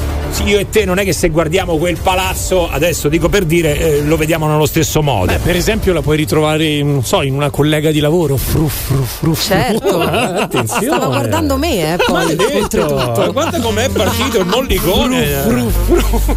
[0.45, 4.01] Io e te non è che se guardiamo quel palazzo, adesso dico per dire, eh,
[4.01, 5.26] lo vediamo nello stesso modo.
[5.26, 8.38] Beh, per esempio la puoi ritrovare, non so, in una collega di lavoro.
[8.38, 9.55] Fru, fru, fru, fru.
[9.55, 9.99] Certo.
[10.01, 10.85] Attenzione.
[10.85, 12.14] Stava guardando me, eh, poi.
[12.14, 12.57] Maledetto!
[12.57, 13.31] oltretutto.
[13.34, 15.65] Guarda com'è partito il mollicone!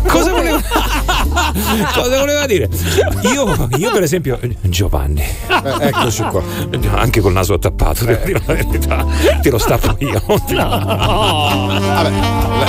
[0.07, 0.61] Cosa voleva...
[1.95, 2.69] Cosa voleva dire?
[3.33, 5.21] Io, io per esempio, Giovanni.
[5.23, 6.43] Eh, eccoci qua.
[6.95, 9.07] Anche col naso tappato, devo dire la verità.
[9.41, 10.23] Te lo stappo io.
[10.27, 12.09] Vabbè, la,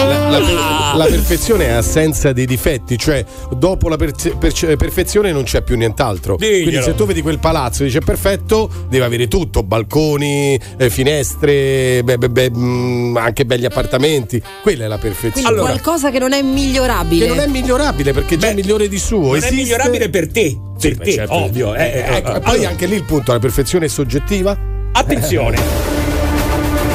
[0.04, 3.24] la- la, per- la perfezione è assenza dei difetti, cioè
[3.56, 6.36] dopo la perce- perce- perfezione non c'è più nient'altro.
[6.38, 6.64] Diglielo.
[6.64, 12.02] Quindi se tu vedi quel palazzo e dice perfetto, deve avere tutto, balconi, eh, finestre,
[12.04, 14.42] beh, beh, beh, mh, anche belli appartamenti.
[14.62, 15.48] Quella è la perfezione.
[15.48, 17.26] Quindi qualcosa che non è migliorabile.
[17.26, 19.20] Che non è migliorabile perché già è migliore di suo.
[19.20, 20.58] Non è Esiste- migliorabile per te.
[20.78, 21.34] Sì, per beh, te, certo.
[21.34, 21.76] ovvio.
[21.76, 24.58] eh, eh, Ecco, eh, poi allora, anche lì il punto, la perfezione è soggettiva?
[24.94, 25.58] Attenzione.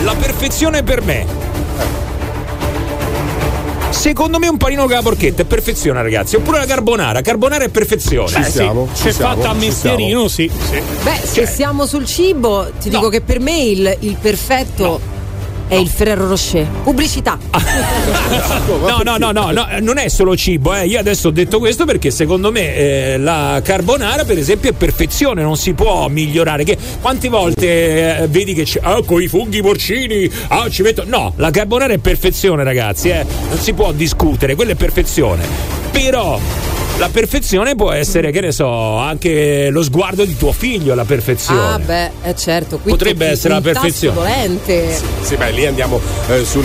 [0.05, 1.45] La perfezione per me.
[3.91, 6.37] Secondo me un panino con la porchetta è perfezione, ragazzi.
[6.37, 7.23] Oppure la carbonara.
[7.23, 8.29] Carbonara è perfezione.
[8.29, 10.51] Ci siamo, ci Se siamo, fatta a mestierino, sì.
[11.03, 15.01] Beh, se siamo sul cibo, ti dico che per me il, il perfetto
[15.69, 16.67] è il Ferrero Rocher.
[16.83, 17.39] Pubblicità.
[18.67, 20.87] No, no, no, no, no, non è solo cibo, eh.
[20.87, 25.43] Io adesso ho detto questo perché secondo me eh, la carbonara, per esempio, è perfezione,
[25.43, 26.65] non si può migliorare.
[26.65, 31.05] Che quante volte eh, vedi che c'è ah, con i funghi porcini, ah, ci metto.
[31.07, 33.25] No, la carbonara è perfezione, ragazzi, eh.
[33.49, 35.45] Non si può discutere, quella è perfezione.
[35.91, 36.39] Però
[36.99, 41.61] la perfezione può essere, che ne so, anche lo sguardo di tuo figlio, la perfezione.
[41.75, 42.79] Ah, beh, è certo.
[42.79, 44.15] Qui Potrebbe tocchi essere la perfezione.
[44.17, 44.99] dolente.
[45.21, 46.65] Sì, beh, lì andiamo eh, sul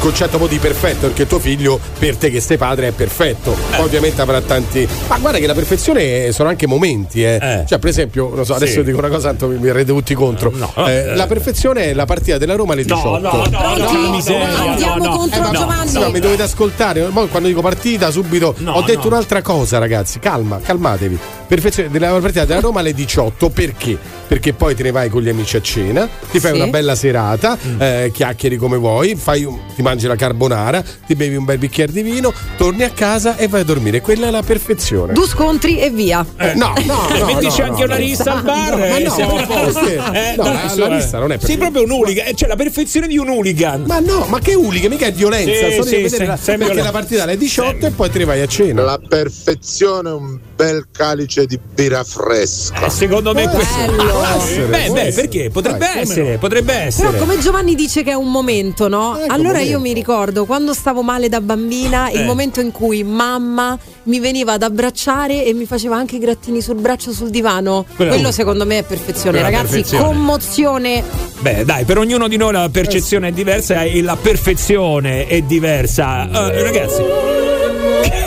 [0.00, 3.52] concetto un po' di perfetto, perché tuo figlio, per te che sei padre, è perfetto.
[3.52, 3.76] Eh.
[3.76, 4.86] Poi ovviamente avrà tanti.
[5.06, 7.64] Ma guarda che la perfezione sono anche momenti, eh.
[7.66, 8.82] Cioè, per esempio, non so, adesso Sì.
[8.82, 10.50] dico una cosa, tanto mi mi tutti contro.
[10.54, 11.14] no, Eh, eh.
[11.14, 13.18] la perfezione è la partita della Roma alle 18.
[13.20, 15.16] no, no, no, no, miseria, Andiamo no, no.
[15.18, 15.88] contro Eh, no, Giovanni.
[15.90, 17.06] Sì, ma mi dovete ascoltare.
[17.10, 19.06] Mo quando dico partita, subito No, ho detto no.
[19.14, 20.18] un'altra cosa, ragazzi.
[20.18, 21.18] Calma, calmatevi.
[21.46, 23.50] Perfezione della partita della Roma alle 18.
[23.50, 23.96] Perché?
[24.26, 26.56] Perché poi te ne vai con gli amici a cena, ti fai Sì.
[26.60, 27.80] una bella serata, Mm.
[27.82, 31.92] eh, chiacchieri come vuoi, fai un- ti mangi la carbonara, ti bevi un bel bicchiere
[31.92, 34.00] di vino, torni a casa e vai a dormire.
[34.00, 35.12] Quella è la perfezione.
[35.12, 36.24] Due scontri e via.
[36.38, 38.00] Eh, no, no, no, Mettici no, anche no, una no.
[38.00, 39.80] rissa al bar No, ma e no, siamo a posto.
[40.12, 40.94] Eh, No, dai, la- la eh.
[40.96, 41.58] lista non è perfetta.
[41.58, 43.84] proprio un hooligan, eh, cioè la perfezione di un hooligan.
[43.86, 45.82] Ma no, ma che uli, che mica è violenza.
[45.82, 48.82] Sì, sì, sei perché la partita alle 18 e poi te ne vai a cena.
[48.82, 52.86] La perfezione è un bel calice di birra fresca.
[52.86, 53.74] Eh, secondo me questo.
[53.90, 54.22] Bello.
[54.36, 55.50] Essere, Beh, beh, perché?
[55.50, 57.10] Potrebbe Dai, essere, potrebbe essere.
[57.10, 59.18] Però come Giovanni dice che è un momento, no?
[59.18, 59.70] Ecco, allora momento.
[59.70, 62.18] io mi ricordo quando stavo male da bambina, Eh.
[62.20, 66.60] il momento in cui mamma mi veniva ad abbracciare e mi faceva anche i grattini
[66.60, 67.84] sul braccio sul divano.
[67.96, 70.04] Quella- Quello secondo me è perfezione, ragazzi, perfezione.
[70.04, 71.04] commozione.
[71.40, 76.28] Beh, dai, per ognuno di noi la percezione è diversa e la perfezione è diversa.
[76.52, 77.02] Eh, ragazzi,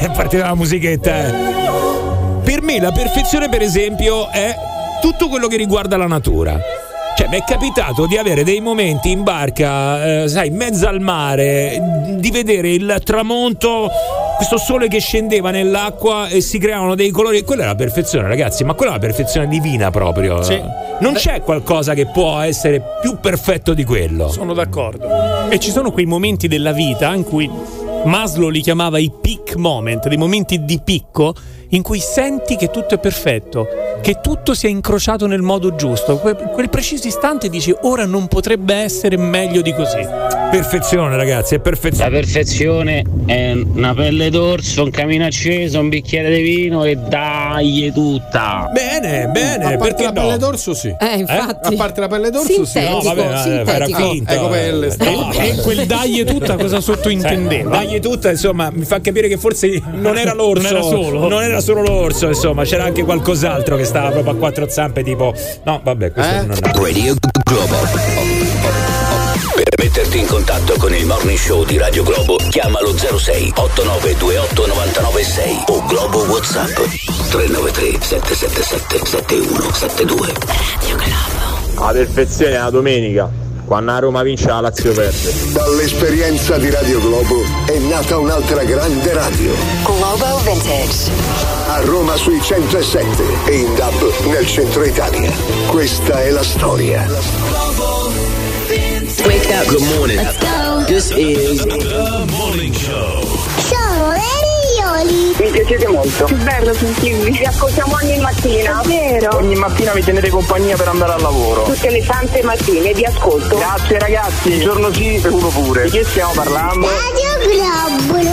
[0.12, 1.28] è partita la musichetta.
[1.28, 1.34] eh.
[2.44, 4.56] Per me la perfezione, per esempio, è
[5.02, 6.60] tutto quello che riguarda la natura.
[7.18, 11.00] Cioè, mi è capitato di avere dei momenti in barca, eh, sai, in mezzo al
[11.00, 11.82] mare,
[12.18, 13.90] di vedere il tramonto,
[14.36, 17.42] questo sole che scendeva nell'acqua e si creavano dei colori.
[17.44, 20.44] Quella è la perfezione, ragazzi, ma quella è la perfezione divina proprio.
[20.44, 20.62] Sì.
[21.00, 24.28] Non c'è qualcosa che può essere più perfetto di quello.
[24.28, 25.50] Sono d'accordo.
[25.50, 27.50] E ci sono quei momenti della vita in cui
[28.06, 31.34] Maslow li chiamava i peak moment, dei momenti di picco
[31.70, 33.68] in cui senti che tutto è perfetto,
[34.02, 36.18] che tutto si è incrociato nel modo giusto.
[36.18, 40.08] Que- quel preciso istante dici ora non potrebbe essere meglio di così.
[40.52, 42.10] Perfezione, ragazzi, è La perfezione.
[42.12, 48.70] perfezione è una pelle d'orso, un camino acceso, un bicchiere di vino e dai tutta.
[48.72, 50.38] Bene, bene, a parte perché la pelle no?
[50.38, 50.96] d'orso sì.
[50.98, 51.74] Eh, infatti.
[51.74, 52.66] A parte la pelle d'orso sì.
[52.66, 54.10] Sintetico, No, vabbè, eh, era sintetico.
[54.12, 54.32] finto.
[54.34, 54.88] Ecco pelle.
[54.98, 57.70] Eh, no, E quel dai tutta cosa sottintendeva?
[57.72, 60.62] Dagli tutta, insomma, mi fa capire che forse non era l'orso.
[60.62, 61.28] Non era solo.
[61.28, 65.34] Non era solo l'orso, insomma, c'era anche qualcos'altro che stava proprio a quattro zampe, tipo.
[65.64, 66.42] No, vabbè, questo Eh?
[66.46, 66.72] non è.
[66.74, 67.76] Radio Globo.
[69.56, 75.64] Per metterti in contatto con il morning show di Radio Globo, chiamalo 06 8928 996
[75.68, 76.76] o Globo WhatsApp
[77.30, 80.34] 393 777 7172.
[81.78, 83.30] La perfezione è la domenica,
[83.66, 85.34] quando la Roma vince la Lazio perde.
[85.52, 89.52] Dall'esperienza di Radio Globo è nata un'altra grande radio.
[89.84, 91.12] Global Vintage.
[91.68, 95.32] A Roma sui 107 e in DAB nel centro Italia.
[95.68, 97.06] Questa è la storia.
[99.26, 99.68] Wake up.
[99.68, 100.18] Good morning.
[100.18, 100.84] Let's go.
[100.86, 103.25] This is the morning show.
[105.04, 105.36] Lerioli.
[105.38, 106.26] Mi piacete molto.
[106.26, 107.32] Che bello sentirvi.
[107.32, 108.82] Vi ascoltiamo ogni mattina.
[108.86, 109.38] Vero?
[109.38, 111.64] Ogni mattina mi tenete compagnia per andare al lavoro.
[111.64, 113.58] Tutte le sante mattine vi ascolto.
[113.58, 115.84] Grazie ragazzi, un giorno sì e uno pure.
[115.84, 116.88] Di che stiamo parlando?
[116.88, 118.24] Radio Globo.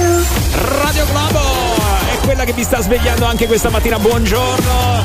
[0.83, 1.41] Radio Globo
[2.13, 3.99] è quella che vi sta svegliando anche questa mattina.
[3.99, 5.03] Buongiorno.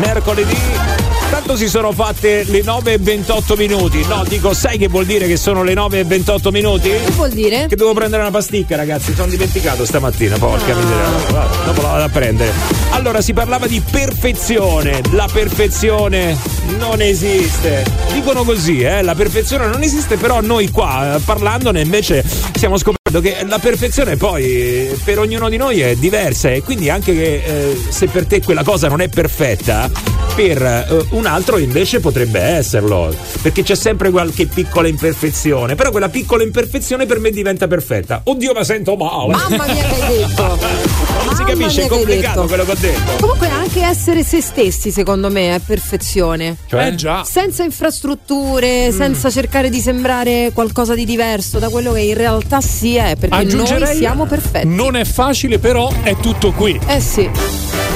[0.00, 1.07] Mercoledì.
[1.30, 4.04] Tanto si sono fatte le 9 e 28 minuti.
[4.06, 6.88] No, dico, sai che vuol dire che sono le 9 e 28 minuti?
[6.88, 7.66] Che vuol dire?
[7.68, 9.14] Che devo prendere una pasticca, ragazzi.
[9.14, 10.38] Sono dimenticato stamattina.
[10.38, 11.32] Porca miseria.
[11.32, 12.52] Vabbè, Dopo la vado a prendere.
[12.90, 15.00] Allora, si parlava di perfezione.
[15.12, 16.36] La perfezione
[16.78, 17.84] non esiste.
[18.12, 19.02] Dicono così, eh?
[19.02, 22.24] La perfezione non esiste, però noi qua, eh, parlandone, invece
[22.54, 26.90] stiamo scoprendo che la perfezione poi eh, per ognuno di noi è diversa e quindi
[26.90, 29.90] anche che, eh, se per te quella cosa non è perfetta,
[30.34, 36.08] per eh, un altro invece potrebbe esserlo, perché c'è sempre qualche piccola imperfezione, però quella
[36.08, 38.20] piccola imperfezione per me diventa perfetta.
[38.24, 39.32] Oddio, ma sento male.
[39.32, 41.06] Mamma mia che hai detto.
[41.24, 42.48] Non si capisce, è complicato detto.
[42.48, 43.12] quello che ho detto.
[43.20, 46.56] Comunque anche essere se stessi secondo me è perfezione.
[46.66, 46.86] Cioè?
[46.86, 47.24] Eh già.
[47.24, 52.96] Senza infrastrutture, senza cercare di sembrare qualcosa di diverso da quello che in realtà si
[52.96, 54.66] è, perché noi siamo perfetti.
[54.66, 56.78] Non è facile, però è tutto qui.
[56.86, 57.28] Eh sì.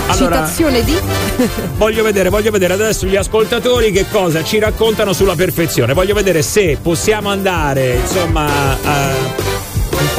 [0.09, 0.94] Allora- Citazione di
[1.77, 5.94] Voglio vedere, voglio vedere adesso gli ascoltatori che cosa ci raccontano sulla perfezione.
[5.94, 8.47] Voglio vedere se possiamo andare, insomma,
[8.82, 9.72] un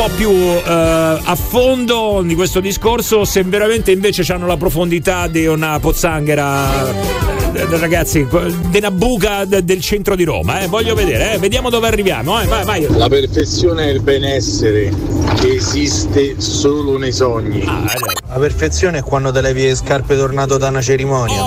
[0.08, 5.46] po' più eh, a fondo di questo discorso, se veramente invece hanno la profondità di
[5.46, 7.43] una pozzanghera.
[7.54, 10.68] Eh, Ragazzi, una buca de- del centro di Roma, eh.
[10.68, 11.38] voglio vedere, eh.
[11.38, 12.42] vediamo dove arriviamo.
[12.42, 12.46] Eh.
[12.46, 12.88] Vai, vai.
[12.98, 14.92] La perfezione è il benessere
[15.40, 17.64] che esiste solo nei sogni.
[17.64, 21.44] La perfezione è quando te levi le scarpe tornato da una cerimonia.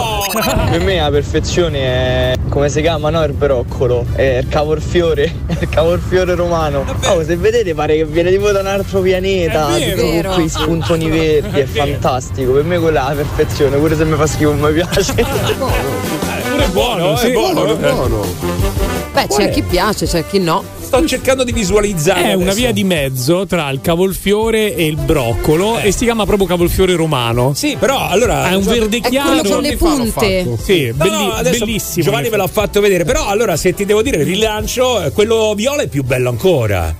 [0.70, 3.22] Per me la perfezione è come si chiama, no?
[3.24, 5.30] Il broccolo, è il cavolfiore,
[5.60, 6.84] il cavolfiore romano.
[7.06, 11.10] Oh, se vedete pare che viene tipo da un altro pianeta, È con quei spuntoni
[11.10, 12.52] verdi, è fantastico.
[12.52, 15.94] Per me quella è la perfezione, pure se mi fa schifo mi piace.
[16.50, 17.26] Pure buono, sì.
[17.28, 17.64] è buono.
[17.64, 17.92] Buono, eh.
[17.92, 18.24] buono.
[19.12, 20.62] Beh, c'è chi piace, c'è chi no.
[20.80, 22.20] Sto cercando di visualizzare.
[22.20, 22.56] È una adesso.
[22.56, 27.52] via di mezzo tra il cavolfiore e il broccolo e si chiama proprio cavolfiore romano.
[27.54, 28.44] Sì, però allora.
[28.44, 29.40] Ha un verde È chiaro.
[29.40, 30.56] quello con le punte.
[30.62, 32.04] Sì, No, belli- no, adesso bellissimo.
[32.04, 35.82] Giovanni me l'ha fatto vedere, però allora se ti devo dire rilancio, eh, quello viola
[35.82, 36.94] è più bello ancora.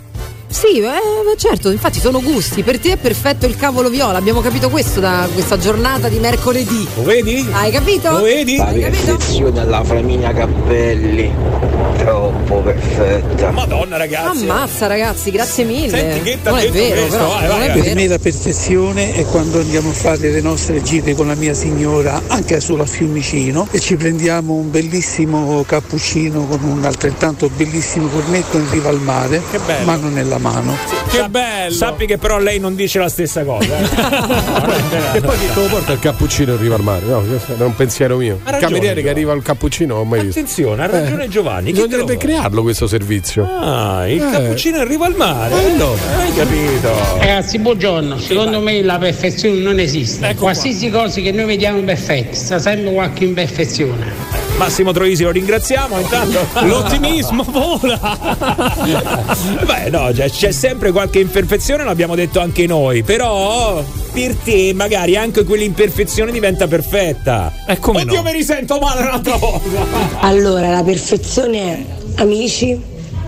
[0.57, 2.63] Sì, eh, certo, infatti sono gusti.
[2.63, 4.17] Per te è perfetto il cavolo viola.
[4.17, 6.89] Abbiamo capito questo da questa giornata di mercoledì.
[6.95, 7.47] Lo vedi?
[7.53, 8.11] Hai capito?
[8.11, 8.59] Lo vedi?
[8.59, 9.17] Hai capito?
[9.17, 11.76] perfezione alla Flaminia Cappelli.
[12.07, 13.51] Troppo perfetta.
[13.51, 14.45] Madonna ragazzi.
[14.45, 15.89] Ammazza ragazzi, grazie mille.
[15.89, 17.81] Senti che non è vero, questo, però, vai, non vai, è vai.
[17.81, 17.95] vero.
[17.97, 22.23] me la perfezione è quando andiamo a fare le nostre gite con la mia signora
[22.29, 28.57] anche solo a Fiumicino e ci prendiamo un bellissimo cappuccino con un altrettanto bellissimo cornetto
[28.57, 29.85] in riva al mare, Che bello.
[29.85, 30.77] mano nella mano.
[31.11, 31.75] Che bello!
[31.75, 33.67] Sappi che però lei non dice la stessa cosa.
[33.79, 35.15] eh.
[35.17, 37.05] E poi chi te lo porta il cappuccino in riva al mare?
[37.07, 38.39] No, questo è un pensiero mio.
[38.47, 40.39] Il cameriere che arriva al cappuccino ho mai visto.
[40.39, 41.73] Attenzione, ha ragione Giovanni.
[41.73, 42.19] Chi Bisognerebbe fa?
[42.19, 43.45] crearlo questo servizio.
[43.49, 44.31] Ah, il Eh.
[44.31, 45.55] cappuccino arriva al mare.
[45.73, 45.95] Eh, no.
[46.19, 46.91] Hai capito?
[47.19, 48.19] Ragazzi, buongiorno.
[48.19, 50.27] Secondo me la perfezione non esiste.
[50.29, 54.46] Ecco Qualsiasi cosa che noi vediamo perfetta, sta sempre qualche imperfezione.
[54.57, 56.47] Massimo Troisi lo ringraziamo intanto.
[56.65, 57.99] L'ottimismo vola!
[59.65, 65.17] Beh, no, c'è, c'è sempre qualche imperfezione, l'abbiamo detto anche noi, però per te magari
[65.17, 67.53] anche quell'imperfezione diventa perfetta.
[67.67, 68.23] E come Oddio, no?
[68.23, 70.21] mi risento male un'altra volta.
[70.21, 72.81] Allora, la perfezione è amici,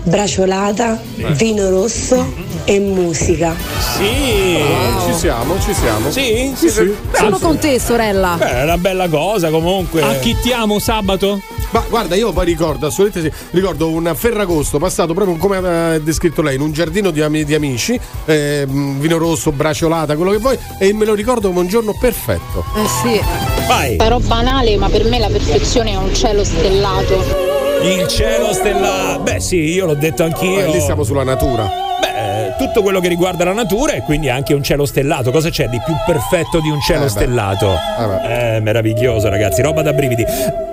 [0.09, 0.99] braciolata,
[1.35, 2.33] vino rosso
[2.65, 3.55] e musica.
[3.95, 4.57] Sì.
[5.05, 6.11] Ci siamo, ci siamo.
[6.11, 6.93] Sì, Sì, sì.
[7.13, 8.35] Sono con te, sorella.
[8.37, 10.01] Beh, è una bella cosa comunque.
[10.01, 11.39] Acchittiamo sabato?
[11.71, 16.41] Ma guarda, io poi ricordo, assolutamente sì, ricordo un Ferragosto passato proprio come ha descritto
[16.41, 20.91] lei, in un giardino di, di amici, eh, vino rosso, braciolata, quello che vuoi, e
[20.93, 22.65] me lo ricordo come un giorno perfetto.
[22.75, 23.21] Eh sì.
[23.67, 23.97] Vai.
[23.99, 27.58] Sarò banale, ma per me la perfezione è un cielo stellato.
[27.81, 29.21] Il cielo stellato.
[29.21, 30.59] Beh, sì, io l'ho detto anch'io.
[30.59, 31.63] Eh, lì siamo sulla natura.
[31.99, 35.31] Beh, tutto quello che riguarda la natura e quindi anche un cielo stellato.
[35.31, 37.71] Cosa c'è di più perfetto di un cielo Eh stellato?
[38.27, 40.25] Eh, meraviglioso, ragazzi, roba da brividi.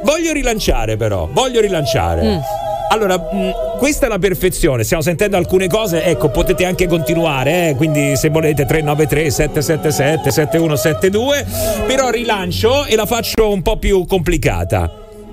[0.02, 2.40] Voglio rilanciare, però, voglio rilanciare.
[2.88, 4.84] Allora, mh, questa è la perfezione.
[4.84, 6.04] Stiamo sentendo alcune cose.
[6.04, 7.70] Ecco, potete anche continuare.
[7.70, 11.46] eh, Quindi, se volete, 393 777 7172.
[11.86, 14.90] Però rilancio e la faccio un po' più complicata.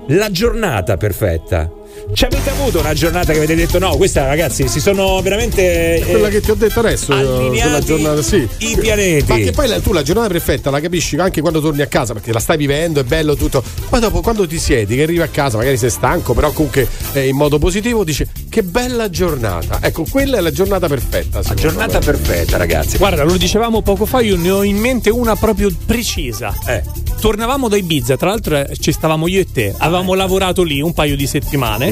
[0.08, 1.70] La giornata perfetta.
[2.12, 6.10] Ci avete avuto una giornata che avete detto no, questa ragazzi si sono veramente eh,
[6.10, 8.48] Quella che ti ho detto adesso, allineati sulla giornata, sì.
[8.58, 9.24] i pianeti.
[9.32, 12.12] Ma che poi la- tu la giornata perfetta la capisci anche quando torni a casa,
[12.12, 13.62] perché la stai vivendo, è bello tutto.
[13.88, 17.26] Poi dopo quando ti siedi, che arrivi a casa, magari sei stanco, però comunque eh,
[17.28, 19.78] in modo positivo, dici che bella giornata.
[19.80, 21.40] Ecco, quella è la giornata perfetta.
[21.42, 22.96] La giornata perfetta, ragazzi.
[22.98, 26.54] Guarda, lo dicevamo poco fa, io ne ho in mente una proprio precisa.
[26.66, 26.82] Eh.
[27.20, 30.92] Tornavamo da Ibiza, tra l'altro eh, ci stavamo io e te, avevamo lavorato lì un
[30.92, 31.83] paio di settimane.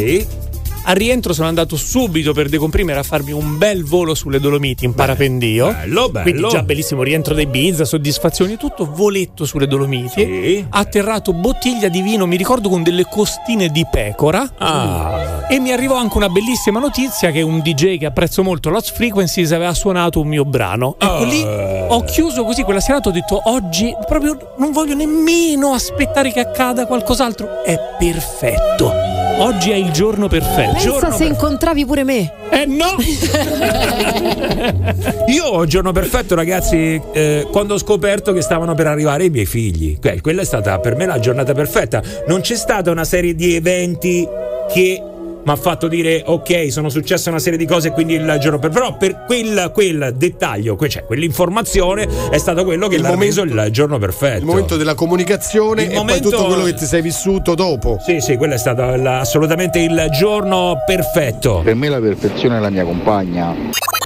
[0.84, 4.94] Al rientro sono andato subito per decomprimere a farmi un bel volo sulle Dolomiti in
[4.94, 5.68] parapendio.
[5.68, 6.22] Bello, bello.
[6.22, 10.66] Quindi già bellissimo rientro da Ibiza, soddisfazioni, tutto voletto sulle Dolomiti.
[10.68, 14.54] Atterrato bottiglia di vino, mi ricordo con delle costine di pecora.
[14.58, 15.46] Ah.
[15.48, 19.52] E mi arrivò anche una bellissima notizia che un DJ che apprezzo molto, Lost Frequencies,
[19.52, 20.96] aveva suonato un mio brano.
[20.98, 26.32] Ecco lì ho chiuso così quella serata, ho detto oggi proprio non voglio nemmeno aspettare
[26.32, 27.62] che accada qualcos'altro.
[27.62, 29.11] È perfetto.
[29.38, 30.74] Oggi è il giorno perfetto.
[30.74, 32.32] Pensa se incontravi pure me.
[32.50, 32.96] Eh no!
[35.28, 39.30] Io ho il giorno perfetto, ragazzi, eh, quando ho scoperto che stavano per arrivare i
[39.30, 39.98] miei figli.
[39.98, 42.02] Que- Quella è stata per me la giornata perfetta.
[42.26, 44.26] Non c'è stata una serie di eventi
[44.72, 45.02] che
[45.44, 48.70] mi ha fatto dire ok, sono successe una serie di cose quindi il giorno per
[48.70, 53.54] però per quel, quel dettaglio, cioè quell'informazione è stato quello che Il l'ha momento- reso
[53.66, 54.38] il giorno perfetto.
[54.38, 57.98] Il momento della comunicazione Il e momento- poi tutto quello che ti sei vissuto dopo.
[58.04, 61.60] Sì, sì, quello è stato assolutamente il giorno perfetto.
[61.64, 63.54] Per me la perfezione è la mia compagna.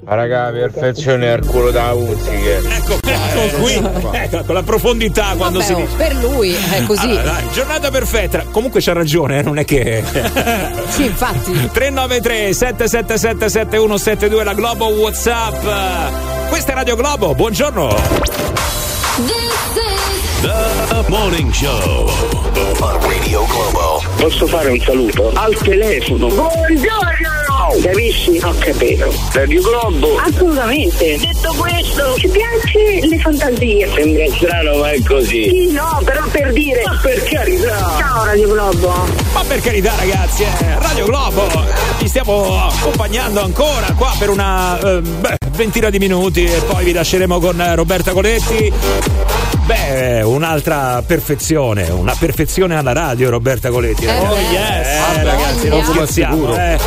[0.05, 2.59] Ma raga, perfezione al culo da Uzziche.
[2.59, 3.75] Ecco, ecco qui,
[4.13, 5.97] ecco, con la profondità quando Vabbè, si oh, dice.
[5.97, 7.07] per lui è così.
[7.07, 8.45] Allora, dai, giornata perfetta.
[8.51, 10.05] Comunque c'ha ragione, eh, non è che.
[10.89, 11.53] Sì, infatti.
[11.53, 16.49] 393 777 7172 la Globo WhatsApp.
[16.49, 17.89] Questa è Radio Globo, buongiorno.
[20.43, 22.09] The Morning Show.
[22.81, 24.03] On Radio Globo.
[24.17, 25.33] Posso fare un saluto?
[25.35, 26.29] Al telefono.
[26.29, 27.36] Buongiorno!
[27.83, 28.41] Capisci?
[28.43, 29.13] Ho capito.
[29.33, 30.17] Radio Globo.
[30.19, 31.19] Assolutamente.
[31.19, 33.89] Detto questo, ci piace le fantasie.
[33.95, 35.43] Sembra strano, ma è così.
[35.49, 36.83] Sì, no, però per dire.
[36.87, 37.79] Ma per carità.
[37.99, 38.93] Ciao Radio Globo.
[39.35, 41.65] Ma per carità, ragazzi, eh, Radio Globo, eh,
[41.99, 46.93] vi stiamo accompagnando ancora qua per una eh, beh, ventina di minuti e poi vi
[46.93, 48.73] lasceremo con eh, Roberta Coletti.
[49.67, 54.05] Beh, un'altra perfezione, una perfezione alla radio, Roberta Coletti.
[54.05, 54.41] Eh, oh, beh.
[54.53, 54.87] yes!
[55.01, 56.57] Ah, Eh, ragazzi, non scherziamo, Sicuro.
[56.57, 56.79] eh.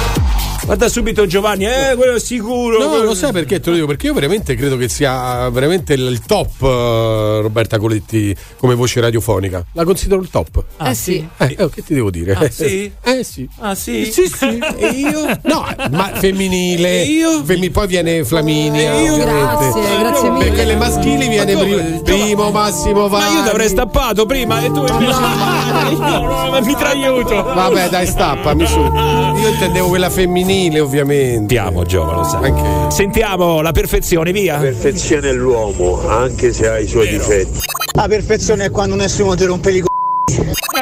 [0.69, 2.77] Guarda subito Giovanni, eh, quello è sicuro.
[2.77, 3.87] No, quello- lo sai perché te lo dico?
[3.87, 9.65] Perché io veramente credo che sia veramente il, top eh, Roberta Coletti come voce radiofonica.
[9.73, 10.63] La considero il top.
[10.83, 11.27] eh sì.
[11.37, 12.33] Eh, eh, che ti devo dire?
[12.33, 12.91] Ah, sì?
[13.01, 13.49] Eh sì.
[13.57, 14.11] Ah, sì?
[14.11, 14.59] Sì, sì.
[14.77, 15.39] E io?
[15.45, 17.01] No, ma femminile.
[17.01, 17.43] E io?
[17.43, 19.13] Femmi- poi viene Flaminia, E io?
[19.13, 19.71] ovviamente.
[19.71, 20.45] Grazie, grazie mille.
[20.45, 21.75] Perché le maschili viene Ma come?
[21.75, 23.35] primo, primo Massimo Ma Vanni.
[23.37, 25.19] io ti avrei stappato prima e tu invece.
[25.19, 27.41] No, no, ma mi traiuto.
[27.41, 28.79] Vabbè, dai, stappami su.
[28.79, 31.37] Io intendevo quella femminile, ovviamente.
[31.37, 32.51] Sentiamo, Giova, lo sai.
[32.51, 34.57] Anche Sentiamo la perfezione, via.
[34.57, 37.59] perfezione è l'uomo, anche se ha i suoi difetti.
[37.95, 39.83] La perfezione è quando nessuno ti rompe i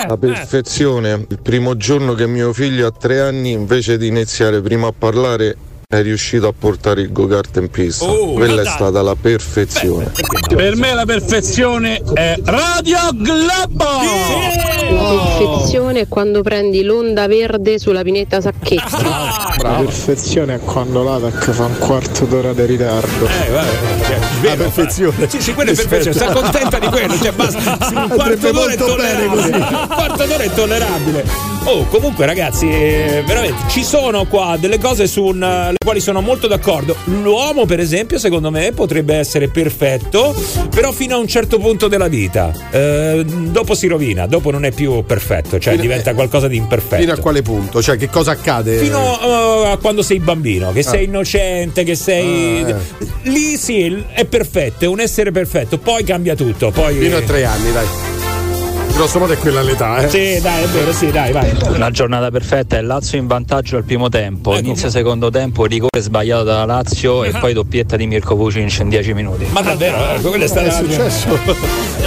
[0.07, 4.87] La perfezione, il primo giorno che mio figlio ha tre anni, invece di iniziare prima
[4.87, 5.55] a parlare,
[5.89, 8.03] è riuscito a portare il go-kart in pista.
[8.03, 10.11] Oh, Quella è stata la perfezione.
[10.53, 13.85] Per me la perfezione è Radio Globo!
[14.89, 19.01] La perfezione è quando prendi l'onda verde sulla pineta Sacchetti.
[19.01, 23.26] La perfezione è quando l'ATAC fa un quarto d'ora di ritardo.
[23.26, 25.30] Eh, vabbè, cioè, vero, perfezione.
[25.30, 27.77] Sì, sì, quello è perfezione, sta contenta di quello, cioè basta.
[27.93, 29.27] Un quarto d'ora è molto bene tollerabile.
[29.30, 29.51] così.
[29.51, 31.47] Un quarto d'ora è tollerabile.
[31.69, 36.22] Oh, comunque, ragazzi, eh, veramente ci sono qua delle cose su un, eh, quali sono
[36.22, 36.95] molto d'accordo.
[37.06, 40.34] L'uomo, per esempio, secondo me potrebbe essere perfetto,
[40.69, 42.53] però fino a un certo punto della vita.
[42.72, 47.02] Eh, dopo si rovina, dopo non è più perfetto, cioè Fino- diventa qualcosa di imperfetto.
[47.02, 47.81] Fino a quale punto?
[47.81, 48.77] Cioè, che cosa accade?
[48.77, 51.07] Fino eh, a quando sei bambino, che sei Ah.
[51.07, 52.64] innocente, che sei.
[52.64, 52.77] Ah,
[53.23, 56.72] Lì sì, è perfetto, è un essere perfetto, poi cambia tutto.
[56.72, 56.95] Poi...
[56.95, 58.16] Fino a tre anni, dai.
[58.98, 60.10] Grosso modo è quella l'età, eh.
[60.10, 61.53] Sì, dai, è vero, sì, dai, vai.
[61.78, 64.65] La giornata perfetta è Lazio in vantaggio al primo tempo, Ecco.
[64.65, 69.14] inizio secondo tempo, rigore sbagliato dalla Lazio e poi doppietta di Mirko Vucinic in 10
[69.14, 69.45] minuti.
[69.52, 70.65] Ma davvero, eh, quella è stata.
[70.68, 71.28] È successo.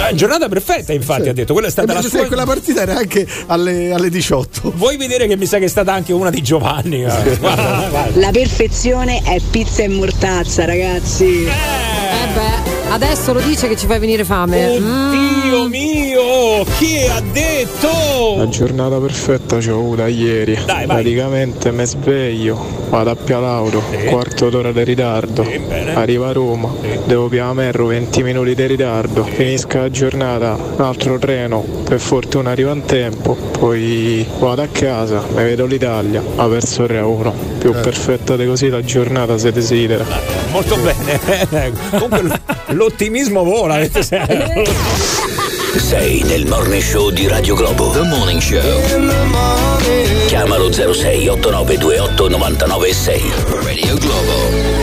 [0.09, 1.53] Eh, giornata perfetta, infatti, ha detto.
[1.53, 2.25] Quella è stata Eh, la sua.
[2.25, 4.73] quella partita era anche alle, alle 18.
[4.75, 7.03] Vuoi vedere che mi sa che è stata anche una di Giovanni?
[7.05, 7.37] eh?
[7.39, 8.11] Guarda, vai.
[8.19, 11.45] La perfezione è pizza e mortazza, ragazzi.
[11.45, 14.75] Eh beh, adesso lo dice che ci fai venire fame.
[14.75, 18.35] Oddio mio, chi ha detto?
[18.37, 20.57] La giornata perfetta c'ho avuta ieri.
[20.65, 20.85] Dai.
[20.85, 22.57] Praticamente mi sveglio,
[22.89, 25.43] vado a Pialauro, quarto d'ora di ritardo.
[25.43, 25.93] bene.
[25.93, 26.73] Arrivo a Roma,
[27.05, 29.23] devo Piamerro 20 minuti di ritardo.
[29.23, 33.35] Finisca la giornata, un altro treno, per fortuna arrivo in tempo.
[33.35, 37.33] Poi vado a casa, mi vedo l'Italia, ha perso 3 a 1.
[37.59, 40.05] Più perfetta di così la giornata si desidera.
[40.51, 41.71] Molto bene.
[41.91, 43.79] Comunque l'ottimismo vola.
[45.77, 47.91] Sei nel morning show di Radio Globo.
[47.91, 48.61] The Morning Show.
[50.27, 53.45] Chiamalo 06 8928 996.
[53.63, 54.80] Radio Globo.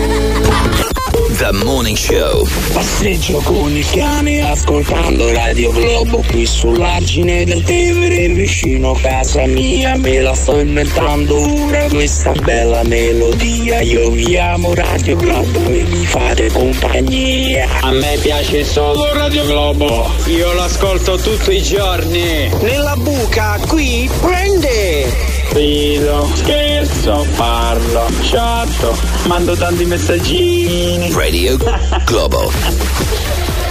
[1.39, 2.45] The Morning Show.
[2.73, 9.97] Passeggio con il cane ascoltando Radio Globo qui sull'argine del Tevere vicino a casa mia
[9.97, 13.81] me la sto inventando ora questa bella melodia.
[13.83, 17.69] Io vi amo Radio Globo e mi fate compagnia.
[17.83, 20.11] A me piace solo Radio Globo.
[20.27, 22.51] Io l'ascolto tutti i giorni.
[22.63, 28.97] Nella buca qui prende rido, scherzo, parlo, chatto,
[29.27, 31.13] mando tanti messaggini.
[31.13, 31.57] Radio
[32.05, 32.53] Globo.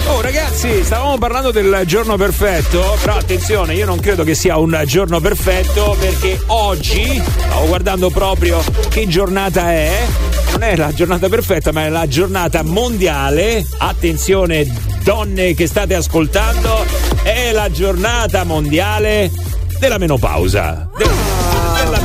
[0.10, 4.82] Oh ragazzi, stavamo parlando del giorno perfetto, però attenzione, io non credo che sia un
[4.86, 10.06] giorno perfetto perché oggi, stavo guardando proprio che giornata è,
[10.52, 14.66] non è la giornata perfetta, ma è la giornata mondiale, attenzione
[15.04, 16.86] donne che state ascoltando,
[17.24, 19.30] è la giornata mondiale
[19.80, 20.90] della menopausa.
[20.98, 21.37] Della, della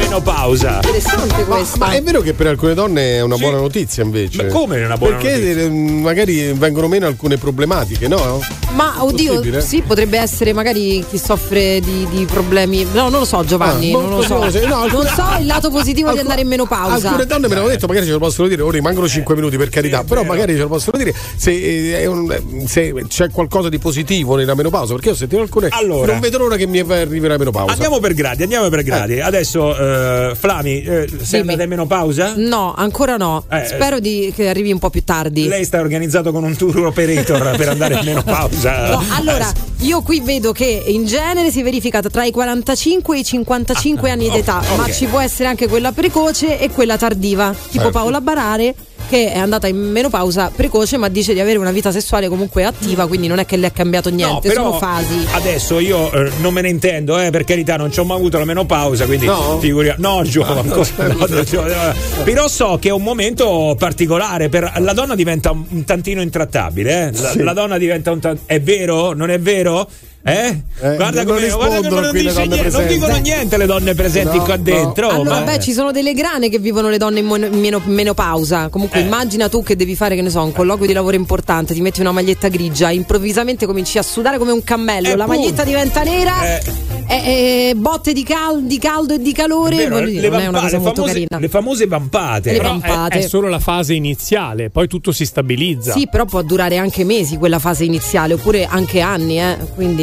[0.03, 0.74] menopausa.
[0.77, 1.79] Interessante Ma, questa.
[1.79, 4.45] ma è vero che per alcune donne è una buona notizia invece?
[4.45, 5.62] Ma come è una buona Perché notizia?
[5.62, 8.41] eh, magari vengono meno alcune problematiche, no?
[8.74, 9.61] Ma oddio, Possibile?
[9.61, 12.85] sì, potrebbe essere magari chi soffre di, di problemi.
[12.93, 13.93] No, non lo so, Giovanni.
[13.93, 14.35] Ah, non lo boh, so.
[14.39, 17.09] no, alcune- non so il lato positivo di andare in menopausa.
[17.09, 19.69] Alcune donne me l'hanno detto, magari ce lo possono dire, ora rimangono 5 minuti per
[19.69, 23.79] carità, però magari ce lo possono dire se, eh, è un- se c'è qualcosa di
[23.79, 26.12] positivo nella menopausa, perché ho sentito alcune Allora.
[26.12, 27.73] non vedo l'ora che mi arrivi la menopausa.
[27.73, 29.20] Andiamo per gradi, andiamo per gradi.
[29.20, 29.91] Adesso, eh,
[30.35, 32.35] Flami, eh, sei andata in menopausa?
[32.36, 33.44] No, ancora no.
[33.51, 35.47] Eh, Spero di- che arrivi un po' più tardi.
[35.48, 38.70] Lei sta organizzato con un tour operator per andare in menopausa.
[38.93, 39.51] No, allora,
[39.81, 44.28] io qui vedo che in genere si verifica tra i 45 e i 55 anni
[44.31, 44.77] d'età, ok.
[44.77, 47.90] ma ci può essere anche quella precoce e quella tardiva, tipo Certo.
[47.90, 48.74] Paola Barare
[49.12, 53.06] che è andata in menopausa precoce ma dice di avere una vita sessuale comunque attiva,
[53.06, 55.26] quindi non è che le è cambiato niente, però sono fasi.
[55.32, 58.39] Adesso io eh, non me ne intendo, eh, per carità, non ci ho mai avuto
[58.39, 59.59] la menopausa, quindi No?
[59.60, 60.62] figuria- No, Gio, Ah, no,
[60.97, 62.22] no, no.
[62.24, 64.48] però so che è un momento particolare.
[64.48, 67.20] Per, la donna diventa un, un tantino intrattabile, eh?
[67.20, 67.43] la, Sì.
[67.43, 68.47] la donna diventa un tantino.
[68.47, 69.12] È vero?
[69.12, 69.86] Non è vero?
[70.24, 70.62] Eh?
[70.81, 73.57] Eh, guarda come guarda rispondono come non, qui le dice donne niente, non dicono niente
[73.57, 74.62] le donne presenti No, qua no.
[74.62, 75.09] dentro.
[75.09, 78.69] Allora, ma- beh, ci sono delle grane che vivono le donne in mon- meno- menopausa.
[78.69, 79.03] Comunque, Eh.
[79.03, 82.01] immagina tu che devi fare, che ne so, un colloquio di lavoro importante, ti metti
[82.01, 85.40] una maglietta grigia, improvvisamente cominci a sudare come un cammello, Eh, la appunto.
[85.40, 86.62] maglietta diventa nera, Eh.
[87.09, 89.77] e, e botte di, cal- di caldo e di calore.
[89.77, 91.39] Vero, dire, le, non è una vampa- cosa le molto famose, carina.
[91.40, 92.53] le famose vampate.
[92.53, 93.19] Le Però è, vampate.
[93.19, 95.93] è solo la fase iniziale, poi tutto si stabilizza.
[95.93, 99.57] Sì, però può durare anche mesi quella fase iniziale, oppure anche anni, eh.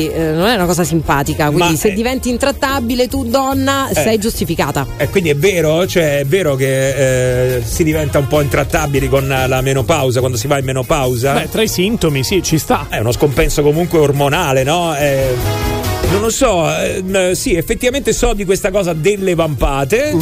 [0.09, 1.45] Quindi eh, non è una cosa simpatica.
[1.45, 4.85] Quindi Ma, se eh, diventi intrattabile tu donna sei giustificata.
[4.97, 9.27] E quindi è vero, cioè è vero che eh, si diventa un po' intrattabili con
[9.27, 11.33] la menopausa quando si va in menopausa?
[11.33, 12.87] Beh, tra i sintomi, sì, ci sta.
[12.89, 14.95] È uno scompenso comunque ormonale, no?
[14.95, 15.78] Eh,
[16.11, 20.15] non lo so, ehm, sì, effettivamente so di questa cosa delle vampate,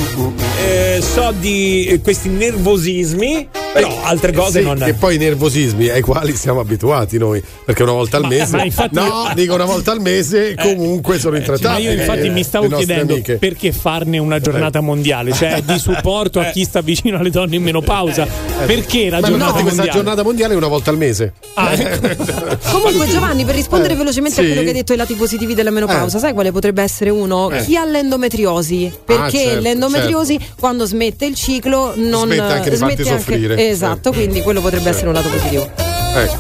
[0.66, 4.82] eh, so di eh, questi nervosismi, però altre cose Sì, non.
[4.84, 8.56] E poi i nervosismi ai quali siamo abituati noi, perché una volta al Ma- mese.
[8.58, 11.88] ma infatti- no, dico una volta al mese, comunque sono Ma intrattabili.
[11.88, 13.36] io infatti eh, mi stavo chiedendo amiche.
[13.38, 17.64] perché farne una giornata mondiale, cioè di supporto a chi sta vicino alle donne in
[17.64, 18.28] menopausa.
[18.66, 19.92] Perché la Ma giornata questa mondiale?
[19.92, 21.34] giornata mondiale è una volta al mese.
[21.54, 22.58] Ah, ecco.
[22.72, 24.48] Comunque, Giovanni, per rispondere Eh, velocemente a sì.
[24.50, 26.20] quello che hai detto ai lati positivi della menopausa, Eh.
[26.22, 27.50] sai quale potrebbe essere uno?
[27.52, 27.64] Eh.
[27.64, 28.92] Chi ha l'endometriosi?
[29.06, 33.70] Perché certo, l'endometriosi, quando smette il ciclo, non Smette anche di farti soffrire.
[33.70, 35.87] Esatto, quindi quello potrebbe essere un lato positivo.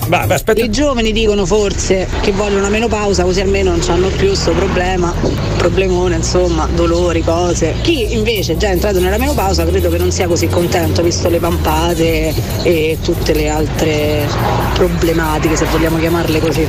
[0.07, 0.61] Va, va, aspetta.
[0.61, 5.13] I giovani dicono forse che vogliono una menopausa così almeno non hanno più questo problema,
[5.57, 7.75] problemone, insomma, dolori, cose.
[7.81, 11.39] Chi invece è già entrato nella menopausa credo che non sia così contento, visto le
[11.39, 12.33] vampate
[12.63, 14.27] e tutte le altre
[14.73, 16.67] problematiche, se vogliamo chiamarle così.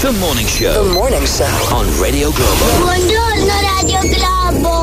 [0.00, 0.72] The Morning Show.
[0.72, 1.46] The Morning Show.
[1.72, 2.64] On Radio Globo.
[2.78, 4.79] Buongiorno Radio Globo!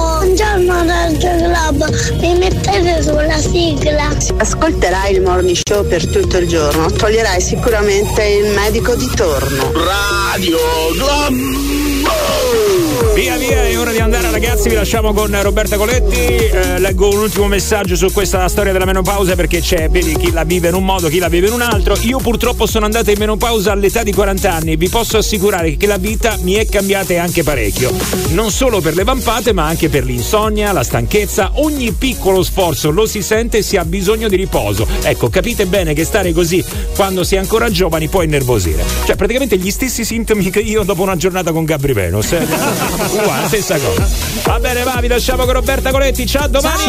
[0.87, 1.85] Radio Globo!
[2.21, 4.15] Mi mettete sulla sigla?
[4.37, 9.69] Ascolterai il morning show per tutto il giorno, toglierai sicuramente il medico di torno.
[9.73, 10.57] Radio
[10.93, 11.35] Globo.
[13.13, 16.19] Via via, è ora di andare ragazzi, vi lasciamo con Roberta Coletti.
[16.19, 20.43] Eh, leggo un ultimo messaggio su questa storia della menopausa perché c'è, vedi, chi la
[20.43, 21.95] vive in un modo, chi la vive in un altro.
[22.01, 25.87] Io purtroppo sono andata in menopausa all'età di 40 anni e vi posso assicurare che
[25.87, 27.91] la vita mi è cambiata anche parecchio.
[28.29, 33.07] Non solo per le vampate, ma anche per l'insonnia, la stanchezza, ogni piccolo sforzo lo
[33.07, 34.87] si sente e si ha bisogno di riposo.
[35.01, 36.63] Ecco, capite bene che stare così
[36.95, 38.83] quando si è ancora giovani può innervosire.
[39.05, 42.31] Cioè, praticamente gli stessi sintomi che io dopo una giornata con Gabri Venus.
[42.33, 42.85] eh.
[43.11, 44.07] Uguale, stessa cosa.
[44.43, 46.25] Va bene, va, vi lasciamo con Roberta Coletti.
[46.25, 46.83] Ciao, domani!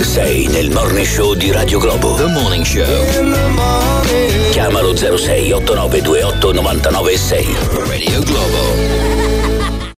[0.00, 2.14] Sei nel Morning Show di Radio Globo.
[2.14, 2.84] The Morning Show.
[4.50, 7.46] Chiamalo 06 8928 996.
[7.86, 9.01] Radio Globo.